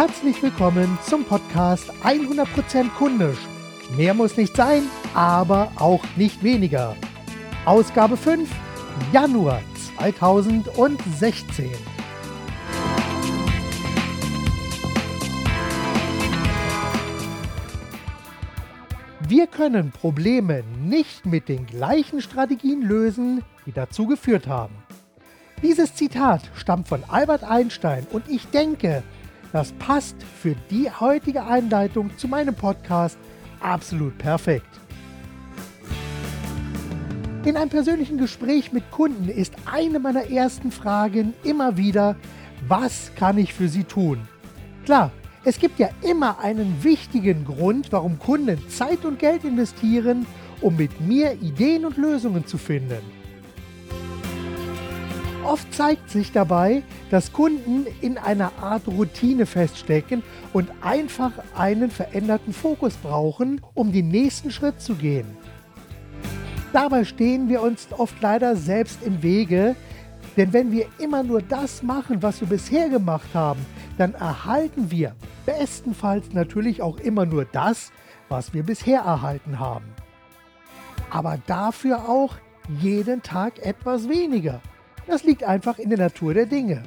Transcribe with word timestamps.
Herzlich 0.00 0.42
willkommen 0.42 0.98
zum 1.04 1.24
Podcast 1.26 1.92
100% 2.02 2.88
kundisch. 2.96 3.36
Mehr 3.98 4.14
muss 4.14 4.38
nicht 4.38 4.56
sein, 4.56 4.84
aber 5.12 5.70
auch 5.76 6.02
nicht 6.16 6.42
weniger. 6.42 6.96
Ausgabe 7.66 8.16
5, 8.16 8.48
Januar 9.12 9.60
2016. 9.98 11.68
Wir 19.28 19.46
können 19.46 19.90
Probleme 19.90 20.64
nicht 20.82 21.26
mit 21.26 21.50
den 21.50 21.66
gleichen 21.66 22.22
Strategien 22.22 22.80
lösen, 22.80 23.42
die 23.66 23.72
dazu 23.72 24.06
geführt 24.06 24.46
haben. 24.46 24.76
Dieses 25.62 25.94
Zitat 25.94 26.50
stammt 26.54 26.88
von 26.88 27.04
Albert 27.06 27.44
Einstein 27.44 28.06
und 28.10 28.30
ich 28.30 28.46
denke, 28.46 29.02
das 29.52 29.72
passt 29.72 30.16
für 30.22 30.54
die 30.70 30.90
heutige 30.90 31.44
Einleitung 31.44 32.10
zu 32.16 32.28
meinem 32.28 32.54
Podcast 32.54 33.18
absolut 33.60 34.16
perfekt. 34.18 34.66
In 37.44 37.56
einem 37.56 37.70
persönlichen 37.70 38.18
Gespräch 38.18 38.72
mit 38.72 38.90
Kunden 38.90 39.28
ist 39.28 39.54
eine 39.64 39.98
meiner 39.98 40.30
ersten 40.30 40.70
Fragen 40.70 41.32
immer 41.42 41.76
wieder, 41.76 42.16
was 42.68 43.12
kann 43.16 43.38
ich 43.38 43.54
für 43.54 43.68
sie 43.68 43.84
tun? 43.84 44.28
Klar, 44.84 45.10
es 45.42 45.58
gibt 45.58 45.78
ja 45.78 45.88
immer 46.02 46.38
einen 46.40 46.84
wichtigen 46.84 47.46
Grund, 47.46 47.92
warum 47.92 48.18
Kunden 48.18 48.58
Zeit 48.68 49.06
und 49.06 49.18
Geld 49.18 49.44
investieren, 49.44 50.26
um 50.60 50.76
mit 50.76 51.00
mir 51.00 51.32
Ideen 51.40 51.86
und 51.86 51.96
Lösungen 51.96 52.46
zu 52.46 52.58
finden. 52.58 53.19
Oft 55.44 55.72
zeigt 55.72 56.10
sich 56.10 56.32
dabei, 56.32 56.82
dass 57.10 57.32
Kunden 57.32 57.86
in 58.00 58.18
einer 58.18 58.52
Art 58.60 58.86
Routine 58.86 59.46
feststecken 59.46 60.22
und 60.52 60.70
einfach 60.82 61.32
einen 61.56 61.90
veränderten 61.90 62.52
Fokus 62.52 62.94
brauchen, 62.96 63.60
um 63.74 63.90
den 63.92 64.08
nächsten 64.08 64.50
Schritt 64.50 64.80
zu 64.80 64.94
gehen. 64.94 65.26
Dabei 66.72 67.04
stehen 67.04 67.48
wir 67.48 67.62
uns 67.62 67.88
oft 67.96 68.20
leider 68.20 68.54
selbst 68.54 69.02
im 69.02 69.22
Wege, 69.22 69.74
denn 70.36 70.52
wenn 70.52 70.70
wir 70.70 70.86
immer 70.98 71.22
nur 71.22 71.42
das 71.42 71.82
machen, 71.82 72.22
was 72.22 72.40
wir 72.40 72.48
bisher 72.48 72.88
gemacht 72.88 73.30
haben, 73.34 73.64
dann 73.98 74.14
erhalten 74.14 74.90
wir 74.90 75.14
bestenfalls 75.46 76.32
natürlich 76.32 76.82
auch 76.82 76.98
immer 76.98 77.26
nur 77.26 77.44
das, 77.44 77.92
was 78.28 78.54
wir 78.54 78.62
bisher 78.62 79.00
erhalten 79.00 79.58
haben. 79.58 79.86
Aber 81.10 81.38
dafür 81.46 82.08
auch 82.08 82.36
jeden 82.78 83.22
Tag 83.22 83.58
etwas 83.58 84.08
weniger. 84.08 84.60
Das 85.10 85.24
liegt 85.24 85.42
einfach 85.42 85.80
in 85.80 85.88
der 85.88 85.98
Natur 85.98 86.34
der 86.34 86.46
Dinge. 86.46 86.84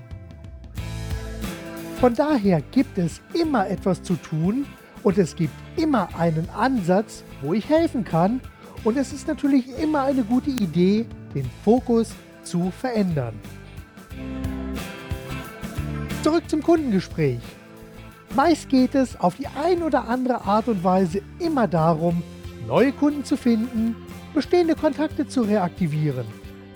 Von 2.00 2.16
daher 2.16 2.62
gibt 2.62 2.98
es 2.98 3.20
immer 3.34 3.70
etwas 3.70 4.02
zu 4.02 4.16
tun 4.16 4.66
und 5.04 5.18
es 5.18 5.36
gibt 5.36 5.54
immer 5.76 6.08
einen 6.18 6.50
Ansatz, 6.50 7.26
wo 7.42 7.54
ich 7.54 7.68
helfen 7.68 8.06
kann 8.06 8.40
und 8.86 8.96
es 8.96 9.12
ist 9.12 9.28
natürlich 9.28 9.78
immer 9.78 10.04
eine 10.04 10.24
gute 10.24 10.52
Idee, 10.52 11.06
den 11.36 11.50
Fokus 11.66 12.14
zu 12.44 12.72
verändern. 12.72 13.38
Zurück 16.24 16.50
zum 16.50 16.64
Kundengespräch. 16.64 17.42
Meist 18.38 18.70
geht 18.70 18.96
es 18.96 19.20
auf 19.20 19.36
die 19.36 19.48
ein 19.48 19.84
oder 19.84 20.08
andere 20.08 20.46
Art 20.46 20.70
und 20.70 20.82
Weise 20.82 21.22
immer 21.40 21.68
darum, 21.68 22.24
neue 22.70 22.94
Kunden 22.94 23.26
zu 23.26 23.36
finden, 23.36 23.98
bestehende 24.34 24.76
Kontakte 24.76 25.28
zu 25.28 25.42
reaktivieren, 25.42 26.26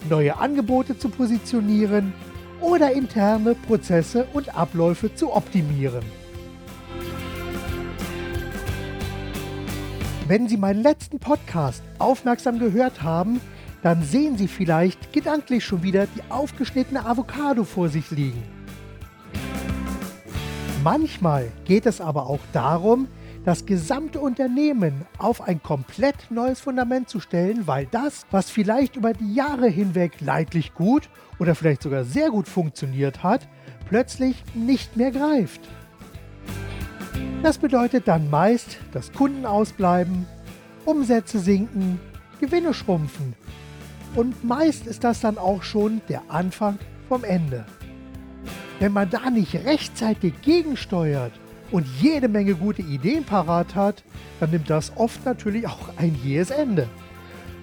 neue 0.08 0.38
Angebote 0.38 0.98
zu 0.98 1.10
positionieren 1.10 2.14
oder 2.62 2.92
interne 2.92 3.56
Prozesse 3.56 4.28
und 4.34 4.56
Abläufe 4.56 5.14
zu 5.14 5.34
optimieren. 5.34 6.04
Wenn 10.28 10.50
Sie 10.50 10.58
meinen 10.58 10.84
letzten 10.84 11.20
Podcast 11.20 11.82
aufmerksam 12.00 12.60
gehört 12.60 13.02
haben, 13.02 13.40
dann 13.82 14.04
sehen 14.04 14.38
Sie 14.38 14.48
vielleicht 14.48 15.14
gedanklich 15.14 15.64
schon 15.64 15.84
wieder 15.84 16.08
die 16.08 16.22
aufgeschnittene 16.30 17.06
Avocado 17.06 17.64
vor 17.64 17.88
sich 17.88 18.12
liegen. 18.12 18.44
Manchmal 20.84 21.48
geht 21.66 21.86
es 21.86 22.02
aber 22.02 22.28
auch 22.28 22.42
darum, 22.54 23.08
das 23.46 23.66
gesamte 23.66 24.20
Unternehmen 24.20 25.06
auf 25.18 25.42
ein 25.42 25.62
komplett 25.62 26.30
neues 26.30 26.60
Fundament 26.60 27.10
zu 27.10 27.20
stellen, 27.20 27.68
weil 27.68 27.86
das, 27.86 28.26
was 28.32 28.50
vielleicht 28.50 28.96
über 28.96 29.14
die 29.14 29.34
Jahre 29.34 29.68
hinweg 29.68 30.20
leidlich 30.22 30.74
gut 30.74 31.10
oder 31.40 31.56
vielleicht 31.56 31.84
sogar 31.84 32.04
sehr 32.04 32.30
gut 32.30 32.48
funktioniert 32.48 33.24
hat, 33.24 33.48
plötzlich 33.88 34.44
nicht 34.54 34.98
mehr 34.98 35.12
greift. 35.12 35.62
Das 37.44 37.58
bedeutet 37.58 38.08
dann 38.08 38.30
meist, 38.30 38.78
dass 38.92 39.12
Kunden 39.14 39.46
ausbleiben, 39.46 40.26
Umsätze 40.86 41.40
sinken, 41.40 42.00
Gewinne 42.40 42.74
schrumpfen. 42.74 43.36
Und 44.16 44.44
meist 44.44 44.88
ist 44.88 45.04
das 45.04 45.22
dann 45.22 45.38
auch 45.38 45.64
schon 45.64 46.02
der 46.10 46.24
Anfang 46.30 46.80
vom 47.08 47.24
Ende. 47.24 47.66
Wenn 48.80 48.94
man 48.94 49.10
da 49.10 49.30
nicht 49.30 49.54
rechtzeitig 49.54 50.42
gegensteuert 50.42 51.34
und 51.72 51.86
jede 52.02 52.28
Menge 52.28 52.56
gute 52.56 52.82
Ideen 52.82 53.24
parat 53.24 53.76
hat, 53.76 54.04
dann 54.40 54.52
nimmt 54.52 54.70
das 54.70 54.92
oft 54.96 55.26
natürlich 55.26 55.68
auch 55.68 55.90
ein 55.98 56.16
jähes 56.24 56.50
Ende. 56.50 56.88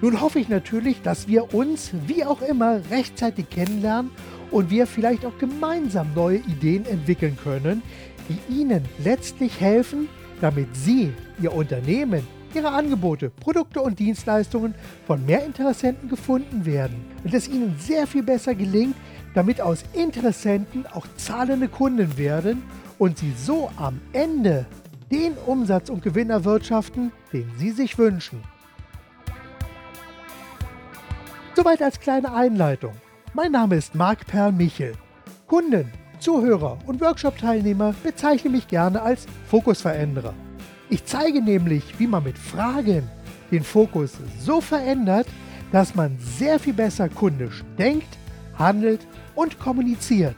Nun 0.00 0.20
hoffe 0.20 0.38
ich 0.38 0.48
natürlich, 0.48 1.02
dass 1.02 1.28
wir 1.28 1.54
uns, 1.54 1.90
wie 2.06 2.24
auch 2.24 2.42
immer, 2.42 2.80
rechtzeitig 2.90 3.48
kennenlernen 3.48 4.10
und 4.50 4.70
wir 4.70 4.86
vielleicht 4.86 5.24
auch 5.24 5.38
gemeinsam 5.38 6.08
neue 6.14 6.38
Ideen 6.38 6.84
entwickeln 6.86 7.38
können, 7.42 7.82
die 8.28 8.60
Ihnen 8.60 8.84
letztlich 9.02 9.60
helfen, 9.60 10.08
damit 10.40 10.68
Sie, 10.76 11.12
Ihr 11.40 11.54
Unternehmen, 11.54 12.26
Ihre 12.54 12.70
Angebote, 12.70 13.30
Produkte 13.30 13.80
und 13.80 13.98
Dienstleistungen 13.98 14.74
von 15.06 15.24
mehr 15.26 15.44
Interessenten 15.44 16.08
gefunden 16.08 16.66
werden 16.66 17.04
und 17.24 17.34
es 17.34 17.48
Ihnen 17.48 17.74
sehr 17.78 18.06
viel 18.06 18.22
besser 18.22 18.54
gelingt, 18.54 18.96
damit 19.34 19.60
aus 19.60 19.84
Interessenten 19.92 20.86
auch 20.86 21.06
zahlende 21.16 21.68
Kunden 21.68 22.16
werden 22.16 22.62
und 22.98 23.18
sie 23.18 23.32
so 23.36 23.70
am 23.76 24.00
Ende 24.12 24.66
den 25.10 25.34
Umsatz 25.46 25.90
und 25.90 26.02
Gewinn 26.02 26.30
erwirtschaften, 26.30 27.12
den 27.32 27.50
sie 27.56 27.70
sich 27.70 27.98
wünschen. 27.98 28.42
Soweit 31.54 31.82
als 31.82 32.00
kleine 32.00 32.34
Einleitung. 32.34 32.94
Mein 33.32 33.52
Name 33.52 33.76
ist 33.76 33.94
Marc 33.94 34.26
Perl 34.26 34.52
Michel. 34.52 34.94
Kunden, 35.46 35.92
Zuhörer 36.18 36.78
und 36.86 37.00
Workshop-Teilnehmer 37.00 37.94
bezeichnen 38.02 38.52
mich 38.52 38.66
gerne 38.66 39.02
als 39.02 39.26
Fokusveränderer. 39.46 40.34
Ich 40.90 41.04
zeige 41.04 41.42
nämlich, 41.42 41.98
wie 41.98 42.06
man 42.06 42.24
mit 42.24 42.38
Fragen 42.38 43.08
den 43.50 43.62
Fokus 43.62 44.12
so 44.40 44.60
verändert, 44.60 45.26
dass 45.70 45.94
man 45.94 46.16
sehr 46.18 46.58
viel 46.58 46.72
besser 46.74 47.08
kundisch 47.08 47.64
denkt, 47.78 48.18
handelt 48.58 49.06
und 49.34 49.58
kommuniziert. 49.58 50.36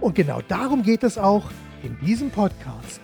Und 0.00 0.14
genau 0.14 0.40
darum 0.48 0.82
geht 0.82 1.04
es 1.04 1.16
auch 1.16 1.50
in 1.84 1.98
diesem 2.00 2.30
Podcast. 2.30 3.00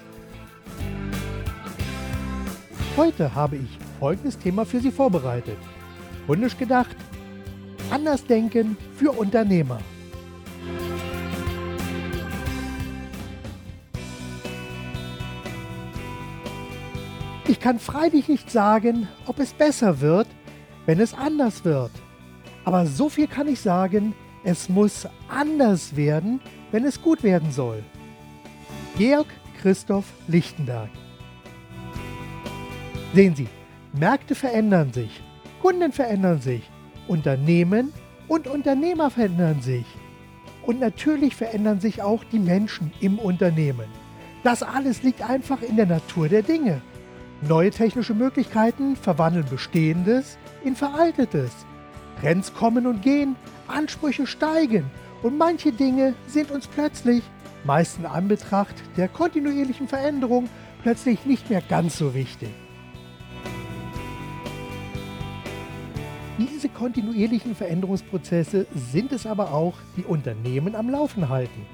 Heute 2.97 3.35
habe 3.35 3.57
ich 3.57 3.79
folgendes 3.99 4.39
Thema 4.39 4.65
für 4.65 4.81
Sie 4.81 4.91
vorbereitet. 4.91 5.59
Kundisch 6.27 6.57
gedacht, 6.57 6.97
anders 7.91 8.25
denken 8.25 8.77
für 8.97 9.13
Unternehmer. 9.13 9.81
Ich 17.47 17.59
kann 17.59 17.79
freilich 17.79 18.29
nicht 18.29 18.51
sagen, 18.51 19.09
ob 19.27 19.41
es 19.41 19.53
besser 19.53 20.01
wird, 20.01 20.29
wenn 20.87 21.01
es 21.01 21.15
anders 21.15 21.65
wird. 21.65 21.91
Aber 22.65 22.87
so 22.87 23.09
viel 23.09 23.27
kann 23.27 23.49
ich 23.49 23.61
sagen, 23.61 24.15
es 24.45 24.69
muss 24.69 25.07
anders 25.29 25.97
werden, 25.97 26.41
wenn 26.71 26.85
es 26.85 27.03
gut 27.03 27.23
werden 27.23 27.51
soll. 27.51 27.83
Georg 28.97 29.27
Christoph 29.63 30.07
Lichtenberg. 30.29 30.91
Sehen 33.15 33.35
Sie, 33.35 33.49
Märkte 33.93 34.35
verändern 34.35 34.93
sich, 34.93 35.23
Kunden 35.63 35.93
verändern 35.93 36.41
sich, 36.41 36.69
Unternehmen 37.09 37.93
und 38.29 38.47
Unternehmer 38.47 39.11
verändern 39.11 39.61
sich. 39.63 39.87
Und 40.67 40.81
natürlich 40.81 41.35
verändern 41.35 41.81
sich 41.81 42.03
auch 42.03 42.23
die 42.25 42.39
Menschen 42.39 42.93
im 43.01 43.19
Unternehmen. 43.19 43.87
Das 44.43 44.63
alles 44.63 45.03
liegt 45.03 45.23
einfach 45.23 45.63
in 45.63 45.77
der 45.77 45.87
Natur 45.87 46.29
der 46.29 46.43
Dinge. 46.43 46.83
Neue 47.43 47.71
technische 47.71 48.15
Möglichkeiten 48.15 48.97
verwandeln 48.97 49.47
Bestehendes 49.49 50.37
in 50.63 50.77
Veraltetes. 50.77 51.53
Trends 52.21 52.53
kommen 52.53 52.87
und 52.87 53.03
gehen, 53.03 53.37
Ansprüche 53.67 54.27
steigen 54.27 54.85
und 55.23 55.39
manche 55.39 55.73
Dinge 55.73 56.15
sind 56.27 56.51
uns 56.51 56.67
plötzlich, 56.67 57.23
meist 57.65 57.99
in 57.99 58.07
Anbetracht 58.07 58.75
der 58.97 59.09
kontinuierlichen 59.09 59.89
Veränderung, 59.89 60.49
plötzlich 60.83 61.27
nicht 61.27 61.51
mehr 61.51 61.63
ganz 61.63 61.99
so 61.99 62.15
wichtig. 62.15 62.51
Diese 66.39 66.71
kontinuierlichen 66.71 67.55
Veränderungsprozesse 67.55 68.67
sind 68.75 69.13
es 69.13 69.27
aber 69.27 69.53
auch, 69.53 69.75
die 69.97 70.05
Unternehmen 70.05 70.75
am 70.75 70.89
Laufen 70.89 71.29
halten. 71.29 71.67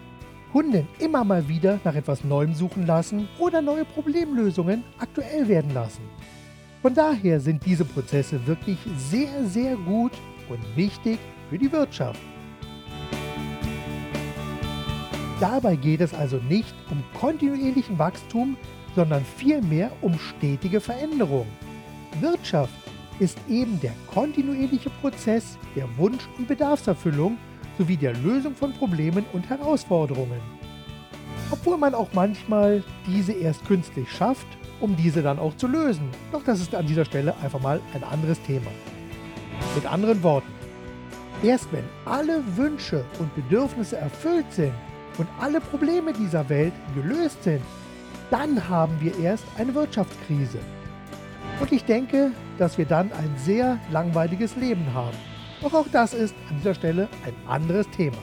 Kunden 0.52 0.88
immer 0.98 1.22
mal 1.22 1.48
wieder 1.48 1.78
nach 1.84 1.94
etwas 1.94 2.24
Neuem 2.24 2.54
suchen 2.54 2.86
lassen 2.86 3.28
oder 3.38 3.62
neue 3.62 3.84
Problemlösungen 3.84 4.82
aktuell 4.98 5.46
werden 5.48 5.72
lassen. 5.74 6.02
Von 6.82 6.94
daher 6.94 7.40
sind 7.40 7.64
diese 7.64 7.84
Prozesse 7.84 8.44
wirklich 8.46 8.78
sehr, 8.96 9.44
sehr 9.46 9.76
gut 9.76 10.12
und 10.48 10.60
wichtig 10.76 11.18
für 11.50 11.58
die 11.58 11.70
Wirtschaft. 11.70 12.20
Dabei 15.40 15.76
geht 15.76 16.00
es 16.00 16.14
also 16.14 16.38
nicht 16.38 16.74
um 16.90 17.04
kontinuierlichen 17.18 17.98
Wachstum, 17.98 18.56
sondern 18.94 19.22
vielmehr 19.22 19.92
um 20.00 20.18
stetige 20.18 20.80
Veränderung. 20.80 21.46
Wirtschaft 22.20 22.72
ist 23.18 23.38
eben 23.48 23.78
der 23.80 23.92
kontinuierliche 24.06 24.88
Prozess 24.88 25.58
der 25.74 25.84
Wunsch- 25.98 26.28
und 26.38 26.48
Bedarfserfüllung 26.48 27.36
sowie 27.76 27.98
der 27.98 28.14
Lösung 28.14 28.54
von 28.54 28.72
Problemen 28.72 29.26
und 29.34 29.48
Herausforderungen. 29.50 30.40
Obwohl 31.50 31.76
man 31.76 31.94
auch 31.94 32.08
manchmal 32.14 32.82
diese 33.06 33.32
erst 33.32 33.64
künstlich 33.66 34.10
schafft, 34.10 34.46
um 34.80 34.96
diese 34.96 35.22
dann 35.22 35.38
auch 35.38 35.54
zu 35.56 35.66
lösen. 35.66 36.08
Doch 36.32 36.42
das 36.44 36.60
ist 36.60 36.74
an 36.74 36.86
dieser 36.86 37.04
Stelle 37.04 37.34
einfach 37.42 37.60
mal 37.60 37.80
ein 37.92 38.04
anderes 38.04 38.40
Thema. 38.42 38.70
Mit 39.74 39.84
anderen 39.84 40.22
Worten, 40.22 40.52
erst 41.42 41.70
wenn 41.72 41.84
alle 42.06 42.42
Wünsche 42.56 43.04
und 43.18 43.34
Bedürfnisse 43.34 43.98
erfüllt 43.98 44.50
sind 44.50 44.72
und 45.18 45.28
alle 45.40 45.60
Probleme 45.60 46.12
dieser 46.12 46.48
Welt 46.48 46.72
gelöst 46.94 47.42
sind, 47.42 47.62
dann 48.30 48.68
haben 48.68 49.00
wir 49.00 49.18
erst 49.18 49.44
eine 49.56 49.74
Wirtschaftskrise. 49.74 50.58
Und 51.60 51.72
ich 51.72 51.84
denke, 51.84 52.32
dass 52.58 52.76
wir 52.76 52.84
dann 52.84 53.12
ein 53.12 53.34
sehr 53.36 53.78
langweiliges 53.90 54.56
Leben 54.56 54.92
haben. 54.92 55.16
Doch 55.62 55.72
auch 55.72 55.86
das 55.90 56.12
ist 56.12 56.34
an 56.50 56.58
dieser 56.58 56.74
Stelle 56.74 57.08
ein 57.24 57.34
anderes 57.48 57.88
Thema. 57.90 58.18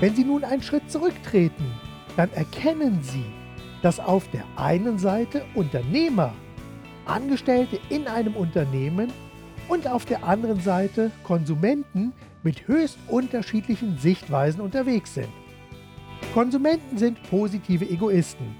Wenn 0.00 0.14
Sie 0.14 0.24
nun 0.24 0.44
einen 0.44 0.62
Schritt 0.62 0.90
zurücktreten, 0.90 1.64
dann 2.16 2.30
erkennen 2.32 2.98
Sie, 3.02 3.24
dass 3.82 4.00
auf 4.00 4.28
der 4.30 4.44
einen 4.56 4.98
Seite 4.98 5.44
Unternehmer, 5.54 6.34
Angestellte 7.06 7.80
in 7.88 8.06
einem 8.06 8.34
Unternehmen 8.34 9.12
und 9.68 9.86
auf 9.86 10.04
der 10.04 10.24
anderen 10.24 10.60
Seite 10.60 11.10
Konsumenten 11.24 12.12
mit 12.42 12.66
höchst 12.66 12.98
unterschiedlichen 13.08 13.98
Sichtweisen 13.98 14.60
unterwegs 14.60 15.14
sind. 15.14 15.28
Konsumenten 16.34 16.98
sind 16.98 17.22
positive 17.30 17.88
Egoisten, 17.88 18.56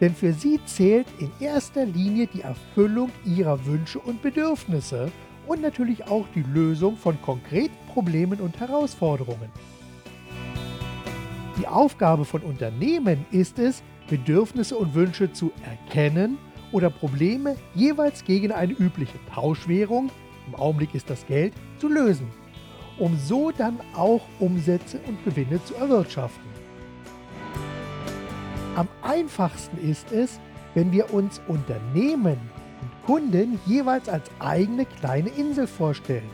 denn 0.00 0.14
für 0.14 0.32
sie 0.32 0.60
zählt 0.66 1.06
in 1.18 1.30
erster 1.40 1.86
Linie 1.86 2.26
die 2.26 2.42
Erfüllung 2.42 3.10
ihrer 3.24 3.64
Wünsche 3.64 3.98
und 3.98 4.22
Bedürfnisse 4.22 5.10
und 5.46 5.62
natürlich 5.62 6.06
auch 6.08 6.26
die 6.34 6.42
Lösung 6.42 6.96
von 6.96 7.20
konkreten 7.22 7.74
Problemen 7.92 8.40
und 8.40 8.60
Herausforderungen. 8.60 9.50
Die 11.58 11.66
Aufgabe 11.66 12.24
von 12.26 12.42
Unternehmen 12.42 13.24
ist 13.30 13.58
es, 13.58 13.82
Bedürfnisse 14.08 14.76
und 14.76 14.94
Wünsche 14.94 15.32
zu 15.32 15.52
erkennen 15.64 16.38
oder 16.70 16.90
Probleme 16.90 17.56
jeweils 17.74 18.24
gegen 18.24 18.52
eine 18.52 18.74
übliche 18.74 19.18
Tauschwährung, 19.32 20.10
im 20.46 20.54
Augenblick 20.54 20.94
ist 20.94 21.10
das 21.10 21.26
Geld, 21.26 21.54
zu 21.78 21.88
lösen, 21.88 22.30
um 22.98 23.16
so 23.18 23.50
dann 23.50 23.80
auch 23.94 24.22
Umsätze 24.38 25.00
und 25.06 25.24
Gewinne 25.24 25.62
zu 25.64 25.74
erwirtschaften. 25.74 26.56
Am 28.76 28.88
einfachsten 29.02 29.78
ist 29.78 30.12
es, 30.12 30.38
wenn 30.74 30.92
wir 30.92 31.12
uns 31.14 31.40
Unternehmen 31.48 32.38
und 32.82 33.06
Kunden 33.06 33.58
jeweils 33.64 34.08
als 34.08 34.30
eigene 34.38 34.84
kleine 34.84 35.30
Insel 35.30 35.66
vorstellen. 35.66 36.28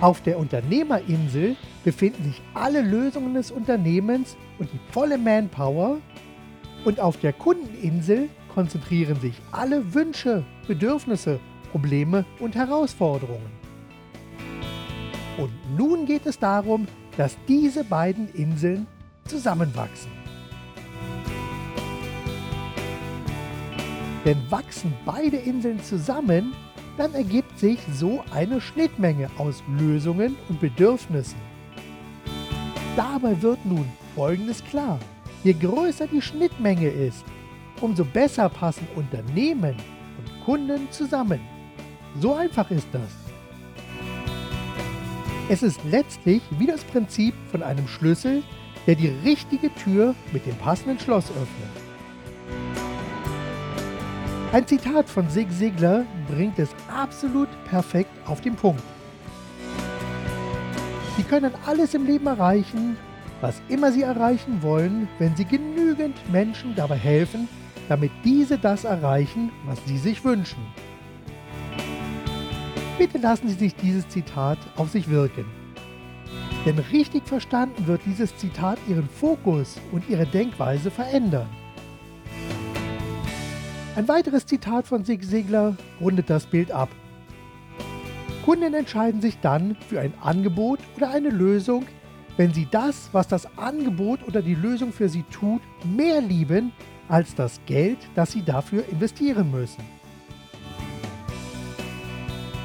Auf 0.00 0.20
der 0.20 0.38
Unternehmerinsel 0.38 1.56
befinden 1.82 2.24
sich 2.24 2.42
alle 2.52 2.82
Lösungen 2.82 3.32
des 3.32 3.50
Unternehmens 3.50 4.36
und 4.58 4.70
die 4.70 4.80
volle 4.92 5.16
Manpower 5.16 5.98
und 6.84 7.00
auf 7.00 7.16
der 7.16 7.32
Kundeninsel 7.32 8.28
konzentrieren 8.54 9.20
sich 9.20 9.34
alle 9.50 9.94
Wünsche, 9.94 10.44
Bedürfnisse, 10.66 11.40
Probleme 11.72 12.24
und 12.38 12.54
Herausforderungen. 12.54 13.50
Und 15.36 15.50
nun 15.76 16.06
geht 16.06 16.26
es 16.26 16.38
darum, 16.38 16.86
dass 17.16 17.36
diese 17.48 17.82
beiden 17.82 18.32
Inseln 18.34 18.86
zusammenwachsen. 19.24 20.12
Denn 24.24 24.38
wachsen 24.50 24.92
beide 25.04 25.36
Inseln 25.36 25.82
zusammen, 25.82 26.54
dann 26.96 27.12
ergibt 27.12 27.58
sich 27.58 27.78
so 27.92 28.22
eine 28.32 28.60
Schnittmenge 28.60 29.28
aus 29.36 29.62
Lösungen 29.78 30.36
und 30.48 30.60
Bedürfnissen. 30.60 31.38
Dabei 32.96 33.42
wird 33.42 33.66
nun 33.66 33.84
Folgendes 34.14 34.64
klar. 34.64 35.00
Je 35.42 35.52
größer 35.52 36.06
die 36.06 36.22
Schnittmenge 36.22 36.88
ist, 36.88 37.24
umso 37.80 38.04
besser 38.04 38.48
passen 38.48 38.86
Unternehmen 38.94 39.76
und 40.18 40.44
Kunden 40.44 40.90
zusammen. 40.90 41.40
So 42.20 42.34
einfach 42.34 42.70
ist 42.70 42.88
das. 42.92 43.10
Es 45.48 45.62
ist 45.62 45.80
letztlich 45.84 46.42
wie 46.58 46.66
das 46.66 46.84
Prinzip 46.84 47.34
von 47.50 47.62
einem 47.62 47.86
Schlüssel, 47.86 48.42
der 48.86 48.94
die 48.94 49.12
richtige 49.24 49.74
Tür 49.74 50.14
mit 50.32 50.46
dem 50.46 50.56
passenden 50.56 50.98
Schloss 50.98 51.30
öffnet. 51.30 51.84
Ein 54.52 54.66
Zitat 54.66 55.08
von 55.08 55.28
Sig 55.28 55.50
Sigler 55.50 56.06
bringt 56.28 56.58
es 56.58 56.70
absolut 56.88 57.48
perfekt 57.64 58.10
auf 58.26 58.40
den 58.40 58.54
Punkt. 58.54 58.82
Sie 61.16 61.24
können 61.24 61.52
alles 61.66 61.94
im 61.94 62.06
Leben 62.06 62.26
erreichen, 62.26 62.96
was 63.40 63.60
immer 63.68 63.92
Sie 63.92 64.02
erreichen 64.02 64.62
wollen, 64.62 65.08
wenn 65.18 65.34
Sie 65.36 65.44
genügend 65.44 66.16
Menschen 66.30 66.74
dabei 66.74 66.96
helfen, 66.96 67.48
damit 67.88 68.10
diese 68.24 68.58
das 68.58 68.84
erreichen, 68.84 69.50
was 69.66 69.78
sie 69.86 69.98
sich 69.98 70.24
wünschen. 70.24 70.62
Bitte 72.98 73.18
lassen 73.18 73.48
Sie 73.48 73.54
sich 73.54 73.74
dieses 73.74 74.08
Zitat 74.08 74.58
auf 74.76 74.88
sich 74.88 75.10
wirken. 75.10 75.44
Denn 76.64 76.78
richtig 76.78 77.26
verstanden 77.26 77.86
wird 77.86 78.00
dieses 78.06 78.36
Zitat 78.36 78.78
Ihren 78.88 79.08
Fokus 79.08 79.80
und 79.90 80.08
Ihre 80.08 80.26
Denkweise 80.26 80.90
verändern. 80.90 81.48
Ein 83.96 84.08
weiteres 84.08 84.46
Zitat 84.46 84.86
von 84.86 85.04
Sig 85.04 85.24
Segler 85.24 85.76
rundet 86.00 86.30
das 86.30 86.46
Bild 86.46 86.70
ab. 86.70 86.88
Kunden 88.44 88.74
entscheiden 88.74 89.20
sich 89.20 89.38
dann 89.40 89.76
für 89.88 90.00
ein 90.00 90.14
Angebot 90.20 90.78
oder 90.96 91.10
eine 91.10 91.30
Lösung, 91.30 91.86
wenn 92.36 92.52
sie 92.52 92.66
das, 92.70 93.08
was 93.12 93.28
das 93.28 93.46
Angebot 93.58 94.20
oder 94.26 94.42
die 94.42 94.54
Lösung 94.54 94.92
für 94.92 95.08
sie 95.08 95.24
tut, 95.30 95.62
mehr 95.84 96.20
lieben 96.20 96.72
als 97.08 97.34
das 97.34 97.60
Geld, 97.66 97.98
das 98.14 98.32
sie 98.32 98.42
dafür 98.42 98.84
investieren 98.88 99.50
müssen. 99.50 99.84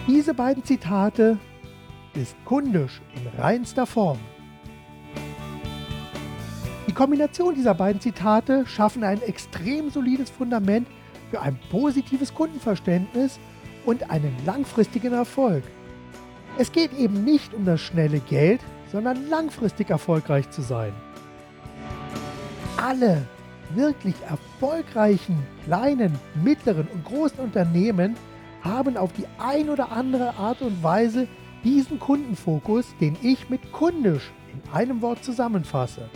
Diese 0.08 0.34
beiden 0.34 0.64
Zitate 0.64 1.38
ist 2.14 2.36
kundisch 2.46 3.02
in 3.16 3.42
reinster 3.42 3.86
Form. 3.86 4.18
Die 6.88 6.94
Kombination 6.94 7.54
dieser 7.54 7.76
beiden 7.76 8.02
Zitate 8.02 8.66
schaffen 8.66 9.04
ein 9.04 9.22
extrem 9.22 9.92
solides 9.92 10.30
Fundament 10.30 10.88
für 11.30 11.40
ein 11.42 11.60
positives 11.70 12.34
Kundenverständnis 12.34 13.40
und 13.86 14.10
einen 14.10 14.36
langfristigen 14.46 15.14
Erfolg. 15.14 15.64
Es 16.58 16.72
geht 16.72 16.92
eben 16.98 17.24
nicht 17.24 17.54
um 17.54 17.66
das 17.66 17.80
schnelle 17.80 18.20
Geld, 18.20 18.62
sondern 18.92 19.30
langfristig 19.30 19.92
erfolgreich 19.92 20.50
zu 20.50 20.62
sein. 20.62 20.94
Alle 22.76 23.28
wirklich 23.76 24.16
erfolgreichen 24.28 25.38
kleinen, 25.66 26.18
mittleren 26.44 26.88
und 26.88 27.06
großen 27.06 27.40
Unternehmen 27.40 28.16
haben 28.62 28.98
auf 28.98 29.14
die 29.14 29.26
ein 29.38 29.70
oder 29.70 29.92
andere 29.92 30.36
Art 30.36 30.62
und 30.62 30.84
Weise 30.84 31.28
diesen 31.64 32.00
Kundenfokus, 32.00 32.86
den 33.00 33.18
ich 33.22 33.50
mit 33.50 33.72
kundisch 33.72 34.32
in 34.54 34.74
einem 34.74 35.02
Wort 35.02 35.24
zusammenfasse. 35.24 36.10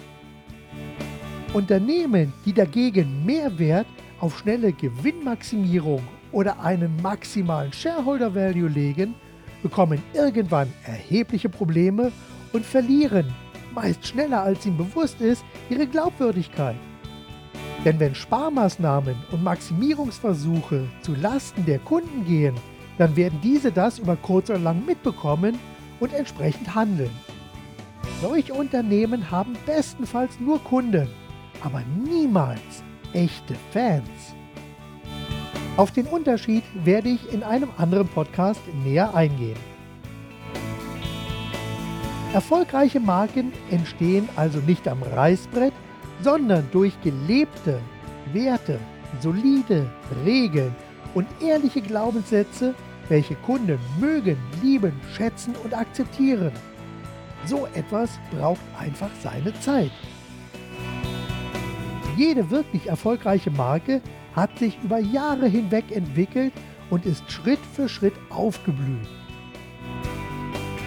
Unternehmen, 1.54 2.34
die 2.46 2.54
dagegen 2.54 3.26
Mehrwert 3.26 3.86
auf 4.20 4.40
schnelle 4.40 4.74
Gewinnmaximierung 4.74 6.02
oder 6.32 6.60
einen 6.60 7.00
maximalen 7.02 7.72
Shareholder 7.72 8.34
Value 8.34 8.70
legen, 8.70 9.16
bekommen 9.62 10.02
irgendwann 10.14 10.72
erhebliche 10.86 11.50
Probleme 11.50 12.12
und 12.52 12.66
verlieren, 12.66 13.34
meist 13.74 14.06
schneller 14.06 14.42
als 14.42 14.66
ihnen 14.66 14.78
bewusst 14.78 15.22
ist, 15.22 15.44
ihre 15.70 15.88
Glaubwürdigkeit. 15.88 16.76
Denn 17.86 18.00
wenn 18.00 18.16
Sparmaßnahmen 18.16 19.16
und 19.32 19.44
Maximierungsversuche 19.44 20.88
zu 21.02 21.16
Lasten 21.16 21.66
der 21.66 21.80
Kunden 21.80 22.26
gehen, 22.26 22.56
dann 22.98 23.16
werden 23.16 23.40
diese 23.42 23.72
das 23.72 24.00
über 24.00 24.16
kurz 24.16 24.50
oder 24.50 24.60
lang 24.60 24.86
mitbekommen 24.86 25.60
und 26.00 26.14
entsprechend 26.14 26.74
handeln. 26.74 27.12
Solche 28.22 28.54
Unternehmen 28.54 29.30
haben 29.30 29.54
bestenfalls 29.66 30.40
nur 30.40 30.64
Kunden, 30.64 31.08
aber 31.62 31.82
niemals 32.06 32.84
echte 33.14 33.56
Fans. 33.72 34.34
Auf 35.76 35.92
den 35.92 36.06
Unterschied 36.06 36.64
werde 36.86 37.10
ich 37.10 37.34
in 37.34 37.44
einem 37.44 37.70
anderen 37.78 38.08
Podcast 38.08 38.62
näher 38.84 39.14
eingehen. 39.16 39.58
Erfolgreiche 42.34 43.00
Marken 43.00 43.52
entstehen 43.70 44.30
also 44.36 44.60
nicht 44.60 44.88
am 44.88 45.04
Reißbrett, 45.04 45.74
sondern 46.24 46.68
durch 46.72 47.00
gelebte 47.02 47.80
Werte, 48.32 48.80
solide 49.20 49.90
Regeln 50.26 50.74
und 51.14 51.28
ehrliche 51.42 51.82
Glaubenssätze, 51.82 52.74
welche 53.10 53.36
Kunden 53.36 53.78
mögen, 54.00 54.38
lieben, 54.62 54.94
schätzen 55.16 55.54
und 55.64 55.78
akzeptieren. 55.78 56.52
So 57.46 57.68
etwas 57.74 58.10
braucht 58.32 58.62
einfach 58.80 59.10
seine 59.22 59.54
Zeit. 59.60 59.92
Jede 62.16 62.50
wirklich 62.50 62.88
erfolgreiche 62.88 63.52
Marke 63.52 64.02
hat 64.36 64.58
sich 64.58 64.78
über 64.84 65.00
Jahre 65.00 65.48
hinweg 65.48 65.86
entwickelt 65.92 66.54
und 66.90 67.06
ist 67.06 67.30
Schritt 67.32 67.60
für 67.74 67.90
Schritt 67.90 68.14
aufgeblüht. 68.30 69.08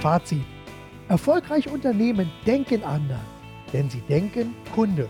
Fazit. 0.00 0.44
Erfolgreiche 1.08 1.70
Unternehmen 1.70 2.30
denken 2.46 2.82
anders, 2.82 3.20
denn 3.72 3.90
sie 3.90 4.00
denken 4.00 4.54
kundisch. 4.74 5.08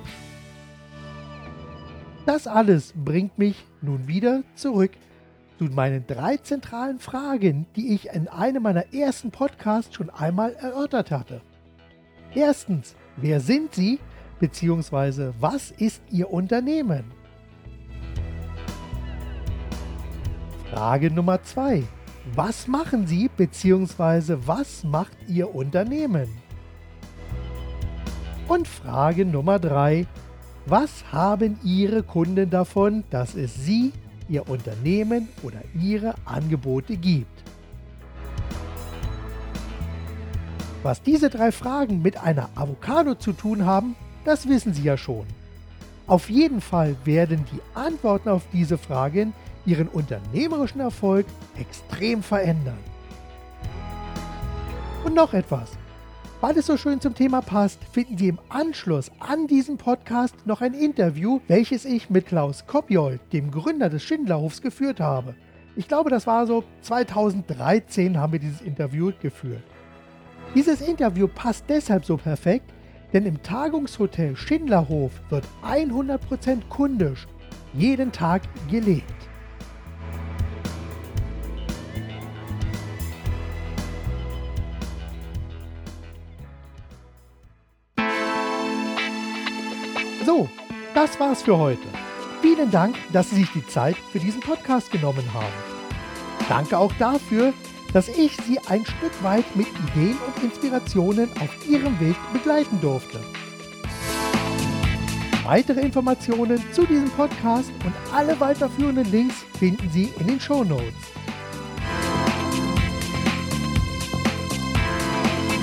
Das 2.25 2.47
alles 2.47 2.93
bringt 2.97 3.39
mich 3.39 3.65
nun 3.83 4.09
wieder 4.09 4.43
zurück 4.57 4.91
zu 5.59 5.65
meinen 5.65 6.07
drei 6.07 6.37
zentralen 6.37 6.99
Fragen, 6.99 7.67
die 7.77 7.95
ich 7.95 8.09
in 8.09 8.29
einem 8.29 8.63
meiner 8.63 8.93
ersten 8.93 9.31
Podcasts 9.31 9.95
schon 9.95 10.11
einmal 10.11 10.55
erörtert 10.55 11.11
hatte. 11.11 11.41
Erstens, 12.35 12.97
wer 13.17 13.41
sind 13.41 13.75
Sie 13.75 13.99
bzw. 14.41 15.33
was 15.41 15.71
ist 15.71 16.03
Ihr 16.11 16.31
Unternehmen? 16.31 17.05
Frage 20.71 21.11
Nummer 21.11 21.43
zwei: 21.43 21.85
Was 22.35 22.67
machen 22.67 23.07
Sie 23.07 23.31
bzw. 23.35 24.37
was 24.45 24.85
macht 24.85 25.17
Ihr 25.29 25.55
Unternehmen? 25.55 26.29
Und 28.49 28.69
Frage 28.69 29.25
Nummer 29.25 29.59
drei: 29.59 30.07
Was 30.67 31.05
haben 31.13 31.59
Ihre 31.65 32.03
Kunden 32.03 32.51
davon, 32.51 33.05
dass 33.11 33.35
es 33.35 33.55
Sie 33.55 33.93
Ihr 34.29 34.49
Unternehmen 34.49 35.29
oder 35.43 35.61
Ihre 35.81 36.15
Angebote 36.25 36.97
gibt. 36.97 37.43
Was 40.83 41.03
diese 41.03 41.31
drei 41.31 41.53
Fragen 41.53 42.03
mit 42.03 42.17
einer 42.23 42.49
Avocado 42.55 43.15
zu 43.15 43.33
tun 43.33 43.65
haben, 43.65 43.97
das 44.25 44.49
wissen 44.49 44.73
Sie 44.75 44.83
ja 44.83 44.97
schon. 44.97 45.27
Auf 46.07 46.31
jeden 46.31 46.61
Fall 46.61 46.95
werden 47.05 47.45
die 47.53 47.61
Antworten 47.75 48.29
auf 48.29 48.43
diese 48.53 48.79
Fragen 48.79 49.33
Ihren 49.65 49.89
unternehmerischen 49.89 50.81
Erfolg 50.81 51.27
extrem 51.59 52.23
verändern. 52.23 52.79
Und 55.05 55.15
noch 55.15 55.35
etwas. 55.35 55.71
Weil 56.43 56.59
es 56.59 56.67
so 56.67 56.77
schön 56.77 57.01
zum 57.01 57.15
Thema 57.15 57.41
passt, 57.41 57.83
finden 57.93 58.19
Sie 58.19 58.29
im 58.29 58.39
Anschluss 58.51 59.11
an 59.21 59.47
diesen 59.47 59.79
Podcast 59.79 60.35
noch 60.45 60.61
ein 60.61 60.75
Interview, 60.75 61.41
welches 61.49 61.87
ich 61.87 62.11
mit 62.11 62.27
Klaus 62.27 62.67
Kopjold, 62.67 63.21
dem 63.33 63.51
Gründer 63.51 63.89
des 63.89 64.03
Schindlerhofs, 64.03 64.61
geführt 64.61 65.01
habe. 65.01 65.35
Ich 65.77 65.89
glaube, 65.89 66.11
das 66.11 66.27
war 66.27 66.47
so 66.47 66.63
2013 66.83 68.19
haben 68.19 68.35
wir 68.35 68.39
dieses 68.39 68.61
Interview 68.61 69.13
geführt. 69.23 69.63
Dieses 70.55 70.83
Interview 70.83 71.27
passt 71.27 71.65
deshalb 71.71 72.05
so 72.05 72.19
perfekt, 72.19 72.71
denn 73.15 73.25
im 73.25 73.43
Tagungshotel 73.43 74.37
Schindlerhof 74.37 75.13
wird 75.31 75.45
100% 75.65 76.69
kundisch 76.69 77.27
jeden 77.73 78.13
Tag 78.13 78.43
gelebt. 78.71 79.26
So, 90.27 90.49
das 90.93 91.21
war's 91.21 91.43
für 91.43 91.57
heute. 91.57 91.87
Vielen 92.43 92.69
Dank, 92.73 92.97
dass 93.13 93.31
Sie 93.31 93.37
sich 93.37 93.53
die 93.53 93.65
Zeit 93.65 93.95
für 94.11 94.19
diesen 94.19 94.41
Podcast 94.41 94.91
genommen 94.91 95.25
haben. 95.33 95.55
Danke 96.49 96.77
auch 96.77 96.93
dafür, 96.99 97.53
dass 97.93 98.09
ich 98.09 98.37
Sie 98.39 98.59
ein 98.69 98.85
Stück 98.85 99.23
weit 99.23 99.45
mit 99.55 99.69
Ideen 99.69 100.17
und 100.27 100.43
Inspirationen 100.43 101.31
auf 101.41 101.69
Ihrem 101.69 102.01
Weg 102.01 102.17
begleiten 102.33 102.81
durfte. 102.81 103.21
Weitere 105.45 105.83
Informationen 105.83 106.61
zu 106.73 106.85
diesem 106.85 107.11
Podcast 107.11 107.71
und 107.85 107.95
alle 108.13 108.39
weiterführenden 108.41 109.09
Links 109.13 109.45
finden 109.61 109.89
Sie 109.91 110.13
in 110.19 110.27
den 110.27 110.41
Show 110.41 110.65
Notes. 110.65 110.93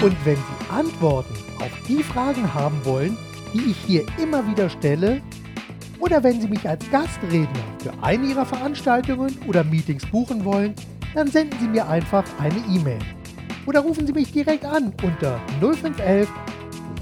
Und 0.01 0.15
wenn 0.25 0.37
Sie 0.37 0.71
Antworten 0.71 1.35
auf 1.59 1.71
die 1.89 2.01
Fragen 2.01 2.53
haben 2.53 2.79
wollen, 2.85 3.17
die 3.53 3.71
ich 3.71 3.77
hier 3.85 4.05
immer 4.21 4.47
wieder 4.47 4.69
stelle, 4.69 5.21
oder 5.99 6.21
wenn 6.21 6.41
Sie 6.41 6.47
mich 6.49 6.67
als 6.67 6.89
Gastredner 6.91 7.63
für 7.79 7.93
eine 8.01 8.25
Ihrer 8.25 8.45
Veranstaltungen 8.45 9.37
oder 9.47 9.63
Meetings 9.63 10.05
buchen 10.07 10.43
wollen, 10.43 10.73
dann 11.15 11.27
senden 11.27 11.57
Sie 11.59 11.67
mir 11.67 11.87
einfach 11.87 12.25
eine 12.39 12.59
E-Mail. 12.69 12.99
Oder 13.65 13.79
rufen 13.79 14.05
Sie 14.05 14.11
mich 14.11 14.31
direkt 14.31 14.65
an 14.65 14.93
unter 15.01 15.39
0511 15.61 16.27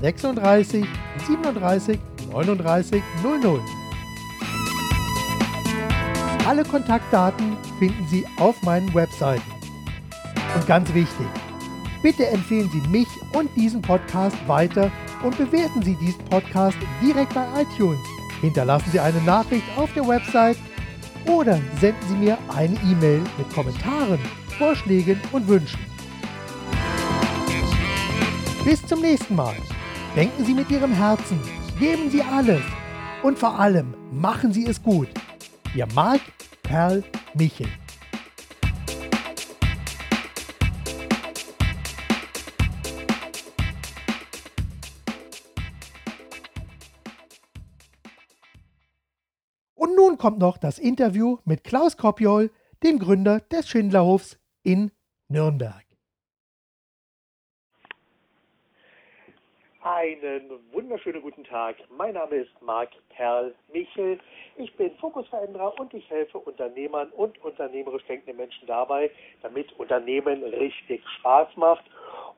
36 0.01 0.86
37 1.27 2.00
39 2.31 3.03
00. 3.24 3.60
Alle 6.48 6.63
Kontaktdaten 6.63 7.58
finden 7.79 8.08
Sie 8.10 8.25
auf 8.38 8.62
meinen 8.62 8.93
Webseiten. 8.93 9.41
Und 10.53 10.67
ganz 10.67 10.93
wichtig, 10.93 11.27
bitte 12.03 12.27
empfehlen 12.27 12.70
Sie 12.72 12.88
mich 12.88 13.08
und 13.34 13.50
diesen 13.55 13.81
Podcast 13.81 14.38
weiter 14.48 14.91
und 15.23 15.37
bewerten 15.37 15.81
Sie 15.81 15.95
diesen 15.95 16.23
Podcast 16.25 16.77
direkt 17.01 17.33
bei 17.33 17.45
iTunes. 17.61 17.99
Hinterlassen 18.41 18.89
Sie 18.91 18.99
eine 18.99 19.21
Nachricht 19.21 19.65
auf 19.77 19.93
der 19.93 20.07
Website 20.07 20.57
oder 21.25 21.59
senden 21.79 22.07
Sie 22.07 22.15
mir 22.15 22.37
eine 22.55 22.75
E-Mail 22.89 23.21
mit 23.37 23.53
Kommentaren, 23.53 24.19
Vorschlägen 24.57 25.19
und 25.31 25.47
Wünschen. 25.47 25.79
Bis 28.65 28.85
zum 28.85 29.01
nächsten 29.01 29.35
Mal. 29.35 29.55
Denken 30.15 30.45
Sie 30.45 30.53
mit 30.53 30.69
Ihrem 30.69 30.91
Herzen, 30.91 31.39
geben 31.79 32.09
Sie 32.11 32.21
alles 32.21 32.61
und 33.23 33.39
vor 33.39 33.59
allem 33.59 33.93
machen 34.11 34.51
Sie 34.53 34.65
es 34.65 34.81
gut. 34.81 35.07
Ihr 35.73 35.87
Marc 35.95 36.21
Perl 36.63 37.03
Michel. 37.33 37.67
Kommt 50.21 50.37
noch 50.37 50.59
das 50.59 50.77
Interview 50.77 51.39
mit 51.45 51.63
Klaus 51.63 51.97
Kopjol, 51.97 52.51
dem 52.83 52.99
Gründer 52.99 53.39
des 53.39 53.67
Schindlerhofs 53.67 54.39
in 54.61 54.91
Nürnberg. 55.29 55.83
Einen 59.81 60.51
wunderschönen 60.71 61.23
guten 61.23 61.43
Tag. 61.43 61.77
Mein 61.97 62.13
Name 62.13 62.35
ist 62.35 62.51
Marc 62.61 62.89
Perl 63.09 63.55
Michel. 63.73 64.19
Ich 64.57 64.71
bin 64.75 64.95
Fokusveränderer 64.97 65.79
und 65.79 65.91
ich 65.95 66.07
helfe 66.07 66.37
Unternehmern 66.37 67.09
und 67.13 67.43
unternehmerisch 67.43 68.05
denkenden 68.05 68.37
Menschen 68.37 68.67
dabei, 68.67 69.09
damit 69.41 69.73
Unternehmen 69.79 70.43
richtig 70.43 71.01
Spaß 71.17 71.47
macht. 71.55 71.85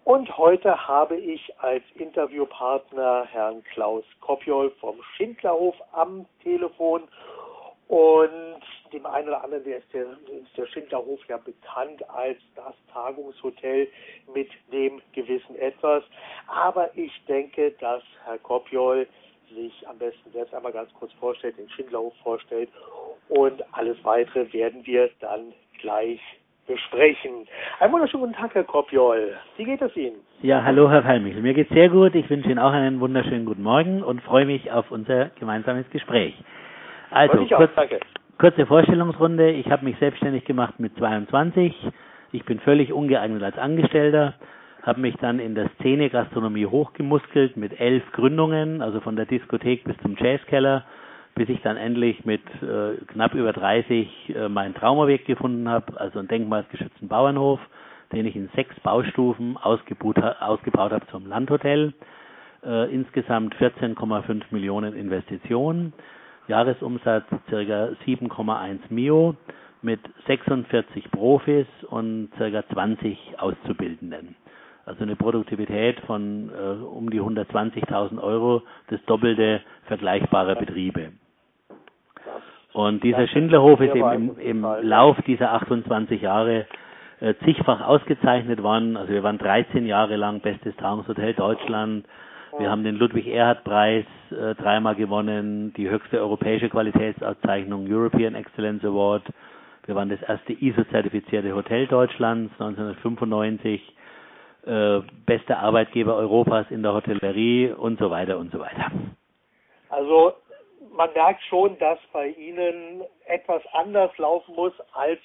Und 0.06 0.38
heute 0.38 0.88
habe 0.88 1.18
ich 1.18 1.54
als 1.60 1.84
Interviewpartner 1.96 3.26
Herrn 3.26 3.62
Klaus 3.74 4.06
Kopjol 4.22 4.72
vom 4.80 5.04
Schindlerhof 5.18 5.76
am 5.92 6.26
Telefon. 6.44 7.10
Und 7.94 8.60
dem 8.92 9.06
einen 9.06 9.28
oder 9.28 9.44
anderen 9.44 9.64
der 9.66 9.78
ist 9.78 9.94
der, 9.94 10.02
ist 10.02 10.58
der 10.58 10.66
Schindlerhof 10.66 11.20
ja 11.28 11.38
bekannt 11.38 12.02
als 12.10 12.40
das 12.56 12.74
Tagungshotel 12.92 13.88
mit 14.34 14.50
dem 14.72 15.00
gewissen 15.14 15.56
Etwas. 15.58 16.04
Aber 16.48 16.90
ich 16.98 17.12
denke, 17.28 17.70
dass 17.80 18.02
Herr 18.26 18.40
Kopjol 18.40 19.06
sich 19.54 19.88
am 19.88 20.00
besten 20.00 20.32
selbst 20.32 20.56
einmal 20.56 20.72
ganz 20.72 20.92
kurz 20.96 21.12
vorstellt, 21.20 21.56
den 21.60 21.70
Schindlerhof 21.70 22.16
vorstellt 22.24 22.70
und 23.30 23.62
alles 23.74 23.98
weitere 24.04 24.52
werden 24.54 24.84
wir 24.88 25.12
dann 25.20 25.54
gleich 25.80 26.20
besprechen. 26.66 27.48
Einen 27.80 27.94
wunderschönen 27.94 28.24
guten 28.24 28.36
Tag, 28.36 28.56
Herr 28.56 28.64
Kopjol. 28.64 29.38
Wie 29.58 29.66
geht 29.66 29.84
es 29.84 29.96
Ihnen? 29.96 30.16
Ja, 30.42 30.64
hallo, 30.64 30.90
Herr 30.90 31.04
Fallmichel. 31.04 31.44
Mir 31.44 31.54
geht's 31.54 31.70
sehr 31.70 31.90
gut. 31.90 32.16
Ich 32.16 32.28
wünsche 32.28 32.50
Ihnen 32.50 32.58
auch 32.58 32.72
einen 32.72 33.00
wunderschönen 33.00 33.46
guten 33.46 33.62
Morgen 33.62 34.02
und 34.02 34.24
freue 34.24 34.48
mich 34.48 34.72
auf 34.72 34.90
unser 34.90 35.30
gemeinsames 35.40 35.88
Gespräch. 35.92 36.34
Also, 37.14 37.46
kurz, 37.46 37.72
kurze 38.40 38.66
Vorstellungsrunde. 38.66 39.52
Ich 39.52 39.70
habe 39.70 39.86
mich 39.86 39.98
selbstständig 40.00 40.46
gemacht 40.46 40.80
mit 40.80 40.98
22. 40.98 41.74
Ich 42.32 42.44
bin 42.46 42.60
völlig 42.60 42.92
ungeeignet 42.92 43.44
als 43.44 43.58
Angestellter, 43.58 44.34
habe 44.82 45.00
mich 45.00 45.16
dann 45.18 45.40
in 45.40 45.54
der 45.54 45.70
Szene 45.80 46.10
Gastronomie 46.10 46.66
hochgemuskelt 46.66 47.56
mit 47.56 47.80
elf 47.80 48.04
Gründungen, 48.14 48.82
also 48.82 49.00
von 49.00 49.16
der 49.16 49.28
Diskothek 49.28 49.84
bis 49.84 49.96
zum 50.00 50.18
Jazzkeller, 50.20 50.84
bis 51.36 51.50
ich 51.50 51.62
dann 51.62 51.78
endlich 51.78 52.26
mit 52.26 52.42
äh, 52.64 52.96
knapp 53.08 53.36
über 53.36 53.54
30 53.54 54.34
äh, 54.36 54.50
meinen 54.50 54.74
Traumobjekt 54.74 55.26
gefunden 55.28 55.70
habe, 55.70 56.00
also 56.00 56.18
einen 56.18 56.28
denkmalsgeschützten 56.28 57.08
Bauernhof, 57.08 57.60
den 58.12 58.26
ich 58.26 58.36
in 58.36 58.50
sechs 58.56 58.80
Baustufen 58.80 59.58
ausgebaut, 59.58 60.18
ausgebaut 60.40 60.92
habe 60.92 61.06
zum 61.08 61.28
Landhotel. 61.28 61.94
Äh, 62.66 62.94
insgesamt 62.94 63.56
14,5 63.56 64.44
Millionen 64.52 64.96
Investitionen, 64.96 65.94
Jahresumsatz 66.48 67.26
ca. 67.50 67.54
7,1 67.56 68.80
Mio 68.90 69.36
mit 69.82 70.00
46 70.28 71.12
Profis 71.12 71.68
und 71.90 72.30
ca. 72.38 72.64
20 72.74 73.18
Auszubildenden. 73.38 74.36
Also 74.86 75.04
eine 75.04 75.16
Produktivität 75.16 76.00
von 76.02 76.50
äh, 76.50 76.84
um 76.84 77.10
die 77.10 77.22
120.000 77.22 78.22
Euro, 78.22 78.64
das 78.90 79.00
Doppelte 79.06 79.62
vergleichbarer 79.88 80.56
Betriebe. 80.56 81.14
Und 82.74 83.04
dieser 83.04 83.28
Schindlerhof 83.28 83.80
ist 83.80 83.96
eben 83.96 84.12
im, 84.12 84.40
im 84.40 84.62
Lauf 84.82 85.16
dieser 85.26 85.54
28 85.54 86.22
Jahre 86.22 86.66
äh, 87.22 87.36
zigfach 87.46 87.82
ausgezeichnet 87.82 88.62
worden. 88.62 88.98
Also 88.98 89.14
wir 89.14 89.24
waren 89.24 89.38
13 89.38 89.86
Jahre 89.86 90.18
lang 90.18 90.42
bestes 90.42 90.76
Tagungshotel 90.76 91.34
Deutschland. 91.34 92.06
Wir 92.60 92.70
haben 92.70 92.84
den 92.84 92.96
Ludwig-Erhard-Preis 92.96 94.06
äh, 94.32 94.54
dreimal 94.56 94.96
gewonnen, 94.96 95.74
die 95.76 95.90
höchste 95.90 96.20
europäische 96.20 96.70
Qualitätsauszeichnung 96.70 97.88
European 97.90 98.36
Excellence 98.36 98.84
Award. 98.86 99.24
Wir 99.86 99.96
waren 99.96 100.10
das 100.10 100.22
erste 100.22 100.54
ISO-zertifizierte 100.54 101.56
Hotel 101.56 101.88
Deutschlands 101.88 102.54
1995, 102.60 103.82
äh, 104.66 105.00
bester 105.26 105.60
Arbeitgeber 105.60 106.16
Europas 106.16 106.68
in 106.70 106.84
der 106.84 106.94
Hotellerie 106.94 107.72
und 107.72 107.98
so 107.98 108.12
weiter 108.12 108.38
und 108.38 108.52
so 108.52 108.60
weiter. 108.60 108.92
Also 109.90 110.34
man 110.96 111.12
merkt 111.14 111.42
schon, 111.44 111.78
dass 111.80 112.00
bei 112.12 112.28
Ihnen 112.30 113.02
etwas 113.26 113.64
anders 113.74 114.16
laufen 114.18 114.54
muss 114.56 114.74
als 114.94 115.20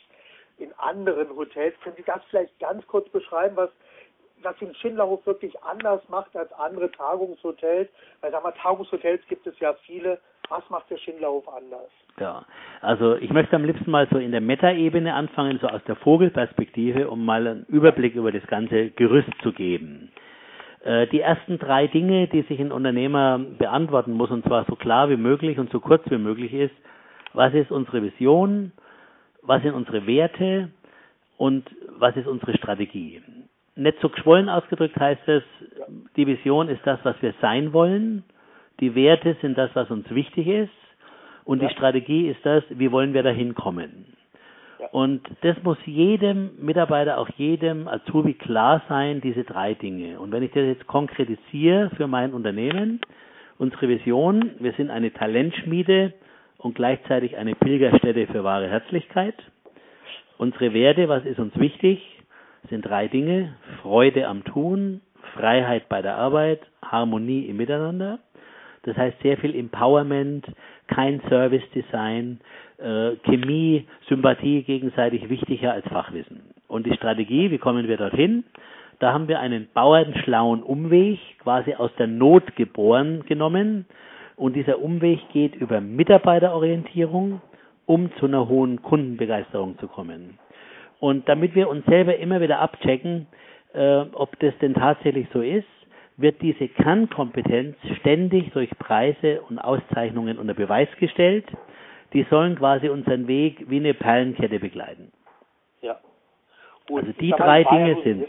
in 0.56 0.72
anderen 0.78 1.28
Hotels. 1.36 1.74
Können 1.82 1.96
Sie 1.96 2.04
das 2.04 2.22
vielleicht 2.30 2.58
ganz 2.58 2.86
kurz 2.86 3.08
beschreiben, 3.10 3.56
was, 3.56 3.70
was 4.42 4.56
den 4.58 4.74
Schindlerhof 4.74 5.24
wirklich 5.26 5.60
anders 5.62 6.00
macht 6.08 6.36
als 6.36 6.52
andere 6.52 6.90
Tagungshotels? 6.90 7.88
Weil, 8.20 8.30
sagen 8.30 8.44
wir, 8.44 8.54
Tagungshotels 8.54 9.20
gibt 9.28 9.46
es 9.46 9.58
ja 9.60 9.74
viele. 9.86 10.18
Was 10.48 10.68
macht 10.70 10.88
der 10.90 10.96
Schindlerhof 10.96 11.46
anders? 11.48 11.90
Ja, 12.18 12.44
also 12.80 13.16
ich 13.16 13.30
möchte 13.30 13.54
am 13.54 13.64
liebsten 13.64 13.90
mal 13.90 14.08
so 14.10 14.18
in 14.18 14.32
der 14.32 14.40
Meta-Ebene 14.40 15.12
anfangen, 15.14 15.58
so 15.60 15.68
aus 15.68 15.82
der 15.86 15.96
Vogelperspektive, 15.96 17.10
um 17.10 17.24
mal 17.24 17.46
einen 17.46 17.64
Überblick 17.66 18.14
über 18.14 18.32
das 18.32 18.46
ganze 18.46 18.90
Gerüst 18.90 19.30
zu 19.42 19.52
geben. 19.52 20.10
Äh, 20.82 21.06
die 21.08 21.20
ersten 21.20 21.58
drei 21.58 21.86
Dinge, 21.86 22.28
die 22.28 22.42
sich 22.42 22.58
ein 22.60 22.72
Unternehmer 22.72 23.38
beantworten 23.38 24.12
muss, 24.12 24.30
und 24.30 24.44
zwar 24.44 24.64
so 24.64 24.74
klar 24.74 25.10
wie 25.10 25.16
möglich 25.16 25.58
und 25.58 25.70
so 25.70 25.80
kurz 25.80 26.02
wie 26.10 26.18
möglich 26.18 26.52
ist, 26.52 26.74
was 27.34 27.52
ist 27.54 27.70
unsere 27.70 28.02
Vision, 28.02 28.72
was 29.42 29.62
sind 29.62 29.74
unsere 29.74 30.06
Werte 30.06 30.70
und 31.36 31.68
was 31.98 32.16
ist 32.16 32.26
unsere 32.26 32.56
Strategie. 32.56 33.22
Nicht 33.78 34.00
so 34.00 34.08
geschwollen 34.08 34.48
ausgedrückt 34.48 34.98
heißt 34.98 35.28
es, 35.28 35.44
die 36.16 36.26
Vision 36.26 36.68
ist 36.68 36.84
das, 36.84 36.98
was 37.04 37.14
wir 37.22 37.32
sein 37.40 37.72
wollen, 37.72 38.24
die 38.80 38.96
Werte 38.96 39.36
sind 39.40 39.56
das, 39.56 39.70
was 39.74 39.88
uns 39.88 40.10
wichtig 40.10 40.48
ist 40.48 40.70
und 41.44 41.62
ja. 41.62 41.68
die 41.68 41.74
Strategie 41.74 42.26
ist 42.26 42.44
das, 42.44 42.64
wie 42.70 42.90
wollen 42.90 43.14
wir 43.14 43.22
dahin 43.22 43.54
kommen. 43.54 44.06
Ja. 44.80 44.88
Und 44.88 45.22
das 45.42 45.56
muss 45.62 45.78
jedem 45.86 46.50
Mitarbeiter, 46.60 47.18
auch 47.18 47.28
jedem 47.36 47.86
Azubi 47.86 48.34
klar 48.34 48.82
sein, 48.88 49.20
diese 49.20 49.44
drei 49.44 49.74
Dinge. 49.74 50.18
Und 50.18 50.32
wenn 50.32 50.42
ich 50.42 50.50
das 50.50 50.64
jetzt 50.64 50.88
konkretisiere 50.88 51.90
für 51.96 52.08
mein 52.08 52.32
Unternehmen, 52.32 53.00
unsere 53.58 53.88
Vision, 53.88 54.50
wir 54.58 54.72
sind 54.72 54.90
eine 54.90 55.12
Talentschmiede 55.12 56.14
und 56.56 56.74
gleichzeitig 56.74 57.36
eine 57.36 57.54
Pilgerstätte 57.54 58.26
für 58.26 58.42
wahre 58.42 58.68
Herzlichkeit. 58.68 59.36
Unsere 60.36 60.74
Werte, 60.74 61.08
was 61.08 61.24
ist 61.24 61.38
uns 61.38 61.56
wichtig, 61.56 62.17
sind 62.70 62.82
drei 62.86 63.08
Dinge. 63.08 63.54
Freude 63.82 64.26
am 64.26 64.44
Tun, 64.44 65.00
Freiheit 65.34 65.88
bei 65.88 66.02
der 66.02 66.16
Arbeit, 66.16 66.60
Harmonie 66.82 67.46
im 67.46 67.56
Miteinander. 67.56 68.18
Das 68.82 68.96
heißt 68.96 69.20
sehr 69.22 69.36
viel 69.36 69.54
Empowerment, 69.54 70.46
kein 70.86 71.20
Service 71.28 71.68
Design, 71.74 72.40
äh, 72.78 73.16
Chemie, 73.24 73.86
Sympathie 74.08 74.62
gegenseitig 74.62 75.28
wichtiger 75.28 75.72
als 75.72 75.86
Fachwissen. 75.88 76.40
Und 76.68 76.86
die 76.86 76.94
Strategie, 76.94 77.50
wie 77.50 77.58
kommen 77.58 77.88
wir 77.88 77.96
dorthin? 77.96 78.44
Da 78.98 79.12
haben 79.12 79.28
wir 79.28 79.40
einen 79.40 79.68
bauernschlauen 79.74 80.62
Umweg, 80.62 81.18
quasi 81.42 81.74
aus 81.74 81.90
der 81.98 82.06
Not 82.06 82.56
geboren 82.56 83.24
genommen. 83.26 83.86
Und 84.36 84.54
dieser 84.54 84.80
Umweg 84.80 85.20
geht 85.32 85.54
über 85.56 85.80
Mitarbeiterorientierung, 85.80 87.40
um 87.86 88.10
zu 88.16 88.26
einer 88.26 88.48
hohen 88.48 88.82
Kundenbegeisterung 88.82 89.78
zu 89.78 89.88
kommen. 89.88 90.38
Und 91.00 91.28
damit 91.28 91.54
wir 91.54 91.68
uns 91.68 91.84
selber 91.86 92.16
immer 92.16 92.40
wieder 92.40 92.58
abchecken, 92.58 93.26
äh, 93.72 94.04
ob 94.12 94.38
das 94.40 94.56
denn 94.58 94.74
tatsächlich 94.74 95.28
so 95.32 95.40
ist, 95.40 95.66
wird 96.16 96.42
diese 96.42 96.66
Kernkompetenz 96.68 97.76
ständig 98.00 98.52
durch 98.52 98.70
Preise 98.78 99.40
und 99.42 99.58
Auszeichnungen 99.58 100.38
unter 100.38 100.54
Beweis 100.54 100.88
gestellt. 100.98 101.46
Die 102.12 102.24
sollen 102.24 102.56
quasi 102.56 102.88
unseren 102.88 103.28
Weg 103.28 103.70
wie 103.70 103.76
eine 103.76 103.94
Perlenkette 103.94 104.58
begleiten. 104.58 105.12
Ja. 105.80 106.00
Gut. 106.88 107.02
Also 107.02 107.12
die 107.20 107.30
drei 107.30 107.62
Dinge 107.64 108.02
sind. 108.02 108.26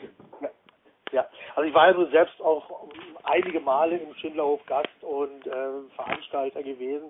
Ja, 1.11 1.25
also 1.55 1.67
ich 1.67 1.73
war 1.73 1.87
ja 1.87 1.93
nur 1.95 2.07
selbst 2.11 2.39
auch 2.39 2.87
einige 3.23 3.59
Male 3.59 3.97
im 3.97 4.13
Schindlerhof 4.15 4.63
Gast 4.67 4.89
und 5.01 5.47
äh, 5.47 5.91
Veranstalter 5.95 6.61
gewesen 6.61 7.09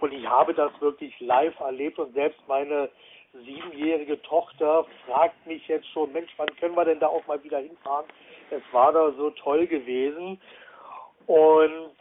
und 0.00 0.12
ich 0.12 0.24
habe 0.24 0.54
das 0.54 0.70
wirklich 0.80 1.18
live 1.18 1.58
erlebt 1.58 1.98
und 1.98 2.14
selbst 2.14 2.40
meine 2.46 2.88
siebenjährige 3.32 4.20
Tochter 4.22 4.86
fragt 5.06 5.46
mich 5.46 5.66
jetzt 5.68 5.88
schon, 5.88 6.12
Mensch, 6.12 6.32
wann 6.36 6.54
können 6.56 6.74
wir 6.76 6.84
denn 6.84 7.00
da 7.00 7.08
auch 7.08 7.26
mal 7.26 7.42
wieder 7.42 7.58
hinfahren? 7.58 8.06
Es 8.50 8.62
war 8.72 8.92
da 8.92 9.12
so 9.12 9.30
toll 9.30 9.66
gewesen. 9.66 10.40
Und 11.26 11.92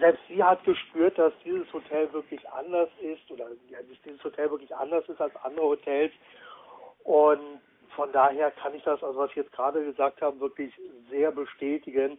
selbst 0.00 0.22
sie 0.28 0.42
hat 0.42 0.64
gespürt, 0.64 1.18
dass 1.18 1.32
dieses 1.44 1.70
Hotel 1.72 2.12
wirklich 2.12 2.48
anders 2.50 2.88
ist 3.00 3.30
oder 3.30 3.48
ja, 3.68 3.78
dieses 4.04 4.22
Hotel 4.22 4.50
wirklich 4.50 4.74
anders 4.74 5.08
ist 5.08 5.20
als 5.20 5.34
andere 5.36 5.66
Hotels. 5.66 6.12
Und 7.02 7.60
von 7.94 8.12
daher 8.12 8.50
kann 8.52 8.74
ich 8.74 8.82
das, 8.82 9.02
also 9.02 9.18
was 9.18 9.30
Sie 9.32 9.40
jetzt 9.40 9.52
gerade 9.52 9.84
gesagt 9.84 10.22
haben, 10.22 10.40
wirklich 10.40 10.72
sehr 11.10 11.30
bestätigen. 11.30 12.18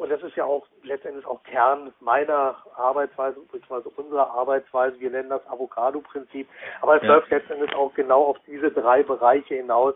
Und 0.00 0.08
das 0.10 0.22
ist 0.22 0.34
ja 0.34 0.46
auch 0.46 0.66
letztendlich 0.82 1.26
auch 1.26 1.42
Kern 1.42 1.92
meiner 2.00 2.56
Arbeitsweise, 2.74 3.38
beziehungsweise 3.52 3.90
unserer 3.90 4.30
Arbeitsweise. 4.30 4.98
Wir 4.98 5.10
nennen 5.10 5.28
das 5.28 5.46
Avocado-Prinzip. 5.46 6.48
Aber 6.80 6.96
es 6.96 7.02
ja. 7.02 7.08
läuft 7.08 7.30
letztendlich 7.30 7.74
auch 7.74 7.92
genau 7.92 8.24
auf 8.24 8.38
diese 8.46 8.70
drei 8.70 9.02
Bereiche 9.02 9.56
hinaus, 9.56 9.94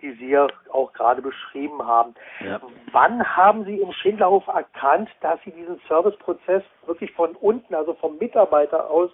die 0.00 0.12
Sie 0.12 0.30
ja 0.30 0.46
auch 0.70 0.92
gerade 0.92 1.22
beschrieben 1.22 1.84
haben. 1.84 2.14
Ja. 2.38 2.60
Wann 2.92 3.36
haben 3.36 3.64
Sie 3.64 3.80
im 3.80 3.90
Schindlerhof 3.92 4.46
erkannt, 4.46 5.10
dass 5.22 5.42
Sie 5.42 5.50
diesen 5.50 5.80
Serviceprozess 5.88 6.62
wirklich 6.86 7.10
von 7.10 7.34
unten, 7.34 7.74
also 7.74 7.94
vom 7.94 8.18
Mitarbeiter 8.18 8.88
aus 8.88 9.10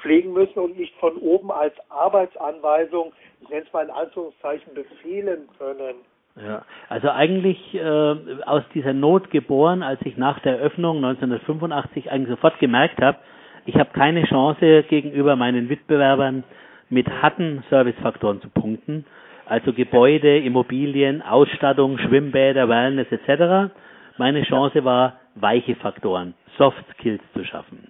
pflegen 0.00 0.32
müssen 0.32 0.58
und 0.58 0.78
nicht 0.78 0.96
von 1.00 1.18
oben 1.18 1.52
als 1.52 1.74
Arbeitsanweisung, 1.90 3.12
ich 3.42 3.48
nenne 3.50 3.66
es 3.66 3.72
mal 3.74 3.84
in 3.84 3.90
Anführungszeichen, 3.90 4.72
befehlen 4.72 5.50
können? 5.58 5.96
Ja, 6.36 6.62
also 6.90 7.10
eigentlich 7.10 7.58
äh, 7.74 8.14
aus 8.44 8.62
dieser 8.74 8.92
Not 8.92 9.30
geboren, 9.30 9.82
als 9.82 10.00
ich 10.04 10.18
nach 10.18 10.38
der 10.40 10.58
Eröffnung 10.58 10.96
1985 10.98 12.10
eigentlich 12.10 12.28
sofort 12.28 12.58
gemerkt 12.58 13.00
habe, 13.00 13.18
ich 13.64 13.74
habe 13.76 13.90
keine 13.92 14.22
Chance 14.24 14.84
gegenüber 14.88 15.34
meinen 15.34 15.70
Wettbewerbern 15.70 16.44
mit 16.90 17.08
harten 17.08 17.64
Servicefaktoren 17.70 18.42
zu 18.42 18.50
punkten, 18.50 19.06
also 19.46 19.72
Gebäude, 19.72 20.38
Immobilien, 20.38 21.22
Ausstattung, 21.22 21.98
Schwimmbäder, 21.98 22.68
Wellness 22.68 23.08
etc. 23.10 23.72
Meine 24.18 24.42
Chance 24.42 24.84
war, 24.84 25.14
weiche 25.36 25.74
Faktoren, 25.76 26.34
Soft 26.58 26.84
Skills 26.94 27.22
zu 27.32 27.44
schaffen. 27.44 27.88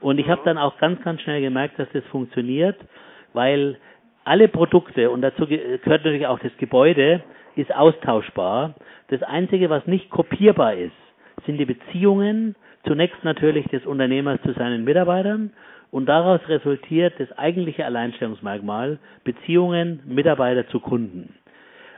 Und 0.00 0.18
ich 0.18 0.28
habe 0.28 0.42
dann 0.44 0.56
auch 0.56 0.78
ganz, 0.78 1.02
ganz 1.02 1.20
schnell 1.22 1.40
gemerkt, 1.40 1.78
dass 1.78 1.88
das 1.92 2.04
funktioniert, 2.06 2.76
weil 3.32 3.76
alle 4.24 4.46
Produkte, 4.48 5.10
und 5.10 5.22
dazu 5.22 5.46
gehört 5.46 5.84
natürlich 5.86 6.26
auch 6.26 6.38
das 6.38 6.56
Gebäude, 6.58 7.22
ist 7.58 7.74
austauschbar. 7.74 8.74
Das 9.08 9.22
Einzige, 9.22 9.68
was 9.68 9.86
nicht 9.86 10.10
kopierbar 10.10 10.74
ist, 10.74 10.92
sind 11.44 11.58
die 11.58 11.64
Beziehungen, 11.64 12.54
zunächst 12.86 13.22
natürlich 13.24 13.66
des 13.68 13.84
Unternehmers 13.84 14.40
zu 14.42 14.52
seinen 14.52 14.84
Mitarbeitern 14.84 15.52
und 15.90 16.06
daraus 16.06 16.40
resultiert 16.48 17.14
das 17.18 17.30
eigentliche 17.36 17.84
Alleinstellungsmerkmal 17.84 18.98
Beziehungen 19.24 20.00
Mitarbeiter 20.06 20.68
zu 20.68 20.80
Kunden. 20.80 21.34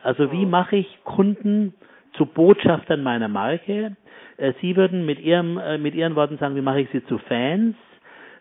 Also 0.02 0.32
wie 0.32 0.46
mache 0.46 0.76
ich 0.76 1.04
Kunden 1.04 1.74
zu 2.14 2.24
Botschaftern 2.24 3.02
meiner 3.02 3.28
Marke? 3.28 3.96
Äh, 4.38 4.54
sie 4.60 4.76
würden 4.76 5.04
mit 5.04 5.20
ihrem 5.20 5.58
äh, 5.58 5.76
mit 5.76 5.94
ihren 5.94 6.16
Worten 6.16 6.38
sagen, 6.38 6.56
wie 6.56 6.62
mache 6.62 6.80
ich 6.80 6.88
sie 6.90 7.04
zu 7.04 7.18
Fans? 7.18 7.76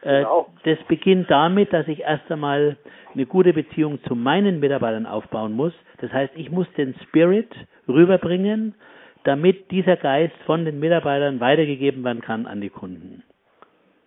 Äh, 0.01 0.19
genau. 0.19 0.47
Das 0.63 0.77
beginnt 0.87 1.29
damit, 1.29 1.73
dass 1.73 1.87
ich 1.87 1.99
erst 1.99 2.31
einmal 2.31 2.77
eine 3.13 3.25
gute 3.25 3.51
Beziehung 3.51 4.01
zu 4.03 4.15
meinen 4.15 4.59
Mitarbeitern 4.61 5.05
aufbauen 5.05 5.53
muss. 5.53 5.73
Das 6.01 6.11
heißt, 6.11 6.33
ich 6.35 6.49
muss 6.49 6.71
den 6.73 6.95
Spirit 7.03 7.49
rüberbringen, 7.87 8.75
damit 9.23 9.69
dieser 9.71 9.97
Geist 9.97 10.35
von 10.45 10.65
den 10.65 10.79
Mitarbeitern 10.79 11.39
weitergegeben 11.39 12.03
werden 12.03 12.21
kann 12.21 12.45
an 12.45 12.61
die 12.61 12.69
Kunden. 12.69 13.23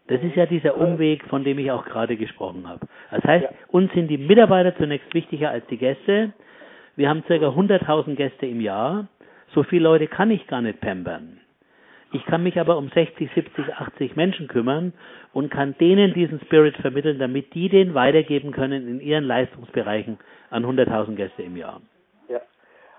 Das 0.09 0.23
ist 0.23 0.35
ja 0.35 0.47
dieser 0.47 0.77
Umweg, 0.77 1.25
von 1.29 1.45
dem 1.45 1.59
ich 1.59 1.71
auch 1.71 1.85
gerade 1.85 2.17
gesprochen 2.17 2.69
habe. 2.69 2.87
Das 3.11 3.25
heißt, 3.25 3.47
uns 3.69 3.93
sind 3.93 4.09
die 4.09 4.19
Mitarbeiter 4.19 4.77
zunächst 4.77 5.13
wichtiger 5.15 5.51
als 5.51 5.67
die 5.67 5.77
Gäste. 5.77 6.33
wir 6.97 7.09
haben 7.09 7.23
ca. 7.25 7.35
100.000 7.35 8.17
Gäste 8.17 8.47
im 8.47 8.61
Jahr. 8.61 9.09
So 9.55 9.63
viele 9.63 9.85
Leute 9.85 10.09
kann 10.09 10.31
ich 10.31 10.47
gar 10.47 10.63
nicht 10.63 10.81
pampern. 10.81 11.42
Ich 12.13 12.25
kann 12.27 12.43
mich 12.43 12.61
aber 12.61 12.77
um 12.77 12.89
60, 12.89 13.31
70, 13.35 13.75
80 13.75 14.17
Menschen 14.17 14.47
kümmern 14.47 14.93
und 15.33 15.51
kann 15.51 15.75
denen 15.79 16.13
diesen 16.13 16.41
Spirit 16.41 16.77
vermitteln, 16.77 17.19
damit 17.19 17.55
die 17.55 17.71
den 17.71 17.95
weitergeben 17.95 18.53
können 18.53 18.87
in 18.87 19.01
ihren 19.01 19.25
Leistungsbereichen 19.25 20.19
an 20.51 20.65
100.000 20.65 21.15
Gäste 21.15 21.43
im 21.43 21.57
Jahr. 21.57 21.81
Ja, 22.29 22.41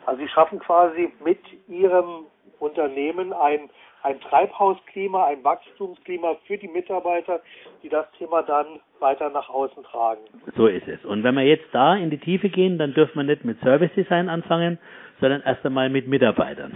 also 0.07 0.19
Sie 0.19 0.27
schaffen 0.29 0.57
quasi 0.59 1.13
mit 1.23 1.39
Ihrem 1.67 2.25
Unternehmen 2.59 3.33
ein, 3.33 3.69
ein 4.01 4.19
Treibhausklima, 4.21 5.27
ein 5.27 5.43
Wachstumsklima 5.43 6.37
für 6.47 6.57
die 6.57 6.67
Mitarbeiter, 6.67 7.41
die 7.83 7.89
das 7.89 8.07
Thema 8.17 8.41
dann 8.41 8.79
weiter 8.99 9.29
nach 9.29 9.49
außen 9.49 9.83
tragen. 9.83 10.21
So 10.55 10.65
ist 10.65 10.87
es. 10.87 11.05
Und 11.05 11.23
wenn 11.23 11.35
wir 11.35 11.43
jetzt 11.43 11.67
da 11.71 11.95
in 11.95 12.09
die 12.09 12.17
Tiefe 12.17 12.49
gehen, 12.49 12.79
dann 12.79 12.95
dürfen 12.95 13.17
wir 13.17 13.23
nicht 13.23 13.45
mit 13.45 13.59
Service 13.61 13.93
Design 13.95 14.27
anfangen, 14.27 14.79
sondern 15.21 15.41
erst 15.41 15.63
einmal 15.63 15.89
mit 15.89 16.07
Mitarbeitern. 16.07 16.73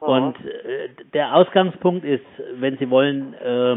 Und 0.00 0.36
äh, 0.44 0.88
der 1.12 1.34
Ausgangspunkt 1.34 2.04
ist, 2.04 2.24
wenn 2.54 2.78
Sie 2.78 2.88
wollen, 2.90 3.34
äh, 3.34 3.76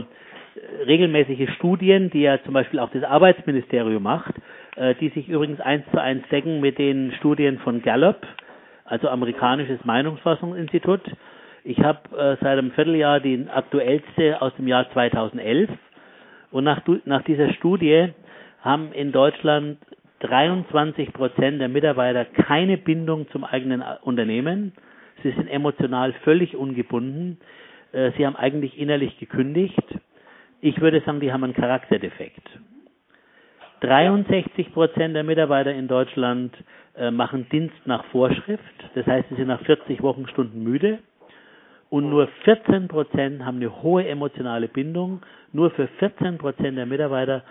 regelmäßige 0.85 1.49
Studien, 1.55 2.09
die 2.09 2.21
ja 2.21 2.41
zum 2.43 2.53
Beispiel 2.53 2.79
auch 2.79 2.89
das 2.91 3.03
Arbeitsministerium 3.03 4.03
macht, 4.03 4.33
äh, 4.75 4.95
die 4.95 5.09
sich 5.09 5.27
übrigens 5.27 5.59
eins 5.59 5.83
zu 5.91 6.01
eins 6.01 6.27
decken 6.29 6.61
mit 6.61 6.77
den 6.77 7.11
Studien 7.19 7.59
von 7.59 7.81
Gallup, 7.81 8.25
also 8.85 9.09
amerikanisches 9.09 9.83
Meinungsforschungsinstitut. 9.83 11.01
Ich 11.63 11.79
habe 11.79 11.99
äh, 12.17 12.37
seit 12.41 12.57
einem 12.57 12.71
Vierteljahr 12.71 13.19
die 13.19 13.47
aktuellste 13.49 14.41
aus 14.41 14.53
dem 14.55 14.67
Jahr 14.67 14.89
2011 14.91 15.69
und 16.51 16.63
nach, 16.63 16.81
nach 17.05 17.23
dieser 17.23 17.51
Studie 17.53 18.09
haben 18.61 18.91
in 18.93 19.11
Deutschland 19.11 19.77
23 20.19 21.11
Prozent 21.11 21.59
der 21.59 21.69
Mitarbeiter 21.69 22.25
keine 22.25 22.77
Bindung 22.77 23.29
zum 23.31 23.43
eigenen 23.43 23.83
Unternehmen 24.03 24.73
Sie 25.23 25.31
sind 25.31 25.47
emotional 25.47 26.13
völlig 26.23 26.55
ungebunden. 26.55 27.39
Äh, 27.93 28.11
sie 28.17 28.25
haben 28.25 28.35
eigentlich 28.35 28.77
innerlich 28.77 29.17
gekündigt. 29.17 29.81
Ich 30.61 30.79
würde 30.81 31.01
sagen, 31.01 31.19
die 31.19 31.31
haben 31.31 31.43
einen 31.43 31.53
Charakterdefekt. 31.53 32.47
63 33.81 34.73
Prozent 34.73 35.15
der 35.15 35.23
Mitarbeiter 35.23 35.73
in 35.73 35.87
Deutschland 35.87 36.55
äh, 36.95 37.11
machen 37.11 37.47
Dienst 37.49 37.75
nach 37.85 38.05
Vorschrift. 38.05 38.63
Das 38.95 39.05
heißt, 39.05 39.27
sie 39.29 39.35
sind 39.35 39.47
nach 39.47 39.61
40 39.61 40.01
Wochenstunden 40.01 40.63
müde. 40.63 40.99
Und 41.89 42.09
nur 42.09 42.27
14 42.43 42.87
Prozent 42.87 43.45
haben 43.45 43.57
eine 43.57 43.83
hohe 43.83 44.07
emotionale 44.07 44.67
Bindung. 44.67 45.21
Nur 45.51 45.69
für 45.71 45.87
14 45.99 46.37
Prozent 46.37 46.77
der 46.77 46.85
Mitarbeiter 46.85 47.43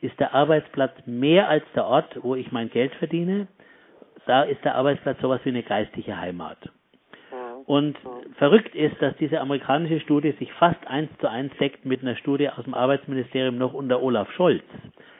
ist 0.00 0.18
der 0.18 0.32
Arbeitsplatz 0.34 0.92
mehr 1.06 1.48
als 1.48 1.64
der 1.74 1.84
Ort, 1.84 2.18
wo 2.22 2.34
ich 2.34 2.50
mein 2.52 2.70
Geld 2.70 2.94
verdiene. 2.94 3.46
Da 4.26 4.42
ist 4.44 4.64
der 4.64 4.76
Arbeitsplatz 4.76 5.20
sowas 5.20 5.40
wie 5.44 5.50
eine 5.50 5.62
geistige 5.62 6.18
Heimat. 6.18 6.58
Und 7.70 7.96
verrückt 8.36 8.74
ist, 8.74 9.00
dass 9.00 9.16
diese 9.18 9.40
amerikanische 9.40 10.00
Studie 10.00 10.32
sich 10.40 10.52
fast 10.54 10.84
eins 10.88 11.08
zu 11.20 11.30
eins 11.30 11.52
deckt 11.60 11.84
mit 11.84 12.02
einer 12.02 12.16
Studie 12.16 12.48
aus 12.48 12.64
dem 12.64 12.74
Arbeitsministerium 12.74 13.58
noch 13.58 13.74
unter 13.74 14.02
Olaf 14.02 14.28
Scholz, 14.32 14.64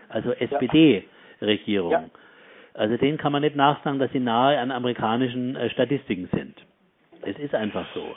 also 0.09 0.33
SPD-Regierung. 0.33 1.93
Ja. 1.93 2.05
Also 2.75 2.97
denen 2.97 3.19
kann 3.19 3.31
man 3.31 3.43
nicht 3.43 3.55
nachsagen, 3.55 4.01
dass 4.01 4.11
sie 4.11 4.19
nahe 4.19 4.59
an 4.59 4.73
amerikanischen 4.73 5.55
äh, 5.55 5.71
Statistiken 5.71 6.29
sind. 6.33 6.57
Es 7.23 7.39
ist 7.39 7.55
einfach 7.55 7.87
so. 7.95 8.17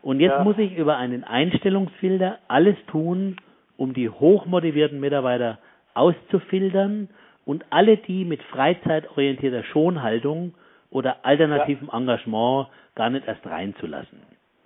Und 0.00 0.20
jetzt 0.20 0.38
ja. 0.38 0.44
muss 0.44 0.58
ich 0.58 0.76
über 0.76 0.96
einen 0.96 1.24
Einstellungsfilter 1.24 2.38
alles 2.46 2.76
tun, 2.86 3.34
um 3.76 3.94
die 3.94 4.08
hochmotivierten 4.08 5.00
Mitarbeiter 5.00 5.58
auszufiltern 5.94 7.08
und 7.44 7.64
alle 7.70 7.96
die 7.96 8.24
mit 8.24 8.44
freizeitorientierter 8.44 9.64
Schonhaltung 9.64 10.54
oder 10.92 11.24
alternativem 11.24 11.88
ja. 11.90 11.98
Engagement 11.98 12.68
gar 12.94 13.10
nicht 13.10 13.26
erst 13.26 13.44
reinzulassen. 13.46 14.20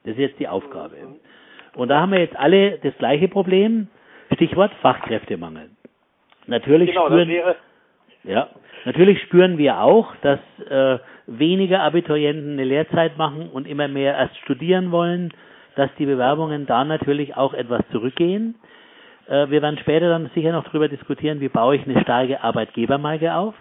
Das 0.04 0.12
ist 0.12 0.18
jetzt 0.18 0.38
die 0.38 0.48
Aufgabe. 0.48 0.96
Und 1.74 1.88
da 1.88 2.00
haben 2.00 2.12
wir 2.12 2.20
jetzt 2.20 2.36
alle 2.36 2.78
das 2.78 2.96
gleiche 2.98 3.28
Problem. 3.28 3.88
Stichwort 4.34 4.72
Fachkräftemangel. 4.82 5.70
Natürlich 6.46 6.90
genau, 6.90 7.06
spüren, 7.06 7.30
ja, 8.24 8.48
natürlich 8.84 9.20
spüren 9.22 9.58
wir 9.58 9.80
auch, 9.80 10.14
dass 10.22 10.40
äh, 10.68 10.98
weniger 11.26 11.82
Abiturienten 11.82 12.52
eine 12.52 12.64
Lehrzeit 12.64 13.16
machen 13.16 13.48
und 13.50 13.66
immer 13.66 13.88
mehr 13.88 14.16
erst 14.16 14.36
studieren 14.38 14.90
wollen, 14.90 15.32
dass 15.76 15.90
die 15.98 16.06
Bewerbungen 16.06 16.66
da 16.66 16.84
natürlich 16.84 17.36
auch 17.36 17.54
etwas 17.54 17.82
zurückgehen. 17.90 18.56
Äh, 19.28 19.50
wir 19.50 19.62
werden 19.62 19.78
später 19.78 20.08
dann 20.08 20.30
sicher 20.34 20.52
noch 20.52 20.64
darüber 20.64 20.88
diskutieren, 20.88 21.40
wie 21.40 21.48
baue 21.48 21.76
ich 21.76 21.86
eine 21.86 22.00
starke 22.02 22.42
Arbeitgebermarke 22.42 23.34
auf. 23.34 23.54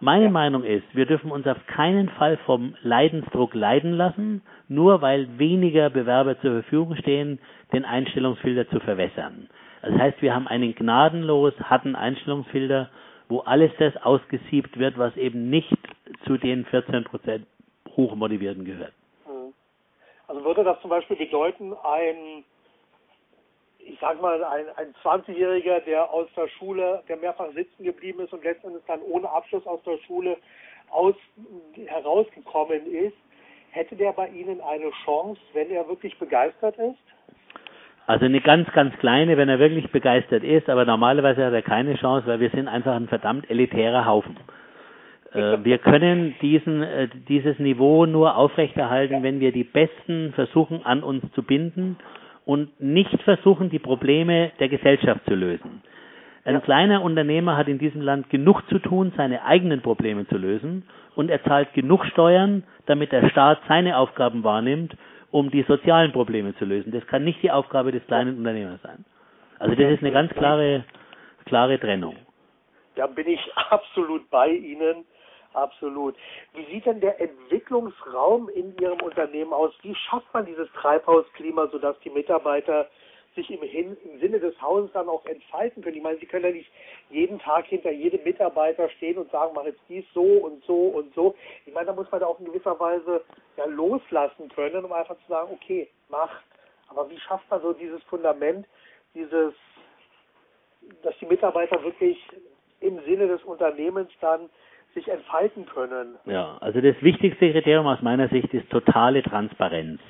Meine 0.00 0.24
ja. 0.24 0.30
Meinung 0.30 0.62
ist, 0.62 0.84
wir 0.92 1.06
dürfen 1.06 1.32
uns 1.32 1.46
auf 1.46 1.58
keinen 1.66 2.08
Fall 2.10 2.36
vom 2.46 2.74
Leidensdruck 2.82 3.54
leiden 3.54 3.92
lassen, 3.92 4.42
nur 4.68 5.02
weil 5.02 5.38
weniger 5.38 5.90
Bewerber 5.90 6.40
zur 6.40 6.62
Verfügung 6.62 6.94
stehen, 6.96 7.40
den 7.72 7.84
Einstellungsfilter 7.84 8.68
zu 8.68 8.78
verwässern. 8.80 9.48
Das 9.82 9.94
heißt, 9.94 10.22
wir 10.22 10.34
haben 10.34 10.46
einen 10.46 10.74
gnadenlos 10.74 11.52
harten 11.60 11.96
Einstellungsfilter, 11.96 12.90
wo 13.28 13.40
alles 13.40 13.72
das 13.78 13.96
ausgesiebt 13.96 14.78
wird, 14.78 14.98
was 14.98 15.16
eben 15.16 15.50
nicht 15.50 15.76
zu 16.24 16.36
den 16.36 16.64
14 16.66 17.04
Prozent 17.04 17.46
Hochmotivierten 17.96 18.64
gehört. 18.64 18.92
Mhm. 19.26 19.52
Also 20.28 20.44
würde 20.44 20.64
das 20.64 20.80
zum 20.80 20.90
Beispiel 20.90 21.16
bedeuten, 21.16 21.74
ein 21.84 22.44
ich 23.88 23.98
sag 24.00 24.20
mal, 24.20 24.42
ein, 24.44 24.66
ein 24.76 24.94
20-Jähriger, 25.02 25.80
der 25.80 26.10
aus 26.10 26.28
der 26.36 26.48
Schule, 26.48 27.02
der 27.08 27.16
mehrfach 27.16 27.50
sitzen 27.54 27.84
geblieben 27.84 28.20
ist 28.20 28.32
und 28.32 28.44
letztendlich 28.44 28.82
dann 28.86 29.00
ohne 29.02 29.28
Abschluss 29.30 29.66
aus 29.66 29.82
der 29.84 29.98
Schule 30.06 30.36
aus, 30.90 31.14
herausgekommen 31.86 32.86
ist, 32.86 33.16
hätte 33.70 33.96
der 33.96 34.12
bei 34.12 34.28
Ihnen 34.28 34.60
eine 34.60 34.90
Chance, 35.04 35.40
wenn 35.52 35.70
er 35.70 35.88
wirklich 35.88 36.18
begeistert 36.18 36.76
ist? 36.78 36.98
Also 38.06 38.24
eine 38.24 38.40
ganz, 38.40 38.70
ganz 38.72 38.96
kleine, 38.98 39.36
wenn 39.36 39.50
er 39.50 39.58
wirklich 39.58 39.90
begeistert 39.90 40.42
ist, 40.42 40.68
aber 40.70 40.84
normalerweise 40.86 41.44
hat 41.44 41.52
er 41.52 41.62
keine 41.62 41.94
Chance, 41.96 42.26
weil 42.26 42.40
wir 42.40 42.50
sind 42.50 42.68
einfach 42.68 42.94
ein 42.94 43.08
verdammt 43.08 43.50
elitärer 43.50 44.06
Haufen. 44.06 44.36
Äh, 45.32 45.58
wir 45.62 45.76
können 45.76 46.34
diesen, 46.40 46.82
äh, 46.82 47.08
dieses 47.28 47.58
Niveau 47.58 48.06
nur 48.06 48.36
aufrechterhalten, 48.36 49.22
wenn 49.22 49.40
wir 49.40 49.52
die 49.52 49.64
Besten 49.64 50.32
versuchen, 50.32 50.86
an 50.86 51.02
uns 51.02 51.22
zu 51.32 51.42
binden 51.42 51.98
und 52.48 52.80
nicht 52.80 53.22
versuchen, 53.24 53.68
die 53.68 53.78
Probleme 53.78 54.52
der 54.58 54.70
Gesellschaft 54.70 55.20
zu 55.26 55.34
lösen. 55.34 55.82
Ein 56.46 56.54
ja. 56.54 56.60
kleiner 56.60 57.02
Unternehmer 57.02 57.58
hat 57.58 57.68
in 57.68 57.78
diesem 57.78 58.00
Land 58.00 58.30
genug 58.30 58.66
zu 58.70 58.78
tun, 58.78 59.12
seine 59.18 59.44
eigenen 59.44 59.82
Probleme 59.82 60.26
zu 60.28 60.38
lösen 60.38 60.88
und 61.14 61.28
er 61.28 61.44
zahlt 61.44 61.74
genug 61.74 62.06
Steuern, 62.06 62.64
damit 62.86 63.12
der 63.12 63.28
Staat 63.28 63.60
seine 63.68 63.98
Aufgaben 63.98 64.44
wahrnimmt, 64.44 64.96
um 65.30 65.50
die 65.50 65.62
sozialen 65.64 66.10
Probleme 66.12 66.56
zu 66.56 66.64
lösen. 66.64 66.90
Das 66.90 67.06
kann 67.06 67.22
nicht 67.22 67.42
die 67.42 67.50
Aufgabe 67.50 67.92
des 67.92 68.06
kleinen 68.06 68.38
Unternehmers 68.38 68.80
sein. 68.80 69.04
Also 69.58 69.74
das 69.74 69.92
ist 69.92 70.00
eine 70.00 70.12
ganz 70.12 70.32
klare, 70.32 70.86
klare 71.44 71.78
Trennung. 71.78 72.16
Da 72.94 73.08
bin 73.08 73.28
ich 73.28 73.40
absolut 73.68 74.30
bei 74.30 74.48
Ihnen. 74.48 75.04
Absolut. 75.58 76.14
Wie 76.54 76.64
sieht 76.66 76.86
denn 76.86 77.00
der 77.00 77.20
Entwicklungsraum 77.20 78.48
in 78.48 78.76
Ihrem 78.78 79.00
Unternehmen 79.02 79.52
aus? 79.52 79.72
Wie 79.82 79.94
schafft 79.94 80.32
man 80.32 80.46
dieses 80.46 80.70
Treibhausklima, 80.72 81.66
sodass 81.72 81.98
die 82.04 82.10
Mitarbeiter 82.10 82.88
sich 83.34 83.50
im, 83.50 83.62
Hin 83.62 83.96
im 84.04 84.20
Sinne 84.20 84.38
des 84.38 84.60
Hauses 84.62 84.92
dann 84.92 85.08
auch 85.08 85.24
entfalten 85.26 85.82
können? 85.82 85.96
Ich 85.96 86.02
meine, 86.02 86.18
Sie 86.18 86.26
können 86.26 86.44
ja 86.44 86.52
nicht 86.52 86.70
jeden 87.10 87.40
Tag 87.40 87.66
hinter 87.66 87.90
jedem 87.90 88.22
Mitarbeiter 88.22 88.88
stehen 88.90 89.18
und 89.18 89.32
sagen, 89.32 89.52
mach 89.56 89.64
jetzt 89.64 89.80
dies 89.88 90.04
so 90.14 90.22
und 90.22 90.64
so 90.64 90.88
und 90.88 91.12
so. 91.14 91.34
Ich 91.66 91.74
meine, 91.74 91.86
da 91.86 91.92
muss 91.92 92.10
man 92.12 92.20
da 92.20 92.26
auch 92.26 92.38
in 92.38 92.46
gewisser 92.46 92.78
Weise 92.78 93.24
ja 93.56 93.64
loslassen 93.64 94.48
können, 94.50 94.84
um 94.84 94.92
einfach 94.92 95.16
zu 95.16 95.28
sagen, 95.28 95.50
okay, 95.52 95.88
macht. 96.08 96.44
Aber 96.86 97.10
wie 97.10 97.18
schafft 97.18 97.50
man 97.50 97.62
so 97.62 97.72
dieses 97.72 98.02
Fundament, 98.04 98.64
dieses, 99.12 99.54
dass 101.02 101.18
die 101.18 101.26
Mitarbeiter 101.26 101.82
wirklich 101.82 102.16
im 102.80 103.02
Sinne 103.04 103.26
des 103.26 103.42
Unternehmens 103.42 104.10
dann 104.20 104.48
sich 104.98 105.08
entfalten 105.08 105.66
können. 105.66 106.16
Ja, 106.26 106.58
also 106.60 106.80
das 106.80 106.96
wichtigste 107.02 107.52
Kriterium 107.52 107.86
aus 107.86 108.02
meiner 108.02 108.28
Sicht 108.28 108.52
ist 108.52 108.68
totale 108.70 109.22
Transparenz. 109.22 110.00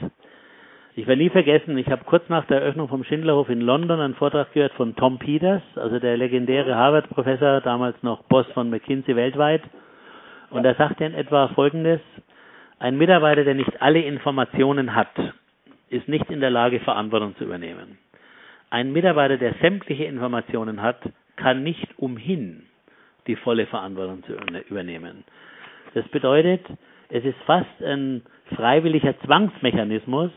Ich 0.94 1.06
werde 1.06 1.22
nie 1.22 1.30
vergessen, 1.30 1.78
ich 1.78 1.88
habe 1.88 2.04
kurz 2.04 2.28
nach 2.28 2.44
der 2.46 2.60
Eröffnung 2.60 2.88
vom 2.88 3.04
Schindlerhof 3.04 3.48
in 3.50 3.60
London 3.60 4.00
einen 4.00 4.14
Vortrag 4.14 4.52
gehört 4.52 4.72
von 4.72 4.96
Tom 4.96 5.18
Peters, 5.18 5.62
also 5.76 6.00
der 6.00 6.16
legendäre 6.16 6.74
Harvard-Professor, 6.74 7.60
damals 7.60 8.02
noch 8.02 8.24
Boss 8.24 8.46
von 8.52 8.68
McKinsey 8.68 9.14
weltweit. 9.14 9.62
Und 10.50 10.64
er 10.64 10.74
sagte 10.74 11.04
in 11.04 11.14
etwa 11.14 11.48
Folgendes, 11.48 12.00
ein 12.80 12.96
Mitarbeiter, 12.96 13.44
der 13.44 13.54
nicht 13.54 13.80
alle 13.80 14.00
Informationen 14.00 14.94
hat, 14.94 15.14
ist 15.88 16.08
nicht 16.08 16.30
in 16.30 16.40
der 16.40 16.50
Lage, 16.50 16.80
Verantwortung 16.80 17.36
zu 17.36 17.44
übernehmen. 17.44 17.98
Ein 18.70 18.92
Mitarbeiter, 18.92 19.36
der 19.36 19.54
sämtliche 19.60 20.04
Informationen 20.04 20.82
hat, 20.82 20.98
kann 21.36 21.62
nicht 21.62 21.86
umhin, 21.98 22.67
die 23.28 23.36
volle 23.36 23.66
Verantwortung 23.66 24.24
zu 24.24 24.32
übernehmen. 24.68 25.22
Das 25.94 26.06
bedeutet, 26.08 26.64
es 27.10 27.24
ist 27.24 27.38
fast 27.46 27.82
ein 27.82 28.22
freiwilliger 28.56 29.18
Zwangsmechanismus, 29.20 30.30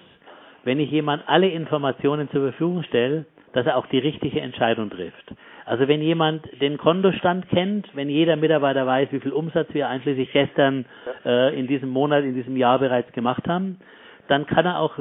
wenn 0.63 0.79
ich 0.79 0.91
jemand 0.91 1.23
alle 1.27 1.49
Informationen 1.49 2.29
zur 2.29 2.49
Verfügung 2.49 2.83
stelle, 2.83 3.25
dass 3.53 3.65
er 3.65 3.77
auch 3.77 3.87
die 3.87 3.99
richtige 3.99 4.39
Entscheidung 4.39 4.89
trifft. 4.89 5.33
Also 5.65 5.87
wenn 5.87 6.01
jemand 6.01 6.45
den 6.61 6.77
Kontostand 6.77 7.49
kennt, 7.49 7.87
wenn 7.95 8.09
jeder 8.09 8.35
Mitarbeiter 8.35 8.85
weiß, 8.85 9.09
wie 9.11 9.19
viel 9.19 9.33
Umsatz 9.33 9.67
wir 9.73 9.89
einschließlich 9.89 10.31
gestern 10.31 10.85
äh, 11.25 11.57
in 11.57 11.67
diesem 11.67 11.89
Monat, 11.89 12.23
in 12.23 12.35
diesem 12.35 12.55
Jahr 12.55 12.79
bereits 12.79 13.11
gemacht 13.13 13.47
haben, 13.47 13.79
dann 14.27 14.45
kann 14.45 14.65
er 14.65 14.79
auch 14.79 14.99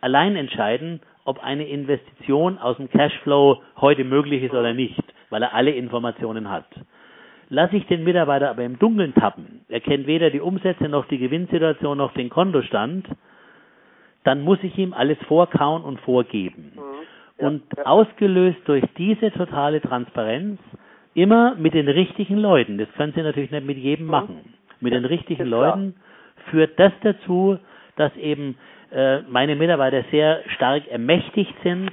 allein 0.00 0.36
entscheiden, 0.36 1.00
ob 1.24 1.42
eine 1.42 1.66
Investition 1.68 2.58
aus 2.58 2.76
dem 2.78 2.88
Cashflow 2.88 3.62
heute 3.80 4.04
möglich 4.04 4.42
ist 4.42 4.52
oder 4.54 4.72
nicht, 4.72 5.02
weil 5.28 5.42
er 5.42 5.54
alle 5.54 5.72
Informationen 5.72 6.50
hat. 6.50 6.66
Lasse 7.52 7.76
ich 7.76 7.86
den 7.86 8.04
Mitarbeiter 8.04 8.48
aber 8.48 8.62
im 8.62 8.78
Dunkeln 8.78 9.12
tappen, 9.14 9.62
er 9.68 9.80
kennt 9.80 10.06
weder 10.06 10.30
die 10.30 10.40
Umsätze 10.40 10.88
noch 10.88 11.06
die 11.06 11.18
Gewinnsituation 11.18 11.98
noch 11.98 12.14
den 12.14 12.30
Kontostand, 12.30 13.06
dann 14.22 14.42
muss 14.42 14.58
ich 14.62 14.78
ihm 14.78 14.92
alles 14.92 15.18
vorkauen 15.26 15.82
und 15.82 16.00
vorgeben. 16.00 16.72
Mhm. 16.76 16.80
Ja, 17.38 17.48
und 17.48 17.62
ja. 17.76 17.86
ausgelöst 17.86 18.58
durch 18.66 18.84
diese 18.96 19.32
totale 19.32 19.80
Transparenz, 19.80 20.60
immer 21.14 21.56
mit 21.56 21.74
den 21.74 21.88
richtigen 21.88 22.36
Leuten, 22.36 22.78
das 22.78 22.88
können 22.92 23.12
Sie 23.14 23.22
natürlich 23.22 23.50
nicht 23.50 23.66
mit 23.66 23.78
jedem 23.78 24.06
mhm. 24.06 24.12
machen, 24.12 24.54
mit 24.80 24.92
den 24.92 25.04
richtigen 25.04 25.46
Leuten 25.46 25.94
führt 26.50 26.78
das 26.78 26.92
dazu, 27.02 27.58
dass 27.96 28.14
eben 28.16 28.56
äh, 28.92 29.22
meine 29.22 29.56
Mitarbeiter 29.56 30.04
sehr 30.10 30.40
stark 30.54 30.86
ermächtigt 30.88 31.54
sind, 31.62 31.90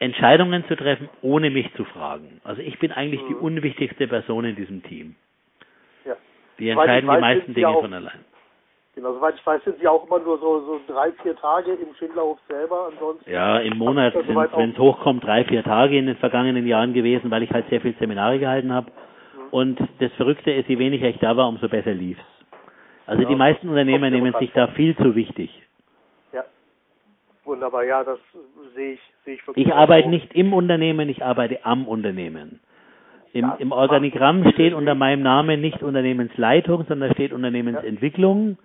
Entscheidungen 0.00 0.64
zu 0.66 0.76
treffen, 0.76 1.08
ohne 1.22 1.50
mich 1.50 1.72
zu 1.74 1.84
fragen. 1.84 2.40
Also 2.44 2.62
ich 2.62 2.78
bin 2.78 2.92
eigentlich 2.92 3.22
mhm. 3.22 3.28
die 3.28 3.34
unwichtigste 3.34 4.06
Person 4.08 4.44
in 4.44 4.56
diesem 4.56 4.82
Team. 4.82 5.14
Ja. 6.04 6.16
Die 6.58 6.68
entscheiden 6.68 7.08
weiß, 7.08 7.16
die 7.16 7.20
meisten 7.20 7.54
Dinge 7.54 7.72
von 7.72 7.92
allein. 7.92 8.24
Genau, 8.94 9.12
soweit 9.12 9.34
ich 9.34 9.44
weiß, 9.44 9.64
sind 9.64 9.80
Sie 9.80 9.88
auch 9.88 10.06
immer 10.06 10.20
nur 10.20 10.38
so, 10.38 10.60
so 10.60 10.80
drei, 10.86 11.10
vier 11.22 11.34
Tage 11.34 11.72
im 11.72 11.92
Schindlerhof 11.98 12.38
selber. 12.48 12.90
Ansonsten 12.92 13.28
ja, 13.28 13.58
im 13.58 13.76
Monat 13.76 14.12
sind, 14.12 14.28
wenn 14.28 14.70
es 14.70 14.78
hochkommt, 14.78 15.24
drei, 15.24 15.44
vier 15.44 15.64
Tage 15.64 15.98
in 15.98 16.06
den 16.06 16.16
vergangenen 16.16 16.64
Jahren 16.66 16.92
gewesen, 16.92 17.30
weil 17.30 17.42
ich 17.42 17.50
halt 17.50 17.68
sehr 17.70 17.80
viele 17.80 17.94
Seminare 17.98 18.38
gehalten 18.38 18.72
habe. 18.72 18.90
Mhm. 18.90 19.48
Und 19.50 19.80
das 19.98 20.12
Verrückte 20.12 20.52
ist, 20.52 20.68
je 20.68 20.78
weniger 20.78 21.08
ich 21.08 21.18
da 21.18 21.36
war, 21.36 21.48
umso 21.48 21.68
besser 21.68 21.92
lief's. 21.92 22.22
Also 23.06 23.22
ja, 23.22 23.28
die 23.28 23.34
meisten 23.34 23.68
Unternehmer 23.68 24.10
nehmen 24.10 24.32
sich 24.38 24.52
da 24.52 24.68
viel 24.68 24.96
zu 24.96 25.14
wichtig. 25.16 25.50
Wunderbar, 27.44 27.84
ja, 27.84 28.02
das 28.04 28.18
sehe 28.74 28.94
ich, 28.94 29.00
sehe 29.24 29.34
ich 29.34 29.46
wirklich. 29.46 29.66
Ich 29.66 29.72
arbeite 29.72 30.08
nicht 30.08 30.34
im 30.34 30.52
Unternehmen, 30.52 31.08
ich 31.08 31.22
arbeite 31.22 31.64
am 31.64 31.86
Unternehmen. 31.86 32.60
Im, 33.32 33.52
im 33.58 33.72
Organigramm 33.72 34.48
steht 34.52 34.74
unter 34.74 34.94
meinem 34.94 35.22
Namen 35.22 35.60
nicht 35.60 35.82
Unternehmensleitung, 35.82 36.84
sondern 36.88 37.12
steht 37.14 37.32
Unternehmensentwicklung. 37.32 38.58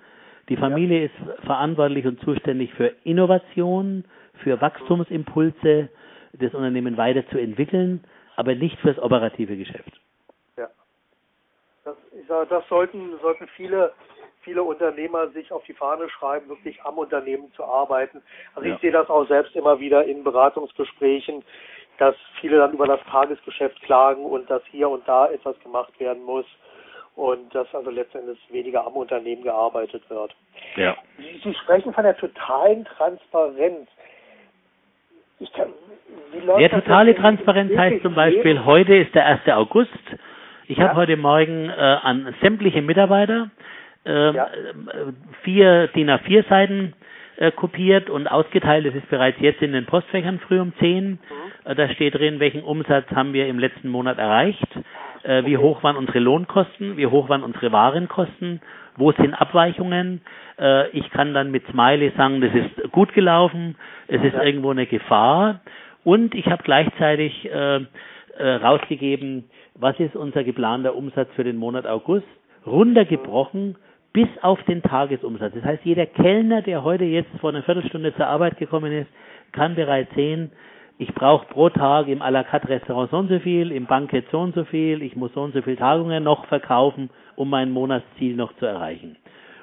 Die 0.48 0.58
Familie 0.58 1.06
ist 1.06 1.16
verantwortlich 1.46 2.06
und 2.06 2.22
zuständig 2.22 2.74
für 2.76 2.94
Innovation, 3.04 4.06
für 4.44 4.62
Wachstumsimpulse, 4.62 5.90
das 6.34 6.54
Unternehmen 6.54 6.98
weiterzuentwickeln, 6.98 8.04
aber 8.36 8.56
nicht 8.56 8.80
fürs 8.80 9.00
operative 9.00 9.58
Geschäft. 9.58 10.00
Ja. 10.56 10.68
Das, 11.84 11.96
ich 12.20 12.28
sage, 12.28 12.48
das 12.50 12.68
sollten, 12.70 13.18
sollten 13.22 13.48
viele 13.56 13.92
viele 14.42 14.64
Unternehmer 14.64 15.28
sich 15.30 15.52
auf 15.52 15.64
die 15.66 15.74
Fahne 15.74 16.10
schreiben, 16.10 16.50
wirklich 16.50 16.82
am 16.84 16.98
Unternehmen 16.98 17.52
zu 17.54 17.64
arbeiten. 17.64 18.22
Also 18.56 18.68
ja. 18.68 18.76
ich 18.76 18.82
sehe 18.82 18.92
das 18.92 19.10
auch 19.10 19.28
selbst 19.28 19.56
immer 19.56 19.80
wieder 19.80 20.06
in 20.06 20.24
Beratungsgesprächen, 20.24 21.44
dass 21.98 22.16
viele 22.40 22.58
dann 22.58 22.74
über 22.74 22.88
das 22.88 23.02
Tagesgeschäft 23.12 23.82
klagen 23.82 24.24
und 24.24 24.50
dass 24.50 24.64
hier 24.72 24.90
und 24.90 25.08
da 25.08 25.28
etwas 25.28 25.60
gemacht 25.60 26.00
werden 26.00 26.24
muss 26.24 26.46
und 27.16 27.54
dass 27.54 27.68
also 27.76 27.90
letztendlich 27.90 28.40
weniger 28.50 28.88
am 28.88 28.94
Unternehmen 28.94 29.44
gearbeitet 29.44 30.10
wird. 30.10 30.34
Ja. 30.78 30.96
Sie 31.44 31.54
sprechen 31.54 31.94
von 31.94 32.04
der 32.04 32.16
totalen 32.16 32.86
Transparenz. 32.86 33.90
Kann, 35.54 35.74
ja, 36.60 36.70
totale 36.70 37.16
Transparenz 37.16 37.76
heißt 37.76 38.04
zum 38.04 38.14
Beispiel, 38.14 38.66
heute 38.66 38.96
ist 38.96 39.14
der 39.16 39.26
1. 39.26 39.42
August. 39.50 39.92
Ich 40.68 40.78
ja. 40.78 40.90
habe 40.90 40.96
heute 40.96 41.18
Morgen 41.18 41.70
äh, 41.70 41.72
an 41.74 42.34
sämtliche 42.42 42.82
Mitarbeiter 42.82 43.50
äh, 44.06 44.34
ja. 44.34 44.48
vier 45.44 45.88
DIN 45.88 46.10
A4 46.10 46.48
Seiten 46.48 46.94
äh, 47.40 47.52
kopiert 47.52 48.10
und 48.10 48.28
ausgeteilt. 48.28 48.86
Das 48.86 48.96
ist 48.96 49.10
bereits 49.10 49.40
jetzt 49.40 49.62
in 49.62 49.72
den 49.72 49.86
Postfächern 49.86 50.40
früh 50.40 50.60
um 50.60 50.74
10. 50.80 51.12
Mhm. 51.12 51.18
Äh, 51.64 51.76
da 51.76 51.90
steht 51.90 52.16
drin, 52.16 52.40
welchen 52.40 52.64
Umsatz 52.64 53.10
haben 53.12 53.34
wir 53.34 53.48
im 53.48 53.60
letzten 53.60 53.90
Monat 53.90 54.18
erreicht, 54.18 54.68
äh, 55.24 55.46
wie 55.46 55.58
hoch 55.58 55.84
waren 55.84 55.96
unsere 55.96 56.20
Lohnkosten, 56.20 56.98
wie 56.98 57.08
hoch 57.08 57.30
waren 57.30 57.44
unsere 57.44 57.72
Warenkosten, 57.72 58.62
wo 58.98 59.12
sind 59.14 59.34
Abweichungen. 59.34 60.22
Äh, 60.60 60.90
ich 60.90 61.10
kann 61.12 61.34
dann 61.34 61.52
mit 61.52 61.66
Smiley 61.68 62.12
sagen, 62.18 62.42
das 62.42 62.54
ist 62.54 62.92
gut 62.92 63.14
gelaufen, 63.14 63.76
es 64.08 64.22
ist 64.22 64.34
ja. 64.34 64.44
irgendwo 64.44 64.72
eine 64.72 64.86
Gefahr. 64.86 65.62
Und 66.04 66.36
ich 66.36 66.48
habe 66.48 66.64
gleichzeitig 66.64 67.46
äh, 67.46 67.86
äh, 68.38 68.54
rausgegeben, 68.56 69.50
was 69.76 70.00
ist 70.00 70.16
unser 70.16 70.44
geplanter 70.44 70.96
Umsatz 70.96 71.30
für 71.36 71.44
den 71.44 71.58
Monat 71.58 71.86
August, 71.86 72.28
runtergebrochen 72.66 73.78
bis 74.14 74.28
auf 74.42 74.62
den 74.64 74.82
Tagesumsatz. 74.82 75.54
Das 75.54 75.64
heißt, 75.64 75.86
jeder 75.86 76.06
Kellner, 76.06 76.62
der 76.62 76.84
heute 76.84 77.06
jetzt 77.06 77.30
vor 77.40 77.52
einer 77.52 77.64
Viertelstunde 77.64 78.16
zur 78.16 78.28
Arbeit 78.28 78.58
gekommen 78.58 78.92
ist, 78.92 79.10
kann 79.52 79.76
bereits 79.76 80.14
sehen, 80.16 80.52
ich 80.98 81.14
brauche 81.14 81.48
pro 81.48 81.70
Tag 81.70 82.10
im 82.10 82.22
à 82.22 82.30
la 82.30 82.44
carte 82.44 82.68
Restaurant 82.68 83.10
so 83.10 83.18
und 83.18 83.30
so 83.30 83.40
viel, 83.40 83.72
im 83.72 83.86
Bankett 83.86 84.26
so 84.32 84.40
und 84.40 84.54
so 84.54 84.66
viel, 84.66 85.02
ich 85.02 85.16
muss 85.16 85.34
so 85.34 85.42
und 85.42 85.54
so 85.54 85.62
viele 85.62 85.78
Tagungen 85.78 86.24
noch 86.24 86.46
verkaufen, 86.48 87.10
um 87.38 87.50
mein 87.50 87.72
Monatsziel 87.72 88.36
noch 88.36 88.54
zu 88.58 88.66
erreichen. 88.66 89.16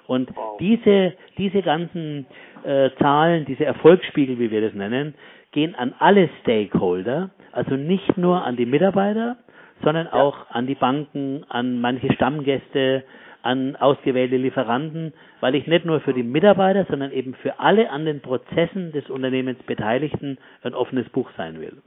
Und 0.06 0.30
diese, 0.60 1.12
diese 1.36 1.60
ganzen 1.62 2.26
äh, 2.64 2.90
Zahlen, 2.98 3.44
diese 3.44 3.66
Erfolgsspiegel, 3.66 4.38
wie 4.38 4.50
wir 4.50 4.62
das 4.62 4.72
nennen, 4.72 5.14
gehen 5.52 5.74
an 5.74 5.94
alle 5.98 6.30
Stakeholder, 6.40 7.30
also 7.52 7.76
nicht 7.76 8.16
nur 8.16 8.44
an 8.44 8.56
die 8.56 8.66
Mitarbeiter, 8.66 9.36
sondern 9.82 10.06
auch 10.08 10.48
an 10.50 10.66
die 10.66 10.74
Banken, 10.74 11.44
an 11.48 11.80
manche 11.80 12.12
Stammgäste, 12.14 13.04
an 13.46 13.76
ausgewählte 13.76 14.36
Lieferanten, 14.36 15.14
weil 15.40 15.54
ich 15.54 15.66
nicht 15.66 15.84
nur 15.84 16.00
für 16.00 16.12
die 16.12 16.22
Mitarbeiter, 16.22 16.84
sondern 16.88 17.12
eben 17.12 17.34
für 17.34 17.58
alle 17.58 17.90
an 17.90 18.04
den 18.04 18.20
Prozessen 18.20 18.92
des 18.92 19.08
Unternehmens 19.08 19.62
Beteiligten 19.62 20.38
ein 20.62 20.74
offenes 20.74 21.08
Buch 21.08 21.30
sein 21.36 21.60
will. 21.60 21.80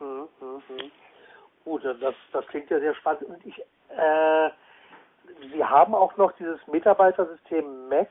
Mhm, 0.00 0.28
mhm. 0.40 0.90
Gut, 1.64 1.84
das, 1.84 2.14
das 2.32 2.46
klingt 2.48 2.70
ja 2.70 2.78
sehr 2.78 2.94
spannend. 2.94 3.24
Und 3.24 3.44
ich, 3.44 3.58
äh, 3.58 4.50
Sie 5.52 5.64
haben 5.64 5.94
auch 5.94 6.16
noch 6.16 6.32
dieses 6.32 6.58
Mitarbeitersystem 6.66 7.88
Max, 7.88 8.10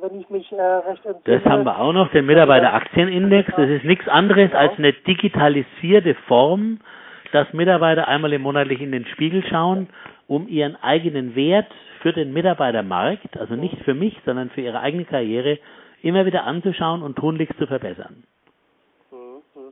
wenn 0.00 0.20
ich 0.20 0.28
mich 0.30 0.50
äh, 0.52 0.60
recht 0.60 1.04
entsinne. 1.04 1.40
Das 1.40 1.44
haben 1.50 1.64
wir 1.64 1.78
auch 1.78 1.92
noch, 1.92 2.10
den 2.12 2.26
Mitarbeiteraktienindex. 2.26 3.50
Das 3.56 3.68
ist 3.68 3.84
nichts 3.84 4.06
anderes 4.08 4.50
genau. 4.50 4.58
als 4.58 4.78
eine 4.78 4.92
digitalisierte 4.92 6.14
Form, 6.26 6.80
dass 7.32 7.52
Mitarbeiter 7.52 8.06
einmal 8.06 8.32
im 8.32 8.42
monatlich 8.42 8.80
in 8.80 8.92
den 8.92 9.06
Spiegel 9.06 9.44
schauen 9.48 9.88
um 10.34 10.48
ihren 10.48 10.74
eigenen 10.82 11.36
Wert 11.36 11.70
für 12.02 12.12
den 12.12 12.32
Mitarbeitermarkt, 12.32 13.38
also 13.38 13.54
nicht 13.54 13.78
für 13.84 13.94
mich, 13.94 14.16
sondern 14.24 14.50
für 14.50 14.62
ihre 14.62 14.80
eigene 14.80 15.04
Karriere, 15.04 15.58
immer 16.02 16.26
wieder 16.26 16.44
anzuschauen 16.44 17.02
und 17.02 17.16
tunlichst 17.16 17.56
zu 17.56 17.66
verbessern. 17.66 18.24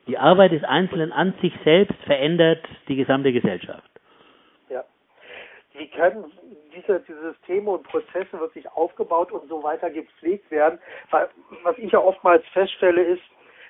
Die 0.06 0.18
Arbeit 0.18 0.52
des 0.52 0.64
Einzelnen 0.64 1.12
an 1.12 1.34
sich 1.42 1.52
selbst 1.64 1.96
verändert 2.06 2.64
die 2.88 2.96
gesamte 2.96 3.32
Gesellschaft. 3.32 3.88
Ja. 4.68 4.84
Wie 5.74 5.88
können 5.88 6.24
diese, 6.74 7.00
diese 7.00 7.32
Systeme 7.32 7.70
und 7.70 7.82
Prozesse 7.84 8.38
wirklich 8.40 8.70
aufgebaut 8.72 9.30
und 9.30 9.48
so 9.48 9.62
weiter 9.62 9.90
gepflegt 9.90 10.50
werden? 10.50 10.78
Weil, 11.10 11.28
was 11.64 11.76
ich 11.78 11.92
ja 11.92 11.98
oftmals 11.98 12.44
feststelle, 12.48 13.02
ist, 13.02 13.22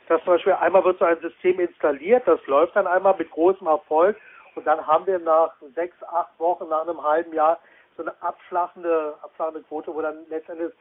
dass 0.09 0.23
zum 0.25 0.35
Beispiel 0.35 0.55
einmal 0.55 0.85
wird 0.85 0.99
so 0.99 1.05
ein 1.05 1.21
System 1.21 1.61
installiert, 1.61 2.23
das 2.27 2.45
läuft 2.47 2.77
dann 2.77 2.87
einmal 2.87 3.15
mit 3.19 3.31
großem 3.31 3.67
Erfolg 3.67 4.17
und 4.55 4.67
dann 4.67 4.87
haben 4.87 5.07
wir 5.07 5.19
nach 5.19 5.55
sechs, 5.75 5.97
acht 6.05 6.39
Wochen, 6.39 6.69
nach 6.69 6.87
einem 6.87 7.03
halben 7.03 7.33
Jahr 7.33 7.59
so 7.97 8.03
eine 8.03 8.13
abflachende, 8.23 9.15
abflachende 9.23 9.63
Quote, 9.63 9.95
wo 9.95 10.01
dann 10.01 10.19
letztendlich 10.29 10.73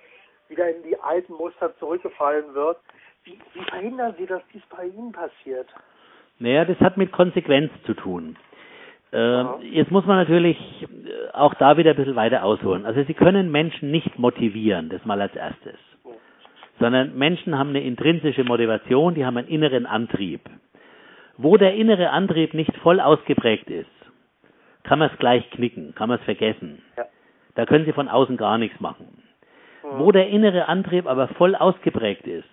wieder 0.47 0.69
in 0.69 0.84
die 0.84 0.99
alten 0.99 1.34
Muster 1.34 1.75
zurückgefallen 1.77 2.53
wird. 2.53 2.77
Wie, 3.23 3.39
wie 3.53 3.63
verhindern 3.63 4.15
Sie, 4.17 4.25
dass 4.25 4.41
dies 4.53 4.63
bei 4.75 4.86
Ihnen 4.86 5.12
passiert? 5.12 5.67
Naja, 6.39 6.65
das 6.65 6.79
hat 6.79 6.97
mit 6.97 7.12
Konsequenz 7.12 7.71
zu 7.86 7.93
tun. 7.93 8.36
Äh, 9.13 9.65
jetzt 9.65 9.91
muss 9.91 10.05
man 10.05 10.17
natürlich 10.17 10.57
äh, 10.84 11.31
auch 11.34 11.53
da 11.55 11.77
wieder 11.77 11.91
ein 11.91 11.97
bisschen 11.97 12.15
weiter 12.15 12.43
ausholen. 12.43 12.86
Also 12.86 13.03
Sie 13.03 13.13
können 13.13 13.51
Menschen 13.51 13.91
nicht 13.91 14.17
motivieren, 14.17 14.89
das 14.89 15.03
mal 15.05 15.21
als 15.21 15.36
erstes. 15.36 15.77
Sondern 16.79 17.15
Menschen 17.15 17.60
haben 17.60 17.69
eine 17.69 17.84
intrinsische 17.84 18.43
Motivation, 18.43 19.13
die 19.13 19.25
haben 19.25 19.38
einen 19.38 19.47
inneren 19.49 19.86
Antrieb. 19.86 20.41
Wo 21.38 21.58
der 21.58 21.74
innere 21.76 22.12
Antrieb 22.12 22.54
nicht 22.54 22.76
voll 22.78 23.00
ausgeprägt 23.00 23.70
ist, 23.70 23.89
kann 24.84 25.00
man 25.00 25.10
es 25.12 25.17
gleich 25.20 25.50
knicken, 25.52 25.96
kann 25.96 26.10
man 26.10 26.20
es 26.20 26.26
vergessen. 26.26 26.82
Ja. 26.98 27.06
Da 27.56 27.65
können 27.65 27.86
Sie 27.86 27.94
von 27.94 28.08
außen 28.08 28.38
gar 28.38 28.58
nichts 28.58 28.80
machen. 28.80 29.24
Mhm. 29.84 30.00
Wo 30.00 30.12
der 30.12 30.30
innere 30.30 30.67
Antrieb 30.67 31.08
aber 31.08 31.28
voll 31.30 31.56
ausgeprägt 31.56 32.28
ist, 32.28 32.48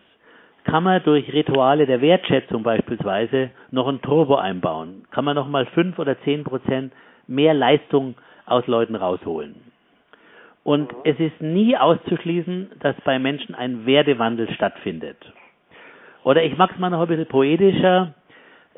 kann 0.65 0.85
man 0.85 1.03
durch 1.03 1.33
Rituale 1.33 1.87
der 1.87 2.01
Wertschätzung 2.01 2.63
beispielsweise 2.63 3.51
noch 3.71 3.89
ein 3.89 4.03
Turbo 4.03 4.37
einbauen. 4.37 5.05
Kann 5.11 5.25
man 5.25 5.35
noch 5.35 5.49
mal 5.49 5.67
fünf 5.67 5.99
oder 5.99 6.21
zehn 6.23 6.45
Prozent 6.45 6.93
mehr 7.27 7.55
Leistung 7.55 8.17
aus 8.45 8.67
Leuten 8.67 8.95
rausholen. 8.95 9.55
Und 10.65 10.93
mhm. 10.93 10.99
es 11.05 11.19
ist 11.19 11.41
nie 11.41 11.77
auszuschließen, 11.77 12.73
dass 12.81 12.97
bei 13.03 13.19
Menschen 13.19 13.55
ein 13.55 13.87
Werdewandel 13.87 14.53
stattfindet. 14.53 15.17
Oder 16.25 16.43
ich 16.43 16.57
mag 16.59 16.73
es 16.73 16.79
mal 16.79 16.91
noch 16.91 17.01
ein 17.01 17.09
bisschen 17.09 17.27
poetischer. 17.27 18.15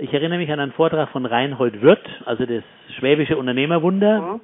Ich 0.01 0.15
erinnere 0.15 0.39
mich 0.39 0.51
an 0.51 0.61
einen 0.61 0.73
Vortrag 0.73 1.11
von 1.11 1.27
Reinhold 1.27 1.83
Wirth, 1.83 2.09
also 2.25 2.47
das 2.47 2.65
schwäbische 2.99 3.37
Unternehmerwunder. 3.37 4.21
Mhm. 4.21 4.41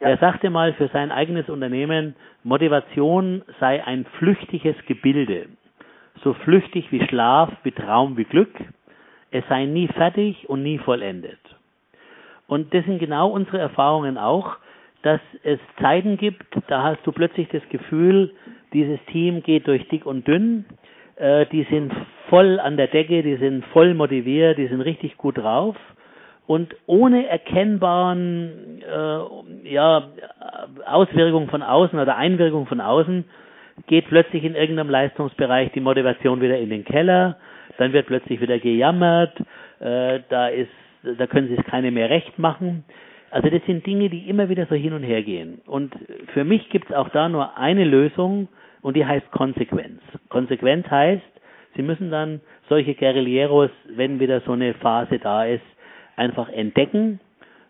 Ja. 0.00 0.08
Er 0.08 0.16
sagte 0.16 0.48
mal 0.48 0.72
für 0.72 0.88
sein 0.88 1.12
eigenes 1.12 1.50
Unternehmen, 1.50 2.16
Motivation 2.42 3.42
sei 3.60 3.84
ein 3.84 4.06
flüchtiges 4.18 4.76
Gebilde. 4.86 5.48
So 6.22 6.32
flüchtig 6.32 6.90
wie 6.90 7.06
Schlaf, 7.06 7.50
wie 7.64 7.72
Traum, 7.72 8.16
wie 8.16 8.24
Glück. 8.24 8.54
Es 9.30 9.44
sei 9.50 9.66
nie 9.66 9.88
fertig 9.88 10.48
und 10.48 10.62
nie 10.62 10.78
vollendet. 10.78 11.40
Und 12.46 12.72
das 12.72 12.86
sind 12.86 12.98
genau 12.98 13.28
unsere 13.28 13.58
Erfahrungen 13.58 14.16
auch, 14.16 14.56
dass 15.02 15.20
es 15.42 15.58
Zeiten 15.82 16.16
gibt, 16.16 16.46
da 16.68 16.82
hast 16.82 17.06
du 17.06 17.12
plötzlich 17.12 17.48
das 17.50 17.62
Gefühl, 17.68 18.32
dieses 18.72 18.98
Team 19.12 19.42
geht 19.42 19.66
durch 19.66 19.86
dick 19.88 20.06
und 20.06 20.26
dünn, 20.26 20.64
äh, 21.16 21.44
die 21.46 21.64
sind 21.64 21.92
voll 22.28 22.60
an 22.60 22.76
der 22.76 22.88
Decke, 22.88 23.22
die 23.22 23.36
sind 23.36 23.64
voll 23.66 23.94
motiviert, 23.94 24.58
die 24.58 24.66
sind 24.66 24.80
richtig 24.80 25.16
gut 25.16 25.38
drauf 25.38 25.76
und 26.46 26.76
ohne 26.86 27.26
erkennbaren 27.26 28.82
äh, 28.82 29.70
ja, 29.72 30.08
Auswirkungen 30.86 31.48
von 31.48 31.62
außen 31.62 31.98
oder 31.98 32.16
Einwirkungen 32.16 32.66
von 32.66 32.80
außen 32.80 33.24
geht 33.86 34.06
plötzlich 34.08 34.44
in 34.44 34.54
irgendeinem 34.54 34.90
Leistungsbereich 34.90 35.72
die 35.72 35.80
Motivation 35.80 36.40
wieder 36.40 36.58
in 36.58 36.70
den 36.70 36.84
Keller, 36.84 37.36
dann 37.78 37.92
wird 37.92 38.06
plötzlich 38.06 38.40
wieder 38.40 38.58
gejammert, 38.58 39.34
äh, 39.80 40.20
da 40.28 40.48
ist, 40.48 40.70
da 41.02 41.26
können 41.26 41.52
es 41.56 41.64
keine 41.66 41.90
mehr 41.90 42.10
recht 42.10 42.38
machen. 42.38 42.84
Also 43.30 43.48
das 43.50 43.62
sind 43.66 43.84
Dinge, 43.84 44.10
die 44.10 44.28
immer 44.28 44.48
wieder 44.48 44.66
so 44.66 44.76
hin 44.76 44.92
und 44.92 45.02
her 45.02 45.22
gehen. 45.22 45.60
Und 45.66 45.92
für 46.34 46.44
mich 46.44 46.68
gibt 46.70 46.90
es 46.90 46.96
auch 46.96 47.08
da 47.08 47.28
nur 47.28 47.56
eine 47.58 47.84
Lösung 47.84 48.48
und 48.80 48.96
die 48.96 49.04
heißt 49.04 49.28
Konsequenz. 49.32 50.00
Konsequenz 50.28 50.88
heißt, 50.88 51.22
Sie 51.76 51.82
müssen 51.82 52.10
dann 52.10 52.40
solche 52.68 52.94
Guerilleros, 52.94 53.70
wenn 53.88 54.20
wieder 54.20 54.40
so 54.40 54.52
eine 54.52 54.74
Phase 54.74 55.18
da 55.18 55.44
ist, 55.44 55.64
einfach 56.16 56.48
entdecken 56.48 57.20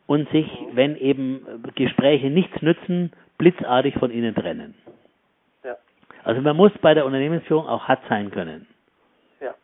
und 0.07 0.29
sich, 0.31 0.47
wenn 0.73 0.97
eben 0.97 1.47
Gespräche 1.75 2.29
nichts 2.29 2.61
nützen, 2.63 3.13
blitzartig 3.39 3.95
von 3.95 4.11
ihnen 4.11 4.35
trennen. 4.35 4.75
Ja. 5.65 5.77
Also 6.23 6.41
man 6.41 6.57
muss 6.57 6.73
bei 6.81 6.95
der 6.95 7.07
Unternehmensführung 7.07 7.67
auch 7.67 7.89
hart 7.89 8.03
sein 8.09 8.31
können. 8.31 8.67
Ja. 9.41 9.55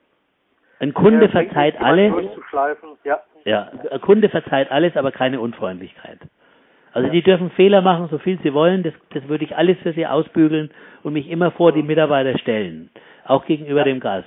Ein 0.78 0.94
Kunde 0.94 1.26
ja, 1.26 1.30
verzeiht 1.30 1.80
alles. 1.80 2.12
Ja. 3.04 3.20
ja, 3.44 3.70
ein 3.90 4.00
Kunde 4.00 4.28
verzeiht 4.28 4.70
alles, 4.70 4.96
aber 4.96 5.12
keine 5.12 5.40
Unfreundlichkeit. 5.40 6.18
Also 6.92 7.06
ja. 7.06 7.12
die 7.12 7.22
dürfen 7.22 7.50
Fehler 7.50 7.82
machen, 7.82 8.08
so 8.10 8.18
viel 8.18 8.38
sie 8.42 8.54
wollen. 8.54 8.82
Das, 8.82 8.94
das 9.12 9.28
würde 9.28 9.44
ich 9.44 9.56
alles 9.56 9.78
für 9.78 9.92
sie 9.92 10.06
ausbügeln 10.06 10.70
und 11.02 11.12
mich 11.12 11.28
immer 11.28 11.50
vor 11.52 11.72
die 11.72 11.82
Mitarbeiter 11.82 12.36
stellen, 12.38 12.90
auch 13.24 13.44
gegenüber 13.46 13.84
dem 13.84 14.00
Gast. 14.00 14.26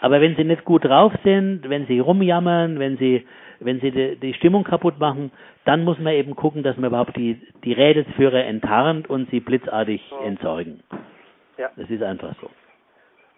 Aber 0.00 0.20
wenn 0.20 0.36
sie 0.36 0.44
nicht 0.44 0.64
gut 0.64 0.84
drauf 0.84 1.12
sind, 1.24 1.68
wenn 1.68 1.86
sie 1.86 1.98
rumjammern, 1.98 2.78
wenn 2.78 2.96
sie 2.98 3.26
wenn 3.60 3.80
sie 3.80 3.92
die, 3.92 4.16
die 4.16 4.34
Stimmung 4.34 4.64
kaputt 4.64 4.98
machen, 4.98 5.30
dann 5.64 5.84
muss 5.84 5.98
man 5.98 6.12
eben 6.12 6.34
gucken, 6.34 6.62
dass 6.62 6.76
man 6.76 6.88
überhaupt 6.90 7.16
die 7.16 7.40
die 7.64 7.72
Rädelsführer 7.72 8.44
enttarnt 8.44 9.08
und 9.08 9.30
sie 9.30 9.40
blitzartig 9.40 10.02
entsorgen. 10.24 10.80
Ja. 11.56 11.70
Das 11.76 11.88
ist 11.88 12.02
einfach 12.02 12.34
so. 12.40 12.50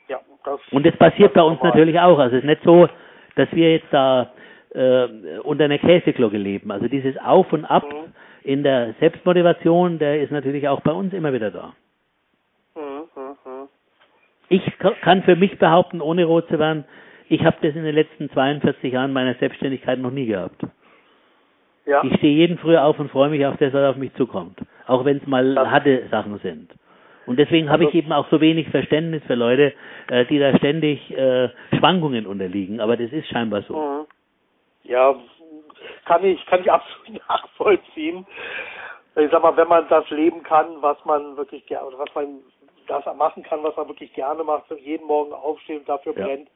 Ja, 0.09 0.21
das, 0.45 0.61
und 0.71 0.87
das 0.87 0.97
passiert 0.97 1.31
das 1.31 1.35
bei 1.35 1.43
uns 1.43 1.59
normal. 1.59 1.73
natürlich 1.73 2.01
auch. 2.01 2.19
Also 2.19 2.37
es 2.37 2.43
ist 2.43 2.49
nicht 2.49 2.63
so, 2.65 2.89
dass 3.37 3.49
wir 3.53 3.73
jetzt 3.73 3.89
da 3.91 4.33
äh, 4.75 5.39
unter 5.43 5.65
einer 5.65 5.79
Käseglocke 5.79 6.39
leben. 6.39 6.71
Also 6.71 6.89
dieses 6.89 7.17
Auf 7.19 7.53
und 7.53 7.65
Ab 7.65 7.85
mhm 7.85 8.13
in 8.47 8.63
der 8.63 8.95
Selbstmotivation, 9.01 9.99
der 9.99 10.23
ist 10.23 10.31
natürlich 10.31 10.69
auch 10.69 10.81
bei 10.81 10.93
uns 10.93 11.13
immer 11.13 11.33
wieder 11.33 11.51
da. 11.51 11.75
Ich 14.49 14.63
kann 14.79 15.23
für 15.23 15.37
mich 15.37 15.59
behaupten, 15.59 16.01
ohne 16.01 16.25
rot 16.25 16.49
zu 16.49 16.59
werden, 16.59 16.85
ich 17.29 17.45
habe 17.45 17.57
das 17.61 17.75
in 17.75 17.85
den 17.85 17.95
letzten 17.95 18.31
42 18.31 18.93
Jahren 18.93 19.13
meiner 19.13 19.35
Selbstständigkeit 19.35 19.99
noch 19.99 20.13
nie 20.13 20.27
gehabt. 20.27 20.63
Ja. 21.85 22.03
Ich 22.05 22.17
stehe 22.17 22.35
jeden 22.35 22.59
Früh 22.59 22.77
auf 22.77 22.99
und 22.99 23.11
freue 23.11 23.31
mich 23.31 23.45
auf 23.47 23.57
das, 23.59 23.73
was 23.73 23.91
auf 23.91 23.97
mich 23.97 24.15
zukommt. 24.15 24.59
Auch 24.87 25.05
wenn 25.05 25.19
es 25.19 25.27
mal 25.27 25.55
ja. 25.55 25.71
harte 25.71 26.09
Sachen 26.11 26.39
sind. 26.39 26.71
Und 27.27 27.39
deswegen 27.39 27.69
habe 27.69 27.85
also, 27.85 27.89
ich 27.89 28.05
eben 28.05 28.13
auch 28.13 28.29
so 28.31 28.41
wenig 28.41 28.69
Verständnis 28.69 29.23
für 29.27 29.35
Leute, 29.35 29.73
äh, 30.09 30.25
die 30.27 30.39
da 30.39 30.57
ständig 30.57 31.11
äh, 31.17 31.49
Schwankungen 31.77 32.27
unterliegen. 32.27 32.81
Aber 32.81 32.97
das 32.97 33.11
ist 33.13 33.29
scheinbar 33.29 33.63
so. 33.63 33.77
Mhm. 33.77 34.07
Ja, 34.85 35.17
kann 36.05 36.25
ich, 36.25 36.45
kann 36.47 36.61
ich 36.61 36.71
absolut 36.73 37.21
nachvollziehen. 37.29 38.27
Ich 39.17 39.31
sag 39.31 39.43
mal, 39.43 39.57
wenn 39.57 39.69
man 39.69 39.89
das 39.89 40.09
leben 40.11 40.43
kann, 40.43 40.67
was 40.81 41.03
man 41.05 41.37
wirklich 41.37 41.65
was 41.71 42.15
man 42.15 42.39
das 42.87 43.05
machen 43.17 43.43
kann, 43.43 43.63
was 43.63 43.77
man 43.77 43.89
wirklich 43.89 44.13
gerne 44.15 44.45
macht, 44.45 44.71
jeden 44.81 45.07
Morgen 45.07 45.33
aufstehen 45.33 45.81
und 45.81 45.89
dafür 45.89 46.17
ja. 46.17 46.25
brennt, 46.25 46.49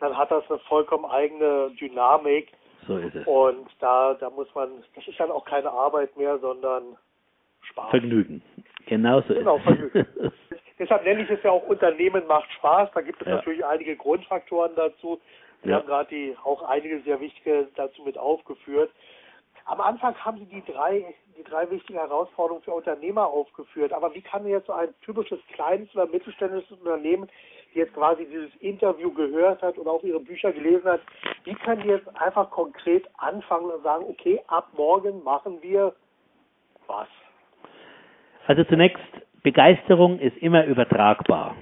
dann 0.00 0.16
hat 0.16 0.30
das 0.30 0.48
eine 0.50 0.58
vollkommen 0.60 1.04
eigene 1.04 1.70
Dynamik. 1.80 2.52
So 2.86 2.98
ist 2.98 3.14
es. 3.14 3.26
Und 3.26 3.68
da, 3.80 4.14
da 4.14 4.30
muss 4.30 4.52
man, 4.54 4.68
das 4.94 5.06
ist 5.06 5.18
dann 5.18 5.30
auch 5.30 5.44
keine 5.44 5.70
Arbeit 5.70 6.16
mehr, 6.16 6.38
sondern 6.38 6.96
Spaß. 7.62 7.90
Vergnügen. 7.90 8.42
Genau 8.86 9.22
so 9.22 9.34
genau, 9.34 9.56
ist 9.56 9.62
Vergnügen. 9.62 10.06
Deshalb 10.78 11.04
nenne 11.04 11.22
ich 11.22 11.30
es 11.30 11.42
ja 11.42 11.50
auch 11.50 11.66
Unternehmen 11.68 12.26
macht 12.26 12.50
Spaß. 12.52 12.90
Da 12.94 13.00
gibt 13.00 13.20
es 13.22 13.28
ja. 13.28 13.36
natürlich 13.36 13.64
einige 13.64 13.96
Grundfaktoren 13.96 14.72
dazu. 14.74 15.20
Wir 15.62 15.70
ja. 15.70 15.78
haben 15.78 15.86
gerade 15.86 16.08
die 16.10 16.36
auch 16.44 16.62
einige 16.68 17.00
sehr 17.00 17.20
wichtige 17.20 17.68
dazu 17.76 18.02
mit 18.02 18.18
aufgeführt. 18.18 18.90
Am 19.66 19.80
Anfang 19.80 20.14
haben 20.16 20.38
Sie 20.38 20.46
die 20.46 20.72
drei, 20.72 21.14
die 21.36 21.44
drei 21.44 21.70
wichtigen 21.70 21.98
Herausforderungen 21.98 22.62
für 22.62 22.72
Unternehmer 22.72 23.26
aufgeführt. 23.26 23.92
Aber 23.92 24.14
wie 24.14 24.22
kann 24.22 24.46
jetzt 24.46 24.66
so 24.66 24.72
ein 24.72 24.88
typisches 25.04 25.38
kleines 25.52 25.94
oder 25.94 26.06
mittelständisches 26.06 26.78
Unternehmen, 26.78 27.28
die 27.74 27.78
jetzt 27.78 27.94
quasi 27.94 28.26
dieses 28.26 28.54
Interview 28.60 29.12
gehört 29.12 29.62
hat 29.62 29.78
oder 29.78 29.90
auch 29.90 30.02
Ihre 30.02 30.20
Bücher 30.20 30.52
gelesen 30.52 30.84
hat, 30.84 31.00
wie 31.44 31.54
können 31.54 31.82
die 31.82 31.88
jetzt 31.88 32.08
einfach 32.20 32.50
konkret 32.50 33.06
anfangen 33.18 33.70
und 33.70 33.82
sagen, 33.82 34.04
okay, 34.08 34.40
ab 34.46 34.68
morgen 34.76 35.22
machen 35.24 35.58
wir 35.62 35.94
was? 36.86 37.08
Also 38.46 38.64
zunächst, 38.64 39.02
Begeisterung 39.42 40.18
ist 40.18 40.36
immer 40.38 40.64
übertragbar. 40.64 41.56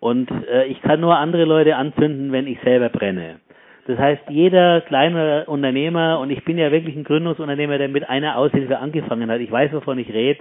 Und 0.00 0.30
äh, 0.30 0.64
ich 0.66 0.80
kann 0.82 1.00
nur 1.00 1.16
andere 1.16 1.44
Leute 1.44 1.76
anzünden, 1.76 2.32
wenn 2.32 2.46
ich 2.46 2.60
selber 2.60 2.88
brenne. 2.88 3.40
Das 3.88 3.98
heißt, 3.98 4.24
jeder 4.28 4.82
kleine 4.82 5.46
Unternehmer, 5.46 6.20
und 6.20 6.30
ich 6.30 6.44
bin 6.44 6.58
ja 6.58 6.70
wirklich 6.70 6.94
ein 6.94 7.04
Gründungsunternehmer, 7.04 7.78
der 7.78 7.88
mit 7.88 8.06
einer 8.06 8.36
Aushilfe 8.36 8.78
angefangen 8.78 9.30
hat, 9.30 9.40
ich 9.40 9.50
weiß, 9.50 9.72
wovon 9.72 9.98
ich 9.98 10.12
rede, 10.12 10.40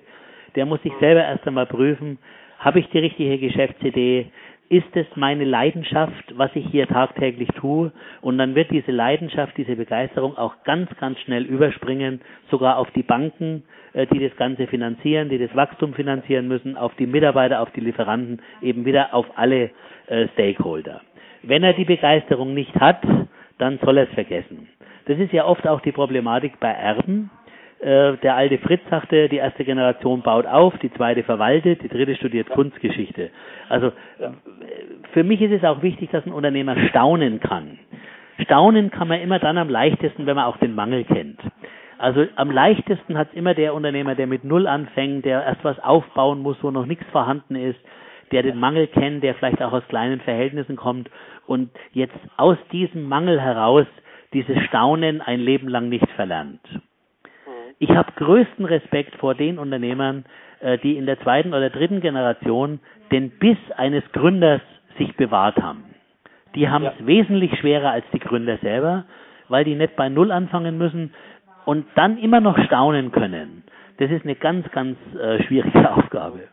der 0.56 0.66
muss 0.66 0.82
sich 0.84 0.92
selber 1.00 1.24
erst 1.24 1.48
einmal 1.48 1.66
prüfen, 1.66 2.18
habe 2.60 2.82
ich 2.82 2.90
die 2.90 3.00
richtige 3.00 3.38
Geschäftsidee, 3.38 4.26
ist 4.68 4.94
es 4.96 5.06
meine 5.16 5.46
Leidenschaft, 5.46 6.34
was 6.36 6.52
ich 6.56 6.66
hier 6.72 6.88
tagtäglich 6.88 7.48
tue? 7.58 7.94
Und 8.20 8.38
dann 8.38 8.54
wird 8.54 8.70
diese 8.70 8.92
Leidenschaft, 8.92 9.56
diese 9.56 9.78
Begeisterung 9.78 10.38
auch 10.38 10.66
ganz, 10.66 10.90
ganz 11.00 11.18
schnell 11.20 11.46
überspringen, 11.46 12.20
sogar 12.52 12.78
auf 12.78 12.92
die 12.92 13.04
Banken, 13.04 13.64
äh, 13.94 14.08
die 14.08 14.20
das 14.20 14.36
Ganze 14.36 14.68
finanzieren, 14.68 15.30
die 15.30 15.38
das 15.38 15.56
Wachstum 15.56 15.94
finanzieren 15.94 16.50
müssen, 16.50 16.76
auf 16.76 16.94
die 16.96 17.08
Mitarbeiter, 17.08 17.62
auf 17.62 17.72
die 17.72 17.80
Lieferanten, 17.80 18.42
eben 18.62 18.84
wieder 18.84 19.14
auf 19.14 19.26
alle 19.38 19.70
äh, 20.08 20.28
Stakeholder. 20.34 21.00
Wenn 21.44 21.64
er 21.64 21.72
die 21.72 21.86
Begeisterung 21.86 22.54
nicht 22.54 22.76
hat, 22.76 23.02
dann 23.58 23.80
soll 23.84 23.98
er 23.98 24.04
es 24.08 24.14
vergessen. 24.14 24.68
Das 25.06 25.18
ist 25.18 25.32
ja 25.32 25.46
oft 25.46 25.68
auch 25.68 25.82
die 25.82 25.92
Problematik 25.92 26.60
bei 26.60 26.70
Erben 26.72 27.30
äh, 27.80 28.18
der 28.18 28.36
alte 28.36 28.58
Fritz 28.58 28.82
sagte, 28.90 29.30
die 29.30 29.38
erste 29.38 29.64
Generation 29.64 30.22
baut 30.22 30.48
auf, 30.48 30.76
die 30.80 30.92
zweite 30.94 31.24
verwaltet, 31.24 31.84
die 31.84 31.90
dritte 31.90 32.16
studiert 32.16 32.50
Kunstgeschichte. 32.50 33.30
Also 33.70 33.88
äh, 33.88 34.30
für 35.14 35.24
mich 35.24 35.42
ist 35.42 35.52
es 35.52 35.64
auch 35.64 35.84
wichtig, 35.84 36.10
dass 36.10 36.26
ein 36.26 36.34
Unternehmer 36.34 36.76
staunen 36.90 37.40
kann. 37.40 37.78
Staunen 38.44 38.90
kann 38.90 39.08
man 39.08 39.22
immer 39.22 39.38
dann 39.38 39.60
am 39.60 39.70
leichtesten, 39.70 40.26
wenn 40.26 40.36
man 40.36 40.46
auch 40.46 40.58
den 40.58 40.74
Mangel 40.74 41.04
kennt. 41.04 41.40
Also 42.00 42.26
am 42.36 42.52
leichtesten 42.52 43.18
hat 43.18 43.30
es 43.30 43.38
immer 43.38 43.54
der 43.54 43.74
Unternehmer, 43.74 44.16
der 44.16 44.28
mit 44.28 44.44
Null 44.44 44.68
anfängt, 44.68 45.26
der 45.26 45.44
erst 45.44 45.64
was 45.64 45.80
aufbauen 45.80 46.40
muss, 46.40 46.58
wo 46.62 46.72
noch 46.72 46.86
nichts 46.86 47.06
vorhanden 47.12 47.56
ist, 47.56 47.80
der 48.32 48.44
den 48.44 48.60
Mangel 48.60 48.88
kennt, 48.88 49.24
der 49.24 49.36
vielleicht 49.36 49.62
auch 49.62 49.74
aus 49.74 49.88
kleinen 49.88 50.20
Verhältnissen 50.22 50.76
kommt 50.76 51.10
und 51.46 51.70
jetzt 51.94 52.18
aus 52.38 52.58
diesem 52.72 53.04
Mangel 53.04 53.42
heraus 53.42 53.86
dieses 54.34 54.62
Staunen 54.66 55.22
ein 55.22 55.40
Leben 55.40 55.68
lang 55.68 55.90
nicht 55.90 56.10
verlernt. 56.12 56.62
Ich 57.80 57.90
habe 57.92 58.12
größten 58.16 58.66
Respekt 58.66 59.16
vor 59.16 59.36
den 59.36 59.60
Unternehmern, 59.60 60.26
äh, 60.62 60.78
die 60.80 60.98
in 60.98 61.06
der 61.06 61.20
zweiten 61.22 61.54
oder 61.54 61.70
dritten 61.70 62.02
Generation 62.02 62.80
den 63.12 63.30
Biss 63.30 63.58
eines 63.76 64.04
Gründers 64.12 64.62
sich 64.98 65.16
bewahrt 65.16 65.58
haben. 65.58 65.84
Die 66.56 66.70
haben 66.70 66.86
es 66.86 67.00
ja. 67.00 67.06
wesentlich 67.06 67.58
schwerer 67.60 67.92
als 67.92 68.06
die 68.12 68.20
Gründer 68.20 68.58
selber, 68.58 69.06
weil 69.48 69.64
die 69.64 69.76
nicht 69.76 69.96
bei 69.96 70.10
Null 70.10 70.32
anfangen 70.32 70.78
müssen 70.78 71.14
und 71.66 71.86
dann 71.96 72.18
immer 72.18 72.40
noch 72.40 72.58
staunen 72.66 73.12
können. 73.12 73.64
Das 73.98 74.10
ist 74.10 74.24
eine 74.24 74.36
ganz, 74.36 74.70
ganz 74.72 74.98
äh, 75.16 75.44
schwierige 75.44 75.92
Aufgabe. 75.96 76.48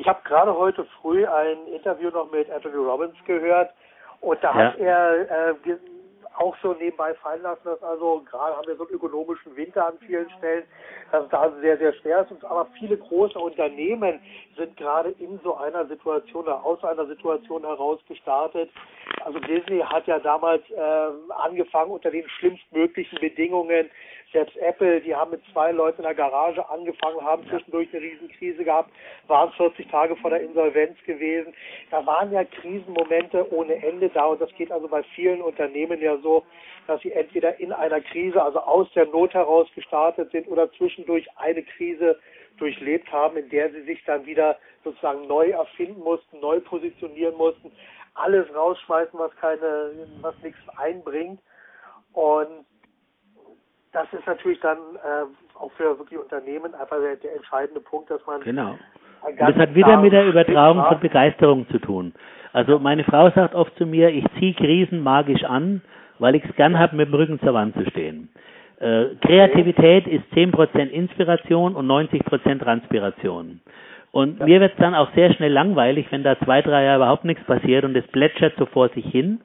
Ich 0.00 0.08
habe 0.08 0.20
gerade 0.24 0.56
heute 0.56 0.86
früh 1.02 1.26
ein 1.26 1.66
Interview 1.66 2.08
noch 2.08 2.32
mit 2.32 2.50
Anthony 2.50 2.76
Robbins 2.76 3.14
gehört 3.26 3.70
und 4.22 4.42
da 4.42 4.48
ja. 4.48 4.54
hat 4.54 4.78
er 4.78 5.50
äh, 5.50 5.54
auch 6.38 6.56
so 6.62 6.72
nebenbei 6.72 7.12
fallen 7.16 7.42
lassen, 7.42 7.60
dass 7.64 7.82
also 7.82 8.22
gerade 8.24 8.56
haben 8.56 8.66
wir 8.66 8.76
so 8.76 8.86
einen 8.86 8.94
ökonomischen 8.94 9.54
Winter 9.56 9.88
an 9.88 9.98
vielen 9.98 10.30
Stellen, 10.38 10.64
dass 11.12 11.24
es 11.24 11.30
da 11.30 11.52
sehr, 11.60 11.76
sehr 11.76 11.92
schwer 11.92 12.22
ist. 12.22 12.44
Aber 12.46 12.66
viele 12.78 12.96
große 12.96 13.38
Unternehmen 13.38 14.20
sind 14.56 14.74
gerade 14.78 15.10
in 15.18 15.38
so 15.44 15.56
einer 15.56 15.84
Situation 15.84 16.44
oder 16.44 16.64
aus 16.64 16.82
einer 16.82 17.04
Situation 17.04 17.62
heraus 17.62 18.00
gestartet. 18.08 18.70
Also 19.26 19.38
Disney 19.40 19.80
hat 19.80 20.06
ja 20.06 20.18
damals 20.18 20.62
äh, 20.70 21.08
angefangen 21.28 21.90
unter 21.90 22.10
den 22.10 22.26
schlimmstmöglichen 22.26 23.18
Bedingungen. 23.20 23.90
Selbst 24.32 24.56
Apple, 24.58 25.00
die 25.00 25.14
haben 25.14 25.32
mit 25.32 25.42
zwei 25.52 25.72
Leuten 25.72 26.02
in 26.02 26.04
der 26.04 26.14
Garage 26.14 26.68
angefangen, 26.68 27.20
haben 27.20 27.44
zwischendurch 27.48 27.88
eine 27.92 28.02
Riesenkrise 28.02 28.62
gehabt, 28.62 28.90
waren 29.26 29.50
40 29.52 29.88
Tage 29.88 30.14
vor 30.16 30.30
der 30.30 30.40
Insolvenz 30.40 30.96
gewesen. 31.04 31.52
Da 31.90 32.06
waren 32.06 32.30
ja 32.32 32.44
Krisenmomente 32.44 33.52
ohne 33.52 33.74
Ende 33.82 34.08
da 34.08 34.26
und 34.26 34.40
das 34.40 34.54
geht 34.54 34.70
also 34.70 34.86
bei 34.86 35.02
vielen 35.14 35.42
Unternehmen 35.42 36.00
ja 36.00 36.16
so, 36.18 36.44
dass 36.86 37.00
sie 37.02 37.10
entweder 37.10 37.58
in 37.58 37.72
einer 37.72 38.00
Krise, 38.00 38.40
also 38.40 38.60
aus 38.60 38.88
der 38.94 39.06
Not 39.06 39.34
heraus 39.34 39.68
gestartet 39.74 40.30
sind 40.30 40.46
oder 40.46 40.70
zwischendurch 40.72 41.26
eine 41.36 41.62
Krise 41.62 42.18
durchlebt 42.58 43.10
haben, 43.10 43.36
in 43.36 43.48
der 43.48 43.70
sie 43.70 43.82
sich 43.82 44.04
dann 44.04 44.26
wieder 44.26 44.58
sozusagen 44.84 45.26
neu 45.26 45.50
erfinden 45.50 46.00
mussten, 46.00 46.38
neu 46.38 46.60
positionieren 46.60 47.36
mussten, 47.36 47.72
alles 48.14 48.46
rausschmeißen, 48.54 49.18
was 49.18 49.34
keine, 49.36 50.08
was 50.20 50.34
nichts 50.42 50.60
einbringt. 50.76 51.40
Und 52.12 52.66
das 53.92 54.06
ist 54.12 54.26
natürlich 54.26 54.60
dann 54.60 54.78
äh, 54.78 55.58
auch 55.58 55.72
für 55.72 55.98
wirklich 55.98 56.18
Unternehmen 56.18 56.74
einfach 56.74 56.98
der, 57.00 57.16
der 57.16 57.36
entscheidende 57.36 57.80
Punkt, 57.80 58.10
dass 58.10 58.24
man 58.26 58.40
genau. 58.42 58.76
Und 59.22 59.38
das 59.38 59.54
hat 59.54 59.74
wieder 59.74 59.98
mit 59.98 60.12
der 60.12 60.26
Übertragung 60.26 60.82
von 60.86 61.00
Begeisterung 61.00 61.68
zu 61.68 61.78
tun. 61.78 62.14
Also 62.52 62.78
meine 62.78 63.04
Frau 63.04 63.30
sagt 63.30 63.54
oft 63.54 63.76
zu 63.76 63.84
mir, 63.84 64.08
ich 64.08 64.24
ziehe 64.38 64.54
Krisen 64.54 65.02
magisch 65.02 65.44
an, 65.44 65.82
weil 66.18 66.34
ich 66.34 66.44
es 66.44 66.56
gern 66.56 66.78
habe, 66.78 66.96
mit 66.96 67.08
dem 67.08 67.14
Rücken 67.14 67.38
zur 67.40 67.54
Wand 67.54 67.74
zu 67.74 67.84
stehen. 67.90 68.30
Äh, 68.78 69.16
Kreativität 69.20 70.06
ist 70.06 70.24
10% 70.34 70.88
Inspiration 70.88 71.74
und 71.74 71.86
90% 71.86 72.60
Transpiration. 72.60 73.60
Und 74.10 74.40
ja. 74.40 74.46
mir 74.46 74.60
wird 74.60 74.72
es 74.72 74.78
dann 74.78 74.94
auch 74.94 75.12
sehr 75.14 75.32
schnell 75.34 75.52
langweilig, 75.52 76.06
wenn 76.10 76.22
da 76.22 76.38
zwei, 76.38 76.62
drei 76.62 76.84
Jahre 76.84 76.96
überhaupt 76.96 77.24
nichts 77.24 77.44
passiert 77.44 77.84
und 77.84 77.94
es 77.94 78.06
plätschert 78.08 78.54
so 78.58 78.66
vor 78.66 78.88
sich 78.88 79.04
hin. 79.04 79.40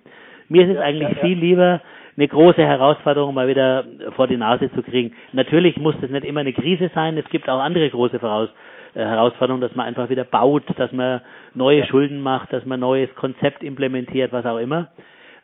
Mir 0.48 0.64
ist 0.64 0.70
es 0.70 0.78
ja, 0.78 0.82
eigentlich 0.82 1.10
ja, 1.18 1.22
viel 1.22 1.38
lieber, 1.38 1.82
eine 2.18 2.28
große 2.28 2.66
Herausforderung 2.66 3.34
mal 3.34 3.47
wieder 3.47 3.86
vor 4.16 4.28
die 4.28 4.38
Nase 4.38 4.72
zu 4.74 4.82
kriegen. 4.84 5.13
Natürlich 5.34 5.78
muss 5.78 5.95
das 6.01 6.09
nicht 6.09 6.26
immer 6.26 6.41
eine 6.41 6.53
Krise 6.53 6.89
sein, 6.95 7.18
es 7.18 7.30
gibt 7.30 7.49
auch 7.49 7.59
andere 7.59 7.89
große 7.89 8.20
Voraus 8.20 8.49
äh, 8.93 8.99
Herausforderungen, 8.99 9.61
dass 9.61 9.76
man 9.76 9.86
einfach 9.86 10.09
wieder 10.09 10.24
baut, 10.24 10.63
dass 10.78 10.91
man 10.91 11.22
neue 11.53 11.86
Schulden 11.86 12.22
macht, 12.22 12.53
dass 12.53 12.66
man 12.66 12.80
neues 12.80 13.13
Konzept 13.16 13.63
implementiert, 13.63 14.32
was 14.32 14.45
auch 14.45 14.57
immer. 14.57 14.89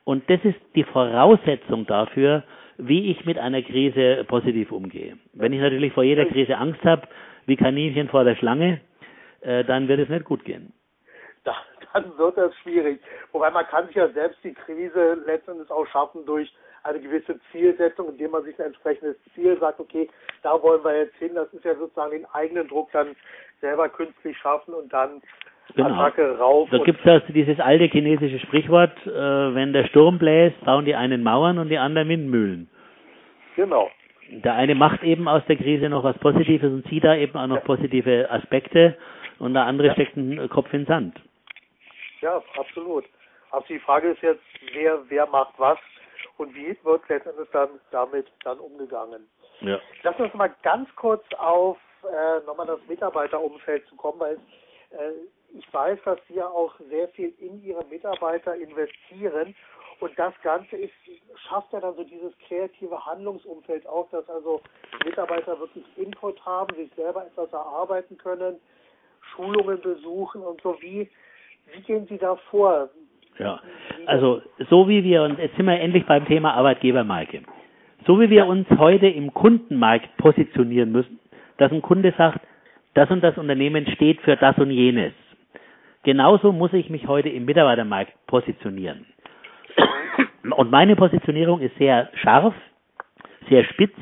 Und 0.03 0.29
das 0.29 0.39
ist 0.43 0.59
die 0.75 0.83
Voraussetzung 0.83 1.85
dafür, 1.85 2.43
wie 2.77 3.11
ich 3.11 3.25
mit 3.25 3.37
einer 3.37 3.61
Krise 3.61 4.25
positiv 4.27 4.71
umgehe. 4.71 5.17
Wenn 5.33 5.53
ich 5.53 5.61
natürlich 5.61 5.93
vor 5.93 6.03
jeder 6.03 6.25
Krise 6.25 6.57
Angst 6.57 6.83
habe, 6.83 7.03
wie 7.45 7.55
Kaninchen 7.55 8.07
vor 8.07 8.23
der 8.23 8.35
Schlange, 8.35 8.79
äh, 9.41 9.63
dann 9.63 9.87
wird 9.87 9.99
es 9.99 10.09
nicht 10.09 10.25
gut 10.25 10.45
gehen. 10.45 10.73
Da, 11.43 11.55
dann 11.93 12.17
wird 12.17 12.37
das 12.37 12.55
schwierig. 12.57 13.01
Wobei 13.31 13.49
man 13.49 13.65
kann 13.65 13.87
sich 13.87 13.95
ja 13.95 14.07
selbst 14.09 14.43
die 14.43 14.53
Krise 14.53 15.15
letztendlich 15.25 15.69
auch 15.71 15.87
schaffen 15.87 16.23
durch 16.25 16.53
eine 16.83 16.99
gewisse 16.99 17.39
Zielsetzung, 17.51 18.09
indem 18.09 18.31
man 18.31 18.43
sich 18.43 18.59
ein 18.59 18.67
entsprechendes 18.67 19.17
Ziel 19.33 19.57
sagt, 19.59 19.79
okay, 19.79 20.09
da 20.43 20.61
wollen 20.61 20.83
wir 20.83 20.97
jetzt 20.97 21.15
hin. 21.17 21.31
Das 21.35 21.51
ist 21.53 21.63
ja 21.65 21.75
sozusagen 21.75 22.11
den 22.11 22.25
eigenen 22.27 22.67
Druck 22.67 22.91
dann 22.91 23.15
selber 23.59 23.89
künstlich 23.89 24.37
schaffen 24.37 24.73
und 24.73 24.91
dann 24.91 25.21
genau. 25.75 25.89
Attacke 25.89 26.37
rauf. 26.37 26.69
Da 26.71 26.79
gibt 26.79 26.99
es 27.01 27.11
also 27.11 27.33
dieses 27.33 27.59
alte 27.59 27.85
chinesische 27.85 28.39
Sprichwort, 28.39 28.95
äh, 29.05 29.09
wenn 29.09 29.73
der 29.73 29.85
Sturm 29.85 30.17
bläst, 30.17 30.59
bauen 30.65 30.85
die 30.85 30.95
einen 30.95 31.23
Mauern 31.23 31.59
und 31.59 31.69
die 31.69 31.77
anderen 31.77 32.09
Windmühlen. 32.09 32.69
Genau. 33.55 33.89
Der 34.29 34.53
eine 34.53 34.75
macht 34.75 35.03
eben 35.03 35.27
aus 35.27 35.43
der 35.47 35.57
Krise 35.57 35.89
noch 35.89 36.03
was 36.03 36.17
Positives 36.19 36.71
und 36.71 36.87
sieht 36.87 37.03
da 37.03 37.15
eben 37.15 37.37
auch 37.37 37.47
noch 37.47 37.57
ja. 37.57 37.63
positive 37.63 38.31
Aspekte 38.31 38.95
und 39.39 39.53
der 39.53 39.65
andere 39.65 39.89
ja. 39.89 39.93
steckt 39.93 40.17
einen 40.17 40.49
Kopf 40.49 40.71
in 40.73 40.81
den 40.81 40.87
Sand. 40.87 41.21
Ja, 42.21 42.41
absolut. 42.57 43.05
Also 43.51 43.67
die 43.67 43.79
Frage 43.79 44.11
ist 44.11 44.21
jetzt, 44.21 44.43
wer, 44.73 44.99
wer 45.09 45.27
macht 45.27 45.53
was 45.57 45.77
und 46.37 46.55
wie 46.55 46.77
wird 46.83 47.07
letztendlich 47.09 47.49
dann 47.51 47.69
damit 47.91 48.27
dann 48.43 48.59
umgegangen. 48.59 49.29
Ja. 49.59 49.79
Lass 50.03 50.19
uns 50.19 50.33
mal 50.33 50.53
ganz 50.63 50.89
kurz 50.95 51.23
auf 51.37 51.77
äh, 52.03 52.39
nochmal 52.45 52.67
das 52.67 52.79
Mitarbeiterumfeld 52.87 53.85
zu 53.87 53.95
kommen, 53.95 54.19
weil 54.19 54.35
äh, 54.91 55.11
ich 55.53 55.71
weiß, 55.73 55.99
dass 56.05 56.19
Sie 56.27 56.35
ja 56.35 56.47
auch 56.47 56.73
sehr 56.89 57.09
viel 57.09 57.33
in 57.39 57.63
Ihre 57.63 57.83
Mitarbeiter 57.85 58.55
investieren 58.55 59.55
und 60.01 60.17
das 60.17 60.33
Ganze 60.41 60.77
ist, 60.77 60.93
schafft 61.47 61.71
ja 61.73 61.79
dann 61.79 61.95
so 61.95 62.03
dieses 62.03 62.33
kreative 62.47 63.05
Handlungsumfeld 63.05 63.85
auch, 63.85 64.09
dass 64.09 64.27
also 64.29 64.61
Mitarbeiter 65.05 65.59
wirklich 65.59 65.85
Input 65.95 66.43
haben, 66.43 66.75
sich 66.75 66.91
selber 66.95 67.27
etwas 67.27 67.53
erarbeiten 67.53 68.17
können, 68.17 68.59
Schulungen 69.35 69.79
besuchen 69.79 70.41
und 70.41 70.59
so. 70.61 70.81
Wie, 70.81 71.07
wie 71.73 71.81
gehen 71.81 72.05
Sie 72.07 72.17
da 72.17 72.35
vor? 72.49 72.89
Ja, 73.39 73.59
also 74.05 74.41
so 74.69 74.87
wie 74.87 75.03
wir, 75.03 75.23
und 75.23 75.39
jetzt 75.39 75.55
sind 75.55 75.65
wir 75.65 75.79
endlich 75.79 76.05
beim 76.05 76.25
Thema 76.25 76.53
Arbeitgebermarke. 76.53 77.41
So 78.05 78.19
wie 78.19 78.29
wir 78.29 78.45
uns 78.45 78.67
heute 78.77 79.07
im 79.07 79.33
Kundenmarkt 79.33 80.15
positionieren 80.17 80.91
müssen, 80.91 81.19
dass 81.57 81.71
ein 81.71 81.81
Kunde 81.81 82.13
sagt, 82.17 82.39
das 82.93 83.09
und 83.09 83.23
das 83.23 83.37
Unternehmen 83.37 83.87
steht 83.87 84.21
für 84.21 84.35
das 84.35 84.57
und 84.57 84.71
jenes. 84.71 85.13
Genauso 86.03 86.51
muss 86.51 86.73
ich 86.73 86.89
mich 86.89 87.07
heute 87.07 87.29
im 87.29 87.45
Mitarbeitermarkt 87.45 88.11
positionieren. 88.27 89.05
Und 90.57 90.71
meine 90.71 90.95
Positionierung 90.95 91.61
ist 91.61 91.77
sehr 91.77 92.09
scharf, 92.15 92.53
sehr 93.49 93.63
spitz. 93.65 93.93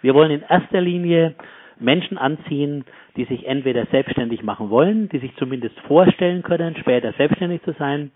Wir 0.00 0.14
wollen 0.14 0.30
in 0.30 0.42
erster 0.48 0.80
Linie 0.80 1.34
Menschen 1.82 2.18
anziehen, 2.18 2.84
die 3.16 3.24
sich 3.24 3.46
entweder 3.46 3.86
selbstständig 3.86 4.42
machen 4.42 4.70
wollen, 4.70 5.08
die 5.08 5.18
sich 5.18 5.34
zumindest 5.36 5.78
vorstellen 5.80 6.42
können, 6.42 6.76
später 6.76 7.12
selbstständig 7.12 7.62
zu 7.62 7.72
sein, 7.72 8.10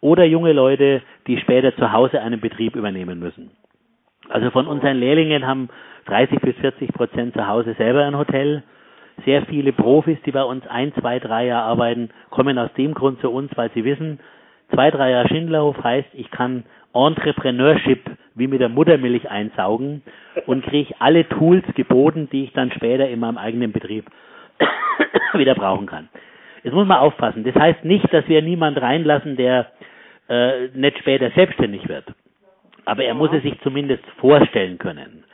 oder 0.00 0.24
junge 0.24 0.52
Leute, 0.52 1.02
die 1.26 1.38
später 1.38 1.74
zu 1.76 1.92
Hause 1.92 2.20
einen 2.20 2.40
Betrieb 2.40 2.76
übernehmen 2.76 3.18
müssen. 3.18 3.50
Also 4.28 4.50
von 4.50 4.66
unseren 4.66 4.98
Lehrlingen 4.98 5.46
haben 5.46 5.68
30 6.06 6.40
bis 6.40 6.56
40 6.56 6.92
Prozent 6.92 7.34
zu 7.34 7.46
Hause 7.46 7.74
selber 7.74 8.04
ein 8.04 8.16
Hotel. 8.16 8.62
Sehr 9.24 9.44
viele 9.46 9.72
Profis, 9.72 10.18
die 10.24 10.30
bei 10.30 10.44
uns 10.44 10.66
ein, 10.68 10.92
zwei, 10.94 11.18
drei 11.18 11.46
Jahre 11.46 11.66
arbeiten, 11.66 12.10
kommen 12.30 12.58
aus 12.58 12.72
dem 12.74 12.94
Grund 12.94 13.20
zu 13.20 13.30
uns, 13.30 13.50
weil 13.56 13.70
sie 13.74 13.84
wissen, 13.84 14.20
zwei, 14.72 14.90
drei 14.90 15.10
Jahre 15.10 15.28
Schindlerhof 15.28 15.82
heißt, 15.82 16.08
ich 16.14 16.30
kann 16.30 16.64
Entrepreneurship 16.94 18.00
wie 18.34 18.46
mit 18.46 18.60
der 18.60 18.68
Muttermilch 18.68 19.28
einsaugen 19.30 20.02
und 20.46 20.64
kriege 20.64 20.94
alle 20.98 21.28
Tools 21.28 21.64
geboten, 21.74 22.28
die 22.30 22.44
ich 22.44 22.52
dann 22.52 22.70
später 22.72 23.08
in 23.08 23.20
meinem 23.20 23.38
eigenen 23.38 23.72
Betrieb 23.72 24.06
wieder 25.34 25.54
brauchen 25.54 25.86
kann. 25.86 26.08
Jetzt 26.62 26.74
muss 26.74 26.86
man 26.86 26.98
aufpassen. 26.98 27.44
Das 27.44 27.54
heißt 27.54 27.84
nicht, 27.84 28.12
dass 28.12 28.26
wir 28.28 28.42
niemand 28.42 28.80
reinlassen, 28.80 29.36
der 29.36 29.66
äh, 30.28 30.68
nicht 30.74 30.98
später 30.98 31.30
selbstständig 31.30 31.88
wird. 31.88 32.04
Aber 32.84 33.04
er 33.04 33.14
muss 33.14 33.32
es 33.32 33.42
sich 33.42 33.60
zumindest 33.62 34.04
vorstellen 34.18 34.78
können. 34.78 35.24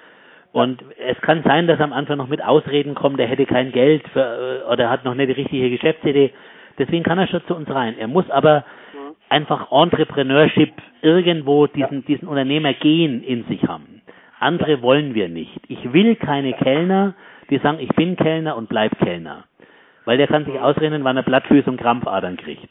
Und 0.52 0.82
es 1.04 1.20
kann 1.20 1.42
sein, 1.42 1.66
dass 1.66 1.80
am 1.80 1.92
Anfang 1.92 2.18
noch 2.18 2.28
mit 2.28 2.42
Ausreden 2.42 2.94
kommt, 2.94 3.18
er 3.18 3.26
hätte 3.26 3.46
kein 3.46 3.72
Geld 3.72 4.06
für, 4.12 4.62
äh, 4.66 4.72
oder 4.72 4.90
hat 4.90 5.04
noch 5.04 5.14
nicht 5.14 5.28
die 5.28 5.40
richtige 5.40 5.70
Geschäftsidee. 5.70 6.32
Deswegen 6.78 7.04
kann 7.04 7.18
er 7.18 7.26
schon 7.26 7.44
zu 7.46 7.54
uns 7.54 7.68
rein. 7.68 7.96
Er 7.98 8.08
muss 8.08 8.28
aber 8.30 8.64
einfach 9.28 9.70
Entrepreneurship 9.70 10.72
irgendwo 11.02 11.66
diesen, 11.66 12.00
ja. 12.00 12.04
diesen 12.06 12.28
Unternehmergehen 12.28 13.22
in 13.22 13.44
sich 13.44 13.62
haben. 13.66 14.02
Andere 14.40 14.82
wollen 14.82 15.14
wir 15.14 15.28
nicht. 15.28 15.60
Ich 15.68 15.92
will 15.92 16.16
keine 16.16 16.52
Kellner, 16.52 17.14
die 17.50 17.58
sagen, 17.58 17.78
ich 17.80 17.88
bin 17.90 18.16
Kellner 18.16 18.56
und 18.56 18.68
bleib 18.68 18.98
Kellner. 18.98 19.44
Weil 20.04 20.18
der 20.18 20.26
kann 20.26 20.44
sich 20.44 20.58
ausrennen, 20.58 21.04
wann 21.04 21.16
er 21.16 21.22
Blattfüße 21.22 21.70
und 21.70 21.80
Krampfadern 21.80 22.36
kriegt. 22.36 22.68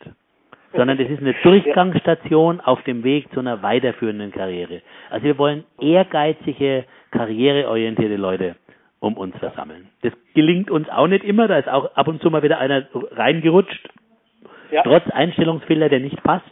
Sondern 0.75 0.97
das 0.97 1.09
ist 1.09 1.19
eine 1.19 1.33
Durchgangsstation 1.43 2.59
auf 2.61 2.81
dem 2.83 3.03
Weg 3.03 3.31
zu 3.33 3.39
einer 3.39 3.61
weiterführenden 3.61 4.31
Karriere. 4.31 4.81
Also 5.09 5.25
wir 5.25 5.37
wollen 5.37 5.63
ehrgeizige, 5.79 6.85
karriereorientierte 7.11 8.15
Leute 8.15 8.55
um 8.99 9.17
uns 9.17 9.35
versammeln. 9.37 9.89
Das 10.01 10.13
gelingt 10.33 10.71
uns 10.71 10.87
auch 10.89 11.07
nicht 11.07 11.25
immer, 11.25 11.47
da 11.47 11.57
ist 11.57 11.67
auch 11.67 11.93
ab 11.95 12.07
und 12.07 12.21
zu 12.21 12.29
mal 12.29 12.41
wieder 12.41 12.59
einer 12.59 12.87
reingerutscht, 13.11 13.89
ja. 14.73 14.83
trotz 14.83 15.09
Einstellungsfehler, 15.09 15.89
der 15.89 15.99
nicht 15.99 16.21
passt, 16.23 16.45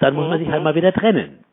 dann 0.00 0.14
muss 0.14 0.28
man 0.28 0.38
sich 0.38 0.48
halt 0.48 0.62
mal 0.62 0.74
wieder 0.74 0.92
trennen. 0.92 1.44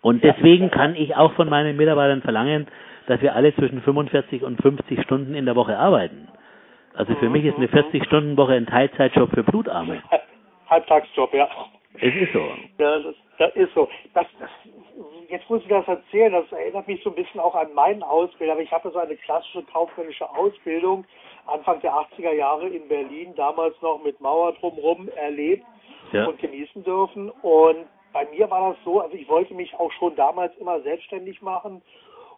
Und 0.00 0.24
deswegen 0.24 0.70
kann 0.70 0.94
ich 0.94 1.16
auch 1.16 1.32
von 1.34 1.48
meinen 1.48 1.76
Mitarbeitern 1.76 2.22
verlangen, 2.22 2.66
dass 3.06 3.20
wir 3.22 3.34
alle 3.34 3.54
zwischen 3.54 3.82
45 3.82 4.42
und 4.42 4.60
50 4.60 5.02
Stunden 5.02 5.34
in 5.34 5.46
der 5.46 5.56
Woche 5.56 5.78
arbeiten. 5.78 6.28
Also 6.94 7.14
für 7.14 7.28
mich 7.28 7.44
ist 7.44 7.56
eine 7.56 7.66
40-Stunden-Woche 7.66 8.52
ein 8.52 8.66
Teilzeitjob 8.66 9.30
für 9.30 9.42
Blutarme. 9.42 10.02
Halbtagsjob, 10.68 11.32
ja. 11.34 11.48
Es 12.00 12.14
ist 12.14 12.32
so. 12.32 12.40
Ja, 12.78 12.98
das, 12.98 13.14
das 13.38 13.56
ist 13.56 13.74
so. 13.74 13.88
Das, 14.14 14.26
das, 14.38 14.50
jetzt 15.28 15.48
muss 15.48 15.62
ich 15.62 15.68
das 15.68 15.86
erzählen, 15.88 16.32
das 16.32 16.50
erinnert 16.52 16.86
mich 16.88 17.02
so 17.02 17.10
ein 17.10 17.16
bisschen 17.16 17.40
auch 17.40 17.54
an 17.54 17.72
meinen 17.74 18.02
Ausbildung. 18.02 18.54
Aber 18.54 18.62
ich 18.62 18.72
hatte 18.72 18.90
so 18.90 18.98
eine 18.98 19.16
klassische 19.16 19.62
kaufmännische 19.64 20.28
Ausbildung 20.30 21.04
Anfang 21.46 21.80
der 21.80 21.92
80er 21.92 22.32
Jahre 22.32 22.68
in 22.68 22.86
Berlin, 22.88 23.34
damals 23.34 23.74
noch 23.82 24.02
mit 24.02 24.20
Mauer 24.20 24.52
drumherum 24.54 25.08
erlebt 25.16 25.64
ja. 26.12 26.26
und 26.26 26.38
genießen 26.38 26.84
dürfen. 26.84 27.30
Und 27.42 27.86
bei 28.12 28.26
mir 28.26 28.50
war 28.50 28.70
das 28.70 28.84
so, 28.84 29.00
also 29.00 29.14
ich 29.14 29.28
wollte 29.28 29.54
mich 29.54 29.74
auch 29.74 29.90
schon 29.92 30.14
damals 30.16 30.56
immer 30.58 30.80
selbstständig 30.82 31.42
machen 31.42 31.82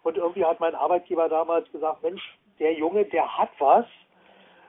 und 0.05 0.19
irgendwie 0.19 0.45
hat 0.45 0.61
mein 0.61 0.75
Arbeitgeber 0.75 1.29
damals 1.29 1.71
gesagt, 1.73 2.03
Mensch, 2.03 2.23
der 2.59 2.75
Junge, 2.75 3.05
der 3.07 3.39
hat 3.39 3.51
was. 3.59 3.87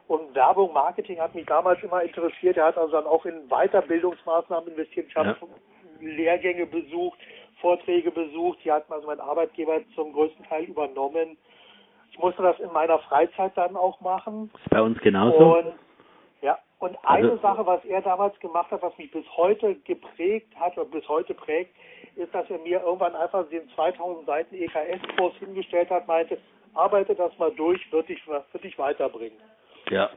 Und 0.08 0.34
Werbung, 0.34 0.72
Marketing 0.72 1.20
hat 1.20 1.36
mich 1.36 1.46
damals 1.46 1.82
immer 1.84 2.02
interessiert. 2.02 2.58
Er 2.58 2.68
hat 2.68 2.78
also 2.78 2.94
dann 2.94 3.06
auch 3.06 3.26
in 3.26 3.48
Weiterbildungsmaßnahmen 3.50 4.70
investiert. 4.70 5.08
Ich 5.10 5.16
habe 5.16 5.36
ja. 5.40 5.48
Lehrgänge 6.00 6.68
besucht, 6.68 7.20
Vorträge 7.60 8.12
besucht. 8.12 8.60
Die 8.64 8.72
hat 8.72 8.90
also 8.90 9.08
mein 9.08 9.20
Arbeitgeber 9.20 9.82
zum 9.96 10.14
größten 10.14 10.46
Teil 10.46 10.66
übernommen. 10.66 11.38
Ich 12.16 12.22
musste 12.22 12.44
das 12.44 12.58
in 12.62 12.72
meiner 12.72 12.98
Freizeit 13.00 13.52
dann 13.56 13.76
auch 13.76 14.00
machen. 14.00 14.50
Das 14.54 14.62
ist 14.62 14.70
bei 14.70 14.82
uns 14.82 14.98
genauso. 15.00 15.58
Und, 15.58 15.74
ja, 16.42 16.58
und 16.80 16.98
eine 17.04 17.32
also, 17.32 17.42
Sache, 17.42 17.66
was 17.66 17.84
er 17.84 18.02
damals 18.04 18.40
gemacht 18.40 18.72
hat, 18.72 18.82
was 18.82 18.98
mich 18.98 19.12
bis 19.12 19.26
heute 19.36 19.76
geprägt 19.84 20.48
hat 20.58 20.78
oder 20.78 20.90
bis 20.90 21.06
heute 21.10 21.34
prägt, 21.34 21.76
ist, 22.16 22.34
dass 22.34 22.50
er 22.50 22.60
mir 22.60 22.82
irgendwann 22.82 23.18
einfach 23.18 23.50
den 23.50 23.68
2000 23.76 24.26
Seiten 24.26 24.56
EKS-Kurs 24.56 25.34
hingestellt 25.40 25.90
hat, 25.90 26.08
meinte, 26.08 26.38
arbeite 26.74 27.16
das 27.16 27.38
mal 27.38 27.52
durch, 27.52 27.82
wird 27.92 28.08
dich, 28.08 28.26
wird 28.26 28.64
dich 28.64 28.80
weiterbringen. 28.80 29.38
Ja. 29.90 30.10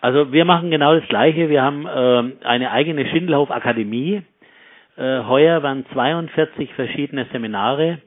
Also 0.00 0.32
wir 0.32 0.46
machen 0.46 0.70
genau 0.70 0.94
das 0.98 1.06
Gleiche. 1.08 1.50
Wir 1.50 1.62
haben 1.62 1.84
äh, 1.86 2.46
eine 2.46 2.70
eigene 2.70 3.06
Schindelhof-Akademie. 3.08 4.22
Äh, 4.96 5.22
heuer 5.24 5.62
waren 5.62 5.84
42 5.92 6.72
verschiedene 6.72 7.26
Seminare 7.30 7.98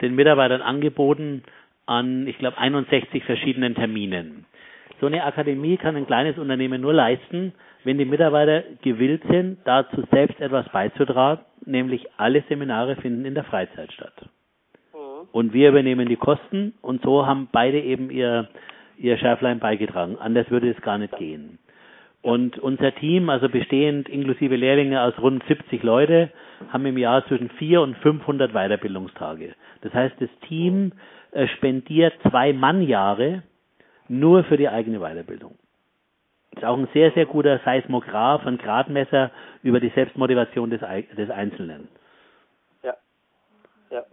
den 0.00 0.14
Mitarbeitern 0.14 0.62
angeboten 0.62 1.42
an, 1.88 2.26
ich 2.26 2.38
glaube, 2.38 2.58
61 2.58 3.24
verschiedenen 3.24 3.74
Terminen. 3.74 4.44
So 5.00 5.06
eine 5.06 5.24
Akademie 5.24 5.76
kann 5.76 5.96
ein 5.96 6.06
kleines 6.06 6.38
Unternehmen 6.38 6.80
nur 6.80 6.92
leisten, 6.92 7.52
wenn 7.84 7.98
die 7.98 8.04
Mitarbeiter 8.04 8.64
gewillt 8.82 9.22
sind, 9.30 9.58
dazu 9.64 10.02
selbst 10.10 10.40
etwas 10.40 10.68
beizutragen, 10.70 11.42
nämlich 11.64 12.06
alle 12.16 12.42
Seminare 12.48 12.96
finden 12.96 13.24
in 13.24 13.34
der 13.34 13.44
Freizeit 13.44 13.92
statt. 13.92 14.28
Mhm. 14.92 15.28
Und 15.32 15.52
wir 15.52 15.68
übernehmen 15.68 16.08
die 16.08 16.16
Kosten 16.16 16.74
und 16.82 17.02
so 17.02 17.26
haben 17.26 17.48
beide 17.52 17.80
eben 17.80 18.10
ihr, 18.10 18.48
ihr 18.96 19.16
Schärflein 19.18 19.60
beigetragen. 19.60 20.16
Anders 20.18 20.50
würde 20.50 20.70
es 20.70 20.80
gar 20.82 20.98
nicht 20.98 21.16
gehen. 21.16 21.58
Und 22.28 22.58
unser 22.58 22.94
Team, 22.94 23.30
also 23.30 23.48
bestehend 23.48 24.06
inklusive 24.06 24.54
Lehrlinge 24.54 25.00
aus 25.00 25.18
rund 25.18 25.42
70 25.44 25.82
Leute, 25.82 26.30
haben 26.70 26.84
im 26.84 26.98
Jahr 26.98 27.26
zwischen 27.26 27.48
400 27.48 27.88
und 27.88 28.02
500 28.02 28.52
Weiterbildungstage. 28.52 29.54
Das 29.80 29.94
heißt, 29.94 30.16
das 30.20 30.28
Team 30.46 30.92
äh, 31.30 31.46
spendiert 31.46 32.12
zwei 32.28 32.52
Mannjahre 32.52 33.44
nur 34.08 34.44
für 34.44 34.58
die 34.58 34.68
eigene 34.68 34.98
Weiterbildung. 34.98 35.56
Ist 36.54 36.66
auch 36.66 36.76
ein 36.76 36.86
sehr, 36.92 37.12
sehr 37.12 37.24
guter 37.24 37.60
Seismograph, 37.64 38.46
ein 38.46 38.58
Gradmesser 38.58 39.30
über 39.62 39.80
die 39.80 39.88
Selbstmotivation 39.94 40.68
des, 40.68 40.82
des 41.16 41.30
Einzelnen. 41.30 41.88
Ja, 42.82 42.94
ja. 43.90 44.04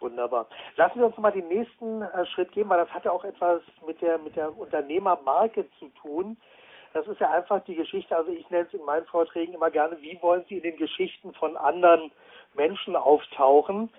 Wunderbar. 0.00 0.48
Lassen 0.74 0.98
wir 0.98 1.06
uns 1.06 1.16
mal 1.16 1.30
den 1.30 1.46
nächsten 1.46 2.02
äh, 2.02 2.26
Schritt 2.26 2.50
gehen, 2.50 2.68
weil 2.68 2.78
das 2.78 2.92
hat 2.92 3.04
ja 3.04 3.12
auch 3.12 3.22
etwas 3.22 3.62
mit 3.86 4.02
der, 4.02 4.18
mit 4.18 4.34
der 4.34 4.58
Unternehmermarke 4.58 5.66
zu 5.78 5.90
tun. 6.02 6.36
Das 6.92 7.06
ist 7.06 7.20
ja 7.20 7.30
einfach 7.30 7.62
die 7.64 7.76
Geschichte, 7.76 8.16
also 8.16 8.32
ich 8.32 8.48
nenne 8.50 8.66
es 8.66 8.74
in 8.74 8.84
meinen 8.84 9.06
Vorträgen 9.06 9.54
immer 9.54 9.70
gerne, 9.70 9.96
wie 10.00 10.18
wollen 10.20 10.44
Sie 10.48 10.56
in 10.56 10.62
den 10.62 10.76
Geschichten 10.76 11.32
von 11.34 11.56
anderen 11.56 12.10
Menschen 12.54 12.96
auftauchen? 12.96 13.90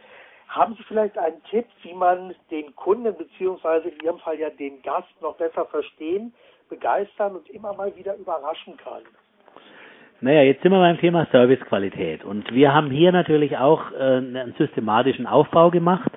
Haben 0.49 0.75
Sie 0.75 0.83
vielleicht 0.83 1.17
einen 1.17 1.41
Tipp, 1.45 1.65
wie 1.83 1.93
man 1.93 2.35
den 2.49 2.75
Kunden 2.75 3.15
beziehungsweise 3.15 3.89
in 3.89 3.99
Ihrem 4.03 4.19
Fall 4.19 4.37
ja 4.37 4.49
den 4.49 4.81
Gast 4.81 5.09
noch 5.21 5.35
besser 5.37 5.65
verstehen, 5.65 6.33
begeistern 6.69 7.37
und 7.37 7.49
immer 7.49 7.73
mal 7.73 7.95
wieder 7.95 8.15
überraschen 8.17 8.75
kann? 8.75 9.03
Naja, 10.19 10.43
jetzt 10.43 10.61
sind 10.61 10.71
wir 10.71 10.79
beim 10.79 10.99
Thema 10.99 11.25
Servicequalität 11.31 12.25
und 12.25 12.53
wir 12.53 12.73
haben 12.73 12.91
hier 12.91 13.11
natürlich 13.11 13.57
auch 13.57 13.91
äh, 13.91 14.17
einen 14.17 14.53
systematischen 14.57 15.25
Aufbau 15.25 15.71
gemacht. 15.71 16.11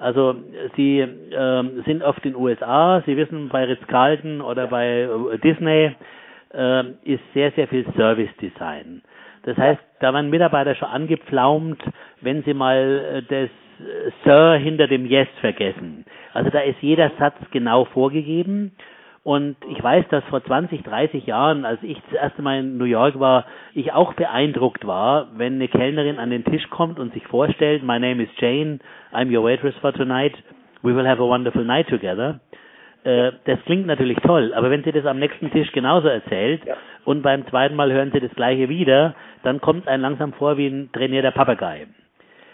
Also 0.00 0.34
Sie 0.76 0.98
äh, 1.00 1.64
sind 1.84 2.02
oft 2.02 2.24
in 2.24 2.32
den 2.32 2.40
USA, 2.42 3.02
Sie 3.04 3.16
wissen 3.16 3.50
bei 3.50 3.64
Ritz-Carlton 3.64 4.40
oder 4.40 4.66
bei 4.68 5.02
äh, 5.02 5.38
Disney 5.38 5.92
äh, 6.54 6.84
ist 7.04 7.22
sehr, 7.34 7.52
sehr 7.52 7.68
viel 7.68 7.84
Service 7.96 8.34
Design. 8.40 9.02
Das 9.42 9.56
heißt, 9.58 9.80
da 10.00 10.12
waren 10.12 10.30
Mitarbeiter 10.30 10.74
schon 10.74 10.88
angepflaumt, 10.88 11.82
wenn 12.22 12.42
sie 12.44 12.54
mal 12.54 12.76
äh, 12.76 13.22
das 13.28 13.50
Sir 14.24 14.56
hinter 14.56 14.86
dem 14.88 15.06
Yes 15.06 15.28
vergessen. 15.40 16.04
Also 16.34 16.50
da 16.50 16.60
ist 16.60 16.80
jeder 16.80 17.10
Satz 17.18 17.36
genau 17.50 17.84
vorgegeben. 17.86 18.72
Und 19.30 19.54
ich 19.68 19.80
weiß, 19.80 20.06
dass 20.08 20.24
vor 20.24 20.42
20, 20.42 20.82
30 20.82 21.24
Jahren, 21.24 21.64
als 21.64 21.80
ich 21.84 21.96
das 22.10 22.20
erste 22.20 22.42
Mal 22.42 22.58
in 22.58 22.78
New 22.78 22.84
York 22.84 23.20
war, 23.20 23.44
ich 23.74 23.92
auch 23.92 24.14
beeindruckt 24.14 24.84
war, 24.84 25.28
wenn 25.36 25.54
eine 25.54 25.68
Kellnerin 25.68 26.18
an 26.18 26.30
den 26.30 26.44
Tisch 26.44 26.68
kommt 26.68 26.98
und 26.98 27.14
sich 27.14 27.24
vorstellt, 27.28 27.84
My 27.84 28.00
name 28.00 28.20
is 28.24 28.28
Jane, 28.38 28.80
I'm 29.12 29.32
your 29.32 29.44
waitress 29.44 29.76
for 29.76 29.92
tonight, 29.92 30.34
we 30.82 30.96
will 30.96 31.06
have 31.06 31.22
a 31.22 31.24
wonderful 31.24 31.62
night 31.64 31.86
together. 31.86 32.40
Äh, 33.04 33.30
das 33.44 33.60
klingt 33.66 33.86
natürlich 33.86 34.18
toll, 34.18 34.52
aber 34.52 34.68
wenn 34.68 34.82
sie 34.82 34.90
das 34.90 35.06
am 35.06 35.20
nächsten 35.20 35.48
Tisch 35.52 35.70
genauso 35.70 36.08
erzählt 36.08 36.64
ja. 36.66 36.74
und 37.04 37.22
beim 37.22 37.46
zweiten 37.46 37.76
Mal 37.76 37.92
hören 37.92 38.10
sie 38.12 38.18
das 38.18 38.34
gleiche 38.34 38.68
wieder, 38.68 39.14
dann 39.44 39.60
kommt 39.60 39.86
einem 39.86 40.02
langsam 40.02 40.32
vor 40.32 40.56
wie 40.56 40.66
ein 40.66 40.90
trainierter 40.92 41.30
Papagei. 41.30 41.86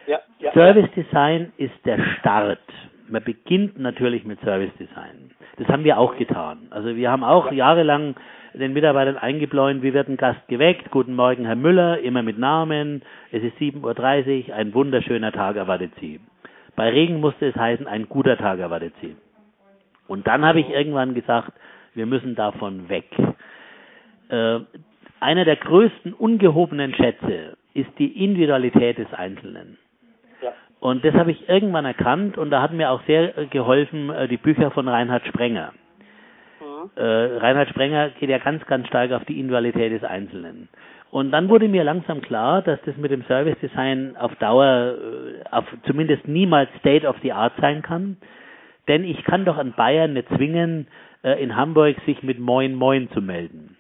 Ja, 0.06 0.20
ja, 0.40 0.52
Service 0.52 0.90
Design 0.94 1.54
ist 1.56 1.86
der 1.86 1.98
Start. 2.18 2.60
Man 3.08 3.22
beginnt 3.22 3.78
natürlich 3.78 4.24
mit 4.24 4.40
Service 4.40 4.72
Design. 4.78 5.30
Das 5.58 5.68
haben 5.68 5.84
wir 5.84 5.98
auch 5.98 6.16
getan. 6.16 6.66
Also 6.70 6.96
wir 6.96 7.10
haben 7.10 7.24
auch 7.24 7.52
jahrelang 7.52 8.16
den 8.54 8.72
Mitarbeitern 8.72 9.16
eingebläut, 9.16 9.82
wie 9.82 9.92
wird 9.92 10.08
ein 10.08 10.16
Gast 10.16 10.46
geweckt? 10.48 10.90
Guten 10.90 11.14
Morgen, 11.14 11.44
Herr 11.44 11.56
Müller, 11.56 12.00
immer 12.00 12.22
mit 12.22 12.38
Namen. 12.38 13.02
Es 13.30 13.42
ist 13.42 13.56
7.30 13.58 14.48
Uhr, 14.48 14.54
ein 14.54 14.74
wunderschöner 14.74 15.32
Tag 15.32 15.56
erwartet 15.56 15.92
Sie. 16.00 16.20
Bei 16.74 16.88
Regen 16.90 17.20
musste 17.20 17.46
es 17.46 17.56
heißen, 17.56 17.86
ein 17.86 18.08
guter 18.08 18.36
Tag 18.36 18.58
erwartet 18.58 18.94
Sie. 19.00 19.16
Und 20.08 20.26
dann 20.26 20.44
habe 20.44 20.60
ich 20.60 20.68
irgendwann 20.70 21.14
gesagt, 21.14 21.52
wir 21.94 22.06
müssen 22.06 22.34
davon 22.34 22.88
weg. 22.88 23.06
Äh, 24.28 24.60
einer 25.20 25.44
der 25.44 25.56
größten 25.56 26.12
ungehobenen 26.12 26.94
Schätze 26.94 27.56
ist 27.74 27.90
die 27.98 28.24
Individualität 28.24 28.98
des 28.98 29.12
Einzelnen. 29.12 29.78
Und 30.80 31.04
das 31.04 31.14
habe 31.14 31.30
ich 31.30 31.48
irgendwann 31.48 31.84
erkannt 31.84 32.38
und 32.38 32.50
da 32.50 32.60
hat 32.62 32.72
mir 32.72 32.90
auch 32.90 33.02
sehr 33.06 33.32
geholfen 33.46 34.10
äh, 34.10 34.28
die 34.28 34.36
Bücher 34.36 34.70
von 34.70 34.88
Reinhard 34.88 35.26
Sprenger. 35.26 35.72
Mhm. 36.60 36.90
Äh, 36.94 37.02
Reinhard 37.38 37.68
Sprenger 37.70 38.10
geht 38.10 38.30
ja 38.30 38.38
ganz, 38.38 38.64
ganz 38.66 38.86
stark 38.86 39.12
auf 39.12 39.24
die 39.24 39.40
Individualität 39.40 39.92
des 39.92 40.04
Einzelnen. 40.04 40.68
Und 41.10 41.30
dann 41.30 41.48
wurde 41.48 41.68
mir 41.68 41.84
langsam 41.84 42.20
klar, 42.20 42.62
dass 42.62 42.80
das 42.84 42.96
mit 42.96 43.10
dem 43.10 43.24
Service 43.24 43.58
Design 43.60 44.16
auf 44.18 44.34
Dauer, 44.36 44.96
äh, 44.98 45.48
auf 45.50 45.64
zumindest 45.86 46.28
niemals 46.28 46.68
State 46.80 47.06
of 47.06 47.16
the 47.22 47.32
Art 47.32 47.54
sein 47.60 47.82
kann. 47.82 48.18
Denn 48.88 49.04
ich 49.04 49.24
kann 49.24 49.44
doch 49.44 49.56
an 49.56 49.72
Bayern 49.72 50.12
nicht 50.12 50.28
zwingen, 50.36 50.88
äh, 51.22 51.42
in 51.42 51.56
Hamburg 51.56 51.96
sich 52.06 52.22
mit 52.22 52.38
Moin 52.38 52.74
Moin 52.74 53.10
zu 53.10 53.20
melden. 53.20 53.76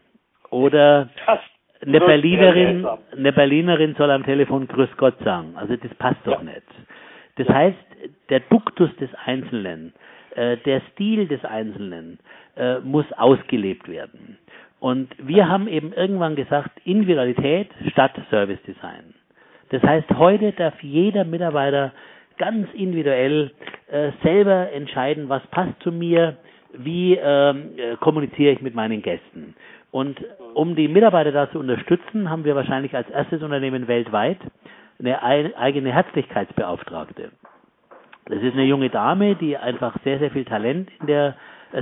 Oder 0.50 1.10
das 1.26 1.40
eine 1.84 2.00
Berlinerin, 2.00 2.86
eine 3.16 3.32
Berlinerin 3.32 3.94
soll 3.96 4.10
am 4.10 4.24
Telefon 4.24 4.66
Grüß 4.66 4.90
Gott 4.96 5.18
sagen. 5.24 5.54
Also 5.56 5.76
das 5.76 5.92
passt 5.94 6.20
doch 6.24 6.42
ja. 6.42 6.42
nicht. 6.42 6.62
Das 7.36 7.48
heißt, 7.48 7.76
der 8.30 8.40
Duktus 8.40 8.94
des 8.96 9.10
Einzelnen, 9.24 9.92
äh, 10.34 10.56
der 10.58 10.80
Stil 10.92 11.26
des 11.26 11.44
Einzelnen 11.44 12.18
äh, 12.56 12.78
muss 12.80 13.06
ausgelebt 13.12 13.88
werden. 13.88 14.38
Und 14.80 15.08
wir 15.18 15.48
haben 15.48 15.68
eben 15.68 15.92
irgendwann 15.92 16.36
gesagt, 16.36 16.70
Individualität 16.84 17.68
statt 17.90 18.12
Service 18.30 18.62
Design. 18.66 19.14
Das 19.70 19.82
heißt, 19.82 20.08
heute 20.16 20.52
darf 20.52 20.80
jeder 20.82 21.24
Mitarbeiter 21.24 21.92
ganz 22.38 22.68
individuell 22.74 23.50
äh, 23.90 24.10
selber 24.22 24.70
entscheiden, 24.72 25.28
was 25.28 25.46
passt 25.48 25.82
zu 25.82 25.90
mir, 25.90 26.36
wie 26.72 27.18
ähm, 27.20 27.70
äh, 27.76 27.96
kommuniziere 27.96 28.52
ich 28.52 28.60
mit 28.60 28.74
meinen 28.74 29.02
Gästen. 29.02 29.54
Und 29.96 30.22
um 30.52 30.76
die 30.76 30.88
Mitarbeiter 30.88 31.32
da 31.32 31.50
zu 31.50 31.58
unterstützen, 31.58 32.28
haben 32.28 32.44
wir 32.44 32.54
wahrscheinlich 32.54 32.94
als 32.94 33.08
erstes 33.08 33.42
Unternehmen 33.42 33.88
weltweit 33.88 34.36
eine 34.98 35.22
eigene 35.22 35.90
Herzlichkeitsbeauftragte. 35.90 37.30
Das 38.26 38.42
ist 38.42 38.52
eine 38.52 38.64
junge 38.64 38.90
Dame, 38.90 39.36
die 39.36 39.56
einfach 39.56 39.96
sehr, 40.04 40.18
sehr 40.18 40.30
viel 40.30 40.44
Talent 40.44 40.90
in 41.00 41.06
der 41.06 41.34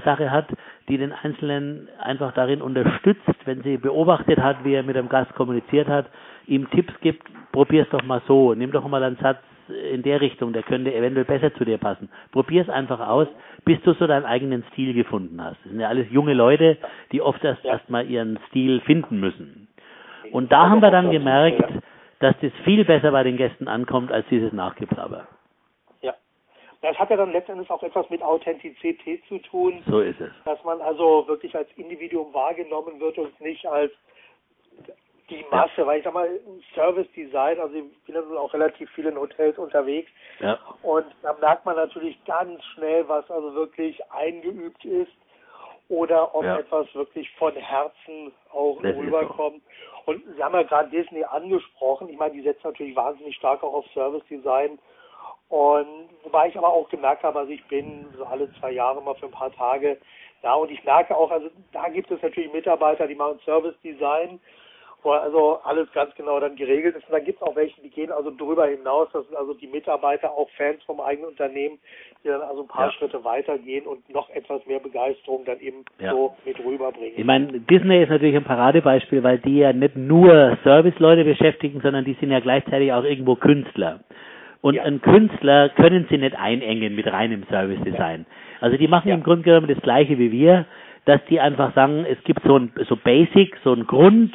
Sache 0.04 0.30
hat, 0.30 0.46
die 0.88 0.96
den 0.96 1.10
Einzelnen 1.12 1.88
einfach 1.98 2.32
darin 2.34 2.62
unterstützt, 2.62 3.34
wenn 3.46 3.64
sie 3.64 3.78
beobachtet 3.78 4.38
hat, 4.38 4.64
wie 4.64 4.74
er 4.74 4.84
mit 4.84 4.94
dem 4.94 5.08
Gast 5.08 5.34
kommuniziert 5.34 5.88
hat, 5.88 6.06
ihm 6.46 6.70
Tipps 6.70 6.94
gibt, 7.00 7.26
probier's 7.50 7.88
doch 7.90 8.04
mal 8.04 8.22
so, 8.28 8.54
nimm 8.54 8.70
doch 8.70 8.86
mal 8.86 9.02
einen 9.02 9.16
Satz 9.16 9.40
in 9.68 10.02
der 10.02 10.20
Richtung, 10.20 10.52
der 10.52 10.62
könnte 10.62 10.94
eventuell 10.94 11.24
besser 11.24 11.54
zu 11.54 11.64
dir 11.64 11.78
passen. 11.78 12.08
Probier 12.32 12.62
es 12.62 12.68
einfach 12.68 13.00
aus, 13.00 13.28
bis 13.64 13.80
du 13.82 13.92
so 13.94 14.06
deinen 14.06 14.26
eigenen 14.26 14.64
Stil 14.72 14.94
gefunden 14.94 15.42
hast. 15.42 15.56
Das 15.64 15.70
sind 15.70 15.80
ja 15.80 15.88
alles 15.88 16.06
junge 16.10 16.34
Leute, 16.34 16.78
die 17.12 17.22
oft 17.22 17.42
erst 17.44 17.64
erstmal 17.64 18.08
ihren 18.08 18.38
Stil 18.48 18.80
finden 18.80 19.20
müssen. 19.20 19.68
Und 20.32 20.52
da 20.52 20.68
haben 20.68 20.80
wir 20.80 20.90
dann 20.90 21.10
gemerkt, 21.10 21.62
dass 22.20 22.34
das 22.40 22.52
viel 22.64 22.84
besser 22.84 23.12
bei 23.12 23.22
den 23.22 23.36
Gästen 23.36 23.68
ankommt 23.68 24.10
als 24.10 24.26
dieses 24.30 24.52
Nachgeplapper. 24.52 25.26
Ja. 26.00 26.14
Das 26.82 26.98
hat 26.98 27.10
ja 27.10 27.16
dann 27.16 27.32
letztendlich 27.32 27.70
auch 27.70 27.82
etwas 27.82 28.08
mit 28.10 28.22
Authentizität 28.22 29.22
zu 29.28 29.38
tun. 29.38 29.82
So 29.86 30.00
ist 30.00 30.20
es. 30.20 30.30
Dass 30.44 30.62
man 30.64 30.80
also 30.80 31.24
wirklich 31.28 31.54
als 31.54 31.68
Individuum 31.76 32.32
wahrgenommen 32.32 33.00
wird 33.00 33.18
und 33.18 33.38
nicht 33.40 33.66
als 33.66 33.92
die 35.30 35.44
Masse, 35.50 35.72
ja. 35.78 35.86
weil 35.86 35.98
ich 35.98 36.04
sag 36.04 36.14
mal, 36.14 36.28
Service 36.74 37.10
Design, 37.16 37.58
also 37.58 37.74
ich 37.74 37.84
bin 38.06 38.14
ja 38.14 38.22
auch 38.38 38.52
relativ 38.52 38.90
viel 38.90 39.06
in 39.06 39.18
Hotels 39.18 39.58
unterwegs. 39.58 40.10
Ja. 40.40 40.58
Und 40.82 41.06
da 41.22 41.34
merkt 41.40 41.64
man 41.64 41.76
natürlich 41.76 42.22
ganz 42.24 42.62
schnell, 42.74 43.08
was 43.08 43.30
also 43.30 43.54
wirklich 43.54 44.00
eingeübt 44.12 44.84
ist 44.84 45.12
oder 45.88 46.34
ob 46.34 46.44
ja. 46.44 46.58
etwas 46.58 46.92
wirklich 46.94 47.30
von 47.36 47.54
Herzen 47.54 48.32
auch 48.52 48.80
das 48.82 48.96
rüberkommt. 48.96 49.62
So. 50.04 50.12
Und 50.12 50.22
Sie 50.36 50.42
haben 50.42 50.54
ja 50.54 50.62
gerade 50.62 50.90
Disney 50.90 51.24
angesprochen. 51.24 52.08
Ich 52.08 52.18
meine, 52.18 52.34
die 52.34 52.42
setzen 52.42 52.60
natürlich 52.64 52.96
wahnsinnig 52.96 53.36
stark 53.36 53.62
auch 53.62 53.74
auf 53.74 53.86
Service 53.94 54.24
Design. 54.28 54.78
Und 55.48 56.08
wobei 56.22 56.48
ich 56.48 56.58
aber 56.58 56.68
auch 56.68 56.88
gemerkt 56.88 57.22
habe, 57.22 57.38
also 57.38 57.52
ich 57.52 57.64
bin 57.66 58.06
so 58.16 58.24
alle 58.24 58.52
zwei 58.58 58.72
Jahre 58.72 59.00
mal 59.02 59.14
für 59.14 59.26
ein 59.26 59.32
paar 59.32 59.52
Tage 59.52 59.98
da 60.42 60.54
und 60.54 60.70
ich 60.70 60.84
merke 60.84 61.16
auch, 61.16 61.30
also 61.30 61.48
da 61.72 61.88
gibt 61.88 62.10
es 62.10 62.20
natürlich 62.20 62.52
Mitarbeiter, 62.52 63.06
die 63.06 63.14
machen 63.14 63.40
Service 63.44 63.74
Design 63.82 64.40
wo 65.04 65.12
also 65.12 65.60
alles 65.64 65.90
ganz 65.92 66.14
genau 66.14 66.40
dann 66.40 66.56
geregelt 66.56 66.96
ist. 66.96 67.06
Und 67.06 67.12
dann 67.12 67.24
gibt 67.24 67.40
es 67.40 67.46
auch 67.46 67.54
welche, 67.54 67.80
die 67.82 67.90
gehen 67.90 68.10
also 68.10 68.30
darüber 68.30 68.66
hinaus. 68.66 69.08
Das 69.12 69.26
sind 69.26 69.36
also 69.36 69.54
die 69.54 69.66
Mitarbeiter 69.66 70.30
auch 70.30 70.48
Fans 70.56 70.82
vom 70.84 71.00
eigenen 71.00 71.28
Unternehmen, 71.30 71.78
die 72.24 72.28
dann 72.28 72.40
also 72.40 72.62
ein 72.62 72.68
paar 72.68 72.86
ja. 72.86 72.92
Schritte 72.92 73.22
weitergehen 73.22 73.86
und 73.86 74.08
noch 74.12 74.30
etwas 74.30 74.64
mehr 74.66 74.80
Begeisterung 74.80 75.44
dann 75.44 75.60
eben 75.60 75.84
ja. 76.00 76.12
so 76.12 76.34
mit 76.44 76.58
rüberbringen. 76.58 77.14
Ich 77.16 77.24
meine, 77.24 77.60
Disney 77.60 78.02
ist 78.02 78.08
natürlich 78.08 78.36
ein 78.36 78.44
Paradebeispiel, 78.44 79.22
weil 79.22 79.38
die 79.38 79.58
ja 79.58 79.72
nicht 79.72 79.96
nur 79.96 80.56
Serviceleute 80.64 81.24
beschäftigen, 81.24 81.80
sondern 81.80 82.04
die 82.04 82.14
sind 82.14 82.30
ja 82.30 82.40
gleichzeitig 82.40 82.92
auch 82.92 83.04
irgendwo 83.04 83.36
Künstler. 83.36 84.00
Und 84.62 84.74
ja. 84.74 84.84
einen 84.84 85.02
Künstler 85.02 85.68
können 85.68 86.06
sie 86.08 86.16
nicht 86.16 86.36
einengen 86.36 86.94
mit 86.94 87.06
reinem 87.06 87.44
Service 87.50 87.82
Design. 87.84 88.24
Also 88.60 88.78
die 88.78 88.88
machen 88.88 89.10
im 89.10 89.22
Grunde 89.22 89.42
genommen 89.42 89.68
das 89.68 89.82
Gleiche 89.82 90.18
wie 90.18 90.32
wir 90.32 90.64
dass 91.04 91.20
die 91.28 91.40
einfach 91.40 91.74
sagen, 91.74 92.06
es 92.08 92.22
gibt 92.24 92.42
so 92.44 92.58
ein 92.58 92.72
so 92.88 92.96
Basic, 92.96 93.56
so 93.62 93.72
ein 93.72 93.86
Grund, 93.86 94.34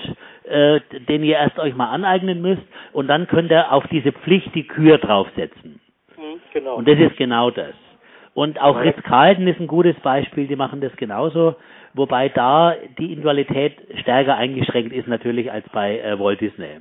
äh, 0.50 0.80
den 1.08 1.24
ihr 1.24 1.38
erst 1.38 1.60
euch 1.60 1.76
mal 1.76 1.90
aneignen 1.90 2.42
müsst 2.42 2.64
und 2.94 3.08
dann 3.08 3.28
könnt 3.28 3.52
ihr 3.52 3.72
auf 3.72 3.86
diese 3.88 4.12
Pflicht 4.12 4.54
die 4.56 4.68
Kür 4.68 4.98
draufsetzen. 4.98 5.80
Mhm, 6.18 6.42
genau. 6.54 6.76
Und 6.76 6.88
das 6.88 7.00
ist 7.00 7.18
genau 7.18 7.52
das. 7.52 7.74
Und 8.34 8.62
auch 8.62 8.80
Ritz 8.80 9.02
Carlton 9.04 9.48
ist 9.48 9.60
ein 9.60 9.68
gutes 9.68 10.00
Beispiel, 10.02 10.48
die 10.48 10.56
machen 10.56 10.82
das 10.82 10.96
genauso, 10.96 11.56
wobei 11.94 12.30
da 12.30 12.74
die 12.98 13.08
Individualität 13.08 13.78
stärker 14.02 14.36
eingeschränkt 14.36 14.94
ist 14.94 15.08
natürlich 15.08 15.52
als 15.52 15.68
bei 15.70 16.00
äh, 16.00 16.20
Walt 16.20 16.42
Disney. 16.42 16.78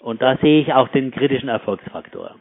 Und 0.00 0.22
da 0.22 0.36
sehe 0.36 0.60
ich 0.60 0.72
auch 0.74 0.88
den 0.88 1.10
kritischen 1.10 1.48
Erfolgsfaktor. 1.48 2.36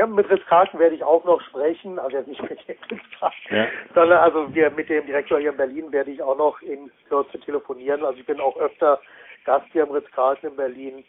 Ja, 0.00 0.06
mit 0.06 0.30
Ritz 0.30 0.46
Carlton 0.46 0.80
werde 0.80 0.94
ich 0.94 1.04
auch 1.04 1.22
noch 1.26 1.42
sprechen, 1.42 1.98
also 1.98 2.16
jetzt 2.16 2.26
nicht 2.26 2.40
mit 2.40 2.66
dem 2.66 2.76
Ritz 2.90 3.02
ja. 3.50 3.66
sondern 3.94 4.16
also 4.16 4.54
wir 4.54 4.70
mit 4.70 4.88
dem 4.88 5.04
Direktor 5.04 5.38
hier 5.38 5.50
in 5.50 5.58
Berlin 5.58 5.92
werde 5.92 6.10
ich 6.10 6.22
auch 6.22 6.38
noch 6.38 6.62
in 6.62 6.90
Kürze 7.10 7.38
telefonieren. 7.40 8.02
Also 8.02 8.18
ich 8.18 8.24
bin 8.24 8.40
auch 8.40 8.56
öfter 8.56 8.98
Gast 9.44 9.66
hier 9.72 9.82
im 9.82 9.90
Ritz 9.90 10.10
Carlton 10.12 10.52
in 10.52 10.56
Berlin 10.56 11.04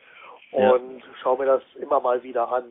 und 0.52 0.98
ja. 0.98 1.06
schaue 1.22 1.40
mir 1.40 1.46
das 1.46 1.62
immer 1.80 2.02
mal 2.02 2.22
wieder 2.22 2.52
an. 2.52 2.66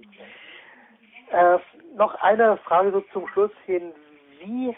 Äh, 1.32 1.56
noch 1.96 2.14
eine 2.16 2.58
Frage 2.58 2.90
so 2.90 3.00
zum 3.14 3.26
Schluss 3.28 3.52
hin. 3.64 3.94
Wie 4.40 4.76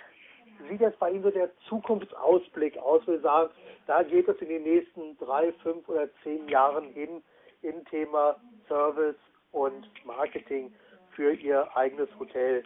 sieht 0.70 0.80
jetzt 0.80 1.00
bei 1.00 1.10
Ihnen 1.10 1.24
so 1.24 1.30
der 1.32 1.50
Zukunftsausblick 1.68 2.78
aus? 2.78 3.04
Wir 3.08 3.18
sagen, 3.18 3.50
da 3.88 4.04
geht 4.04 4.28
es 4.28 4.40
in 4.40 4.48
den 4.48 4.62
nächsten 4.62 5.18
drei, 5.18 5.50
fünf 5.64 5.88
oder 5.88 6.06
zehn 6.22 6.46
Jahren 6.46 6.84
hin 6.90 7.20
im 7.62 7.84
Thema 7.86 8.36
Service 8.68 9.16
und 9.50 9.90
Marketing 10.06 10.72
für 11.14 11.32
ihr 11.32 11.66
eigenes 11.76 12.08
Hotel. 12.18 12.62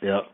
Ja. 0.00 0.24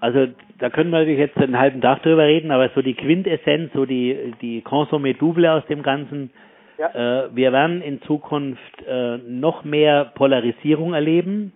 Also 0.00 0.28
da 0.58 0.70
können 0.70 0.90
wir 0.90 0.98
natürlich 0.98 1.18
jetzt 1.18 1.36
einen 1.38 1.58
halben 1.58 1.80
Tag 1.80 2.02
drüber 2.02 2.24
reden, 2.24 2.50
aber 2.50 2.68
so 2.74 2.82
die 2.82 2.94
Quintessenz, 2.94 3.72
so 3.72 3.86
die 3.86 4.34
die 4.42 4.62
Consommé 4.62 5.16
Double 5.16 5.46
aus 5.46 5.64
dem 5.66 5.82
Ganzen. 5.82 6.30
Ja. 6.78 7.24
Äh, 7.24 7.34
wir 7.34 7.52
werden 7.52 7.80
in 7.80 8.02
Zukunft 8.02 8.82
äh, 8.86 9.16
noch 9.18 9.64
mehr 9.64 10.12
Polarisierung 10.14 10.92
erleben 10.92 11.52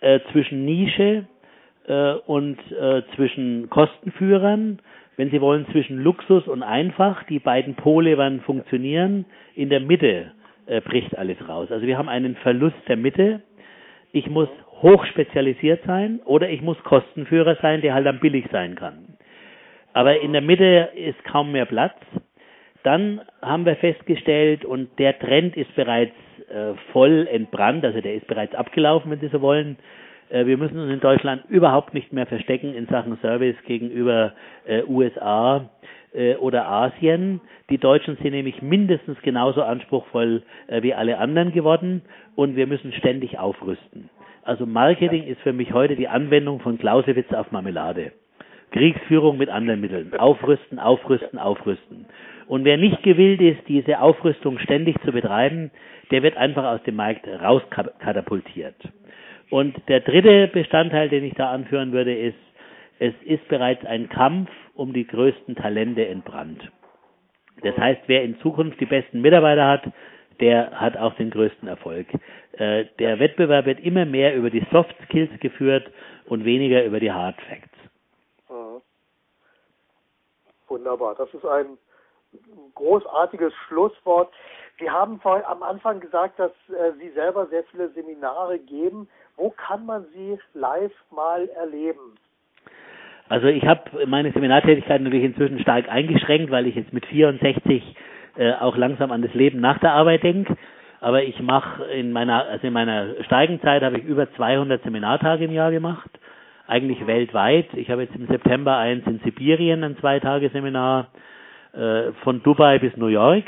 äh, 0.00 0.20
zwischen 0.32 0.64
Nische 0.64 1.26
äh, 1.86 2.12
und 2.26 2.58
äh, 2.72 3.02
zwischen 3.16 3.68
Kostenführern. 3.68 4.78
Wenn 5.16 5.30
Sie 5.30 5.42
wollen, 5.42 5.66
zwischen 5.72 6.02
Luxus 6.02 6.48
und 6.48 6.62
einfach. 6.62 7.24
Die 7.24 7.38
beiden 7.38 7.74
Pole 7.74 8.16
werden 8.16 8.40
funktionieren. 8.40 9.26
In 9.54 9.68
der 9.68 9.80
Mitte 9.80 10.32
äh, 10.66 10.80
bricht 10.80 11.16
alles 11.18 11.36
raus. 11.46 11.70
Also 11.70 11.86
wir 11.86 11.98
haben 11.98 12.08
einen 12.08 12.36
Verlust 12.36 12.76
der 12.88 12.96
Mitte 12.96 13.42
ich 14.12 14.28
muss 14.28 14.48
hochspezialisiert 14.82 15.84
sein 15.86 16.20
oder 16.24 16.50
ich 16.50 16.60
muss 16.60 16.82
Kostenführer 16.84 17.56
sein, 17.62 17.80
der 17.80 17.94
halt 17.94 18.06
dann 18.06 18.20
billig 18.20 18.46
sein 18.52 18.74
kann. 18.74 19.16
Aber 19.92 20.20
in 20.20 20.32
der 20.32 20.42
Mitte 20.42 20.90
ist 20.94 21.22
kaum 21.24 21.52
mehr 21.52 21.66
Platz. 21.66 21.96
Dann 22.82 23.20
haben 23.40 23.64
wir 23.64 23.76
festgestellt, 23.76 24.64
und 24.64 24.98
der 24.98 25.18
Trend 25.18 25.56
ist 25.56 25.72
bereits 25.76 26.14
äh, 26.50 26.74
voll 26.92 27.28
entbrannt, 27.30 27.84
also 27.84 28.00
der 28.00 28.14
ist 28.14 28.26
bereits 28.26 28.54
abgelaufen, 28.54 29.10
wenn 29.10 29.20
Sie 29.20 29.28
so 29.28 29.40
wollen. 29.40 29.76
Äh, 30.32 30.46
wir 30.46 30.56
müssen 30.56 30.78
uns 30.78 30.92
in 30.92 31.00
Deutschland 31.00 31.44
überhaupt 31.48 31.94
nicht 31.94 32.12
mehr 32.12 32.26
verstecken 32.26 32.74
in 32.74 32.86
Sachen 32.86 33.18
Service 33.18 33.56
gegenüber 33.66 34.32
äh, 34.66 34.82
USA 34.84 35.70
äh, 36.14 36.36
oder 36.36 36.66
Asien. 36.66 37.40
Die 37.70 37.78
Deutschen 37.78 38.16
sind 38.16 38.32
nämlich 38.32 38.62
mindestens 38.62 39.20
genauso 39.22 39.62
anspruchsvoll 39.62 40.42
äh, 40.66 40.82
wie 40.82 40.94
alle 40.94 41.18
anderen 41.18 41.52
geworden 41.52 42.02
und 42.34 42.56
wir 42.56 42.66
müssen 42.66 42.92
ständig 42.92 43.38
aufrüsten. 43.38 44.08
Also 44.42 44.66
Marketing 44.66 45.24
ist 45.24 45.40
für 45.42 45.52
mich 45.52 45.72
heute 45.72 45.94
die 45.94 46.08
Anwendung 46.08 46.60
von 46.60 46.78
Clausewitz 46.78 47.32
auf 47.32 47.52
Marmelade. 47.52 48.12
Kriegsführung 48.72 49.36
mit 49.36 49.50
anderen 49.50 49.80
Mitteln. 49.82 50.14
Aufrüsten, 50.18 50.78
aufrüsten, 50.78 51.38
aufrüsten. 51.38 52.06
Und 52.48 52.64
wer 52.64 52.78
nicht 52.78 53.02
gewillt 53.02 53.40
ist, 53.40 53.60
diese 53.68 54.00
Aufrüstung 54.00 54.58
ständig 54.58 54.96
zu 55.04 55.12
betreiben, 55.12 55.70
der 56.10 56.22
wird 56.22 56.36
einfach 56.36 56.64
aus 56.64 56.82
dem 56.82 56.96
Markt 56.96 57.28
rauskatapultiert. 57.28 58.74
Und 59.50 59.76
der 59.88 60.00
dritte 60.00 60.48
Bestandteil, 60.48 61.08
den 61.08 61.24
ich 61.24 61.34
da 61.34 61.50
anführen 61.50 61.92
würde, 61.92 62.14
ist, 62.14 62.38
es 62.98 63.14
ist 63.24 63.46
bereits 63.48 63.84
ein 63.84 64.08
Kampf 64.08 64.50
um 64.74 64.92
die 64.92 65.06
größten 65.06 65.56
Talente 65.56 66.06
entbrannt. 66.06 66.70
Das 67.62 67.76
heißt, 67.76 68.02
wer 68.06 68.22
in 68.22 68.38
Zukunft 68.40 68.80
die 68.80 68.86
besten 68.86 69.20
Mitarbeiter 69.20 69.66
hat, 69.66 69.92
der 70.40 70.80
hat 70.80 70.96
auch 70.96 71.14
den 71.14 71.30
größten 71.30 71.68
Erfolg. 71.68 72.06
Äh, 72.52 72.86
der 72.98 73.18
Wettbewerb 73.18 73.66
wird 73.66 73.80
immer 73.80 74.04
mehr 74.04 74.34
über 74.34 74.50
die 74.50 74.64
Soft 74.72 74.94
Skills 75.04 75.30
geführt 75.40 75.90
und 76.26 76.44
weniger 76.44 76.84
über 76.84 77.00
die 77.00 77.12
Hard 77.12 77.40
Facts. 77.42 77.72
Wunderbar. 80.72 81.14
Das 81.16 81.32
ist 81.34 81.44
ein 81.44 81.76
großartiges 82.74 83.52
Schlusswort. 83.66 84.32
Sie 84.78 84.90
haben 84.90 85.20
vorhin 85.20 85.44
am 85.46 85.62
Anfang 85.62 86.00
gesagt, 86.00 86.38
dass 86.38 86.52
äh, 86.68 86.92
Sie 86.98 87.10
selber 87.10 87.46
sehr 87.46 87.64
viele 87.64 87.90
Seminare 87.90 88.58
geben. 88.58 89.08
Wo 89.36 89.50
kann 89.50 89.86
man 89.86 90.04
sie 90.14 90.38
live 90.54 90.92
mal 91.10 91.48
erleben? 91.50 92.16
Also 93.28 93.46
ich 93.46 93.64
habe 93.64 94.06
meine 94.06 94.32
Seminartätigkeit 94.32 95.00
natürlich 95.00 95.24
inzwischen 95.24 95.58
stark 95.60 95.88
eingeschränkt, 95.88 96.50
weil 96.50 96.66
ich 96.66 96.74
jetzt 96.74 96.92
mit 96.92 97.06
64 97.06 97.96
äh, 98.36 98.52
auch 98.54 98.76
langsam 98.76 99.10
an 99.10 99.22
das 99.22 99.32
Leben 99.34 99.60
nach 99.60 99.78
der 99.78 99.92
Arbeit 99.92 100.22
denke. 100.22 100.56
Aber 101.00 101.22
ich 101.22 101.40
mache 101.40 101.84
in 101.86 102.12
meiner, 102.12 102.44
also 102.44 102.66
in 102.66 102.72
meiner 102.72 103.22
Steigenzeit 103.24 103.82
habe 103.82 103.98
ich 103.98 104.04
über 104.04 104.32
200 104.34 104.82
Seminartage 104.82 105.44
im 105.44 105.52
Jahr 105.52 105.70
gemacht, 105.70 106.10
eigentlich 106.66 107.06
weltweit. 107.06 107.66
Ich 107.74 107.90
habe 107.90 108.02
jetzt 108.02 108.14
im 108.14 108.26
September 108.26 108.76
eins 108.76 109.06
in 109.06 109.18
Sibirien, 109.20 109.82
ein 109.82 109.96
Zwei-Tage-Seminar 109.98 111.08
äh, 111.72 112.12
von 112.22 112.42
Dubai 112.42 112.78
bis 112.78 112.96
New 112.96 113.06
York. 113.06 113.44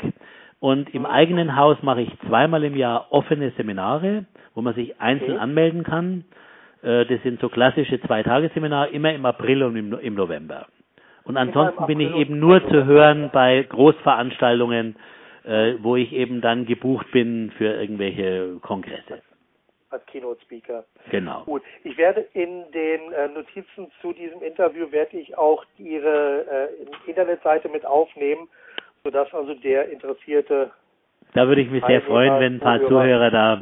Und 0.59 0.93
im 0.93 1.05
eigenen 1.05 1.55
Haus 1.55 1.77
mache 1.83 2.01
ich 2.01 2.09
zweimal 2.27 2.63
im 2.63 2.75
Jahr 2.75 3.07
offene 3.11 3.51
Seminare, 3.57 4.25
wo 4.55 4.61
man 4.61 4.73
sich 4.73 4.99
einzeln 4.99 5.37
anmelden 5.37 5.83
kann. 5.83 6.25
Äh, 6.81 7.05
das 7.05 7.21
sind 7.23 7.39
so 7.39 7.49
klassische 7.49 7.99
Zwei-Tage-Seminare, 8.01 8.89
immer 8.89 9.13
im 9.13 9.25
April 9.25 9.63
und 9.63 9.75
im, 9.75 9.93
im 9.93 10.15
November. 10.15 10.67
Und 11.23 11.37
ansonsten 11.37 11.85
bin 11.87 11.99
ich 11.99 12.13
eben 12.15 12.39
nur 12.39 12.61
zu 12.69 12.85
hören 12.85 13.31
bei 13.33 13.63
Großveranstaltungen, 13.63 14.95
äh, 15.43 15.73
wo 15.81 15.95
ich 15.95 16.13
eben 16.13 16.41
dann 16.41 16.65
gebucht 16.65 17.11
bin 17.11 17.51
für 17.57 17.65
irgendwelche 17.65 18.57
Kongresse. 18.61 19.21
Als 19.95 20.05
Keynote 20.07 20.41
Speaker. 20.41 20.83
Genau. 21.09 21.43
Gut. 21.45 21.63
Ich 21.85 21.97
werde 21.97 22.27
in 22.33 22.69
den 22.73 23.13
äh, 23.13 23.29
Notizen 23.29 23.89
zu 24.01 24.11
diesem 24.11 24.41
Interview 24.41 24.91
werde 24.91 25.17
ich 25.17 25.37
auch 25.37 25.63
Ihre 25.77 26.69
äh, 26.69 27.09
Internetseite 27.09 27.69
mit 27.69 27.85
aufnehmen, 27.85 28.49
sodass 29.05 29.33
also 29.33 29.53
der 29.53 29.89
interessierte 29.89 30.71
da 31.33 31.47
würde 31.47 31.61
ich 31.61 31.69
mich 31.69 31.83
sehr 31.85 32.01
freuen, 32.01 32.39
wenn 32.39 32.53
ein 32.55 32.59
paar 32.59 32.79
Zuhörer 32.79 33.29
da 33.29 33.61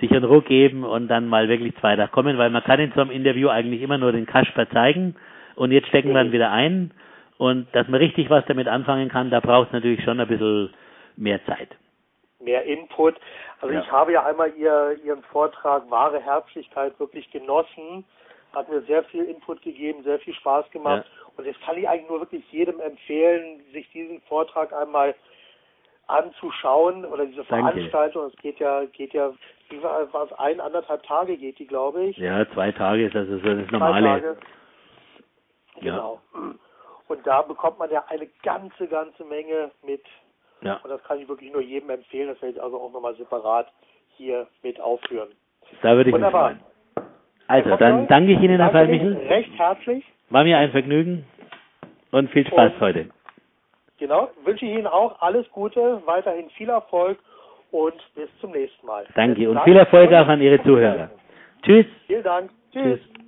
sich 0.00 0.10
einen 0.10 0.24
Ruck 0.24 0.46
geben 0.46 0.84
und 0.84 1.08
dann 1.08 1.26
mal 1.26 1.48
wirklich 1.48 1.74
zweiter 1.76 2.06
kommen, 2.06 2.38
weil 2.38 2.50
man 2.50 2.62
kann 2.62 2.78
in 2.78 2.92
so 2.92 3.00
einem 3.00 3.10
Interview 3.10 3.48
eigentlich 3.48 3.82
immer 3.82 3.98
nur 3.98 4.12
den 4.12 4.26
Kasper 4.26 4.68
zeigen 4.70 5.16
und 5.56 5.72
jetzt 5.72 5.88
stecken 5.88 6.12
wir 6.12 6.22
ihn 6.22 6.32
wieder 6.32 6.52
ein 6.52 6.92
und 7.36 7.66
dass 7.72 7.88
man 7.88 8.00
richtig 8.00 8.30
was 8.30 8.44
damit 8.46 8.68
anfangen 8.68 9.08
kann, 9.08 9.30
da 9.30 9.40
braucht 9.40 9.68
es 9.68 9.72
natürlich 9.72 10.02
schon 10.04 10.20
ein 10.20 10.28
bisschen 10.28 10.70
mehr 11.16 11.44
Zeit. 11.46 11.68
Mehr 12.48 12.64
Input. 12.64 13.16
Also 13.60 13.74
ja. 13.74 13.80
ich 13.80 13.92
habe 13.92 14.12
ja 14.12 14.24
einmal 14.24 14.50
ihr, 14.56 14.98
Ihren 15.04 15.22
Vortrag 15.24 15.90
Wahre 15.90 16.18
Herzlichkeit 16.18 16.98
wirklich 16.98 17.30
genossen, 17.30 18.04
hat 18.54 18.70
mir 18.70 18.80
sehr 18.82 19.04
viel 19.04 19.24
Input 19.24 19.60
gegeben, 19.60 20.02
sehr 20.02 20.18
viel 20.20 20.32
Spaß 20.34 20.70
gemacht 20.70 21.04
ja. 21.04 21.32
und 21.36 21.44
jetzt 21.44 21.60
kann 21.60 21.76
ich 21.76 21.86
eigentlich 21.86 22.08
nur 22.08 22.20
wirklich 22.20 22.50
jedem 22.50 22.80
empfehlen, 22.80 23.60
sich 23.72 23.90
diesen 23.90 24.22
Vortrag 24.22 24.72
einmal 24.72 25.14
anzuschauen 26.06 27.04
oder 27.04 27.26
diese 27.26 27.44
Veranstaltung. 27.44 28.30
Es 28.32 28.36
geht 28.40 28.58
ja, 28.60 28.86
geht 28.86 29.12
ja, 29.12 29.30
wie 29.68 29.82
war, 29.82 30.08
es, 30.24 30.32
ein, 30.38 30.58
anderthalb 30.60 31.02
Tage 31.02 31.36
geht 31.36 31.58
die, 31.58 31.66
glaube 31.66 32.04
ich. 32.04 32.16
Ja, 32.16 32.50
zwei 32.54 32.72
Tage 32.72 33.06
ist 33.06 33.14
also 33.14 33.36
das, 33.36 33.58
das 33.58 33.70
normale. 33.70 34.00
Zwei 34.00 34.20
Tage. 34.20 34.36
Genau. 35.80 36.20
Ja. 36.32 36.40
Und 37.08 37.26
da 37.26 37.42
bekommt 37.42 37.78
man 37.78 37.90
ja 37.90 38.04
eine 38.08 38.26
ganze, 38.42 38.88
ganze 38.88 39.24
Menge 39.24 39.70
mit. 39.82 40.02
Ja. 40.62 40.80
Und 40.82 40.90
das 40.90 41.02
kann 41.04 41.18
ich 41.20 41.28
wirklich 41.28 41.52
nur 41.52 41.62
jedem 41.62 41.90
empfehlen. 41.90 42.28
Das 42.28 42.40
werde 42.42 42.56
ich 42.56 42.62
also 42.62 42.80
auch 42.80 42.92
nochmal 42.92 43.14
separat 43.14 43.68
hier 44.16 44.46
mit 44.62 44.80
aufführen. 44.80 45.28
Da 45.82 45.96
würde 45.96 46.10
ich 46.10 46.14
Wunderbar. 46.14 46.50
mich 46.50 46.58
freuen. 46.60 46.68
Also, 47.46 47.76
dann 47.76 48.06
danke 48.08 48.32
ich 48.32 48.40
Ihnen, 48.40 48.60
Herr 48.60 48.70
Fallmichel. 48.70 49.16
Recht 49.28 49.50
herzlich. 49.56 50.04
War 50.28 50.44
mir 50.44 50.58
ein 50.58 50.70
Vergnügen 50.70 51.24
und 52.10 52.30
viel 52.30 52.46
Spaß 52.46 52.74
und, 52.74 52.80
heute. 52.80 53.08
Genau, 53.98 54.28
wünsche 54.44 54.66
ich 54.66 54.72
Ihnen 54.72 54.86
auch 54.86 55.20
alles 55.22 55.50
Gute, 55.50 56.02
weiterhin 56.04 56.50
viel 56.50 56.68
Erfolg 56.68 57.18
und 57.70 57.94
bis 58.14 58.28
zum 58.40 58.50
nächsten 58.50 58.86
Mal. 58.86 59.06
Danke 59.14 59.48
und 59.48 59.60
viel 59.62 59.76
Erfolg 59.76 60.12
auch 60.12 60.28
an 60.28 60.42
Ihre 60.42 60.62
Zuhörer. 60.62 61.10
Tschüss. 61.62 61.86
Vielen 62.06 62.22
Dank. 62.22 62.50
Tschüss. 62.72 63.00
Tschüss. 63.00 63.27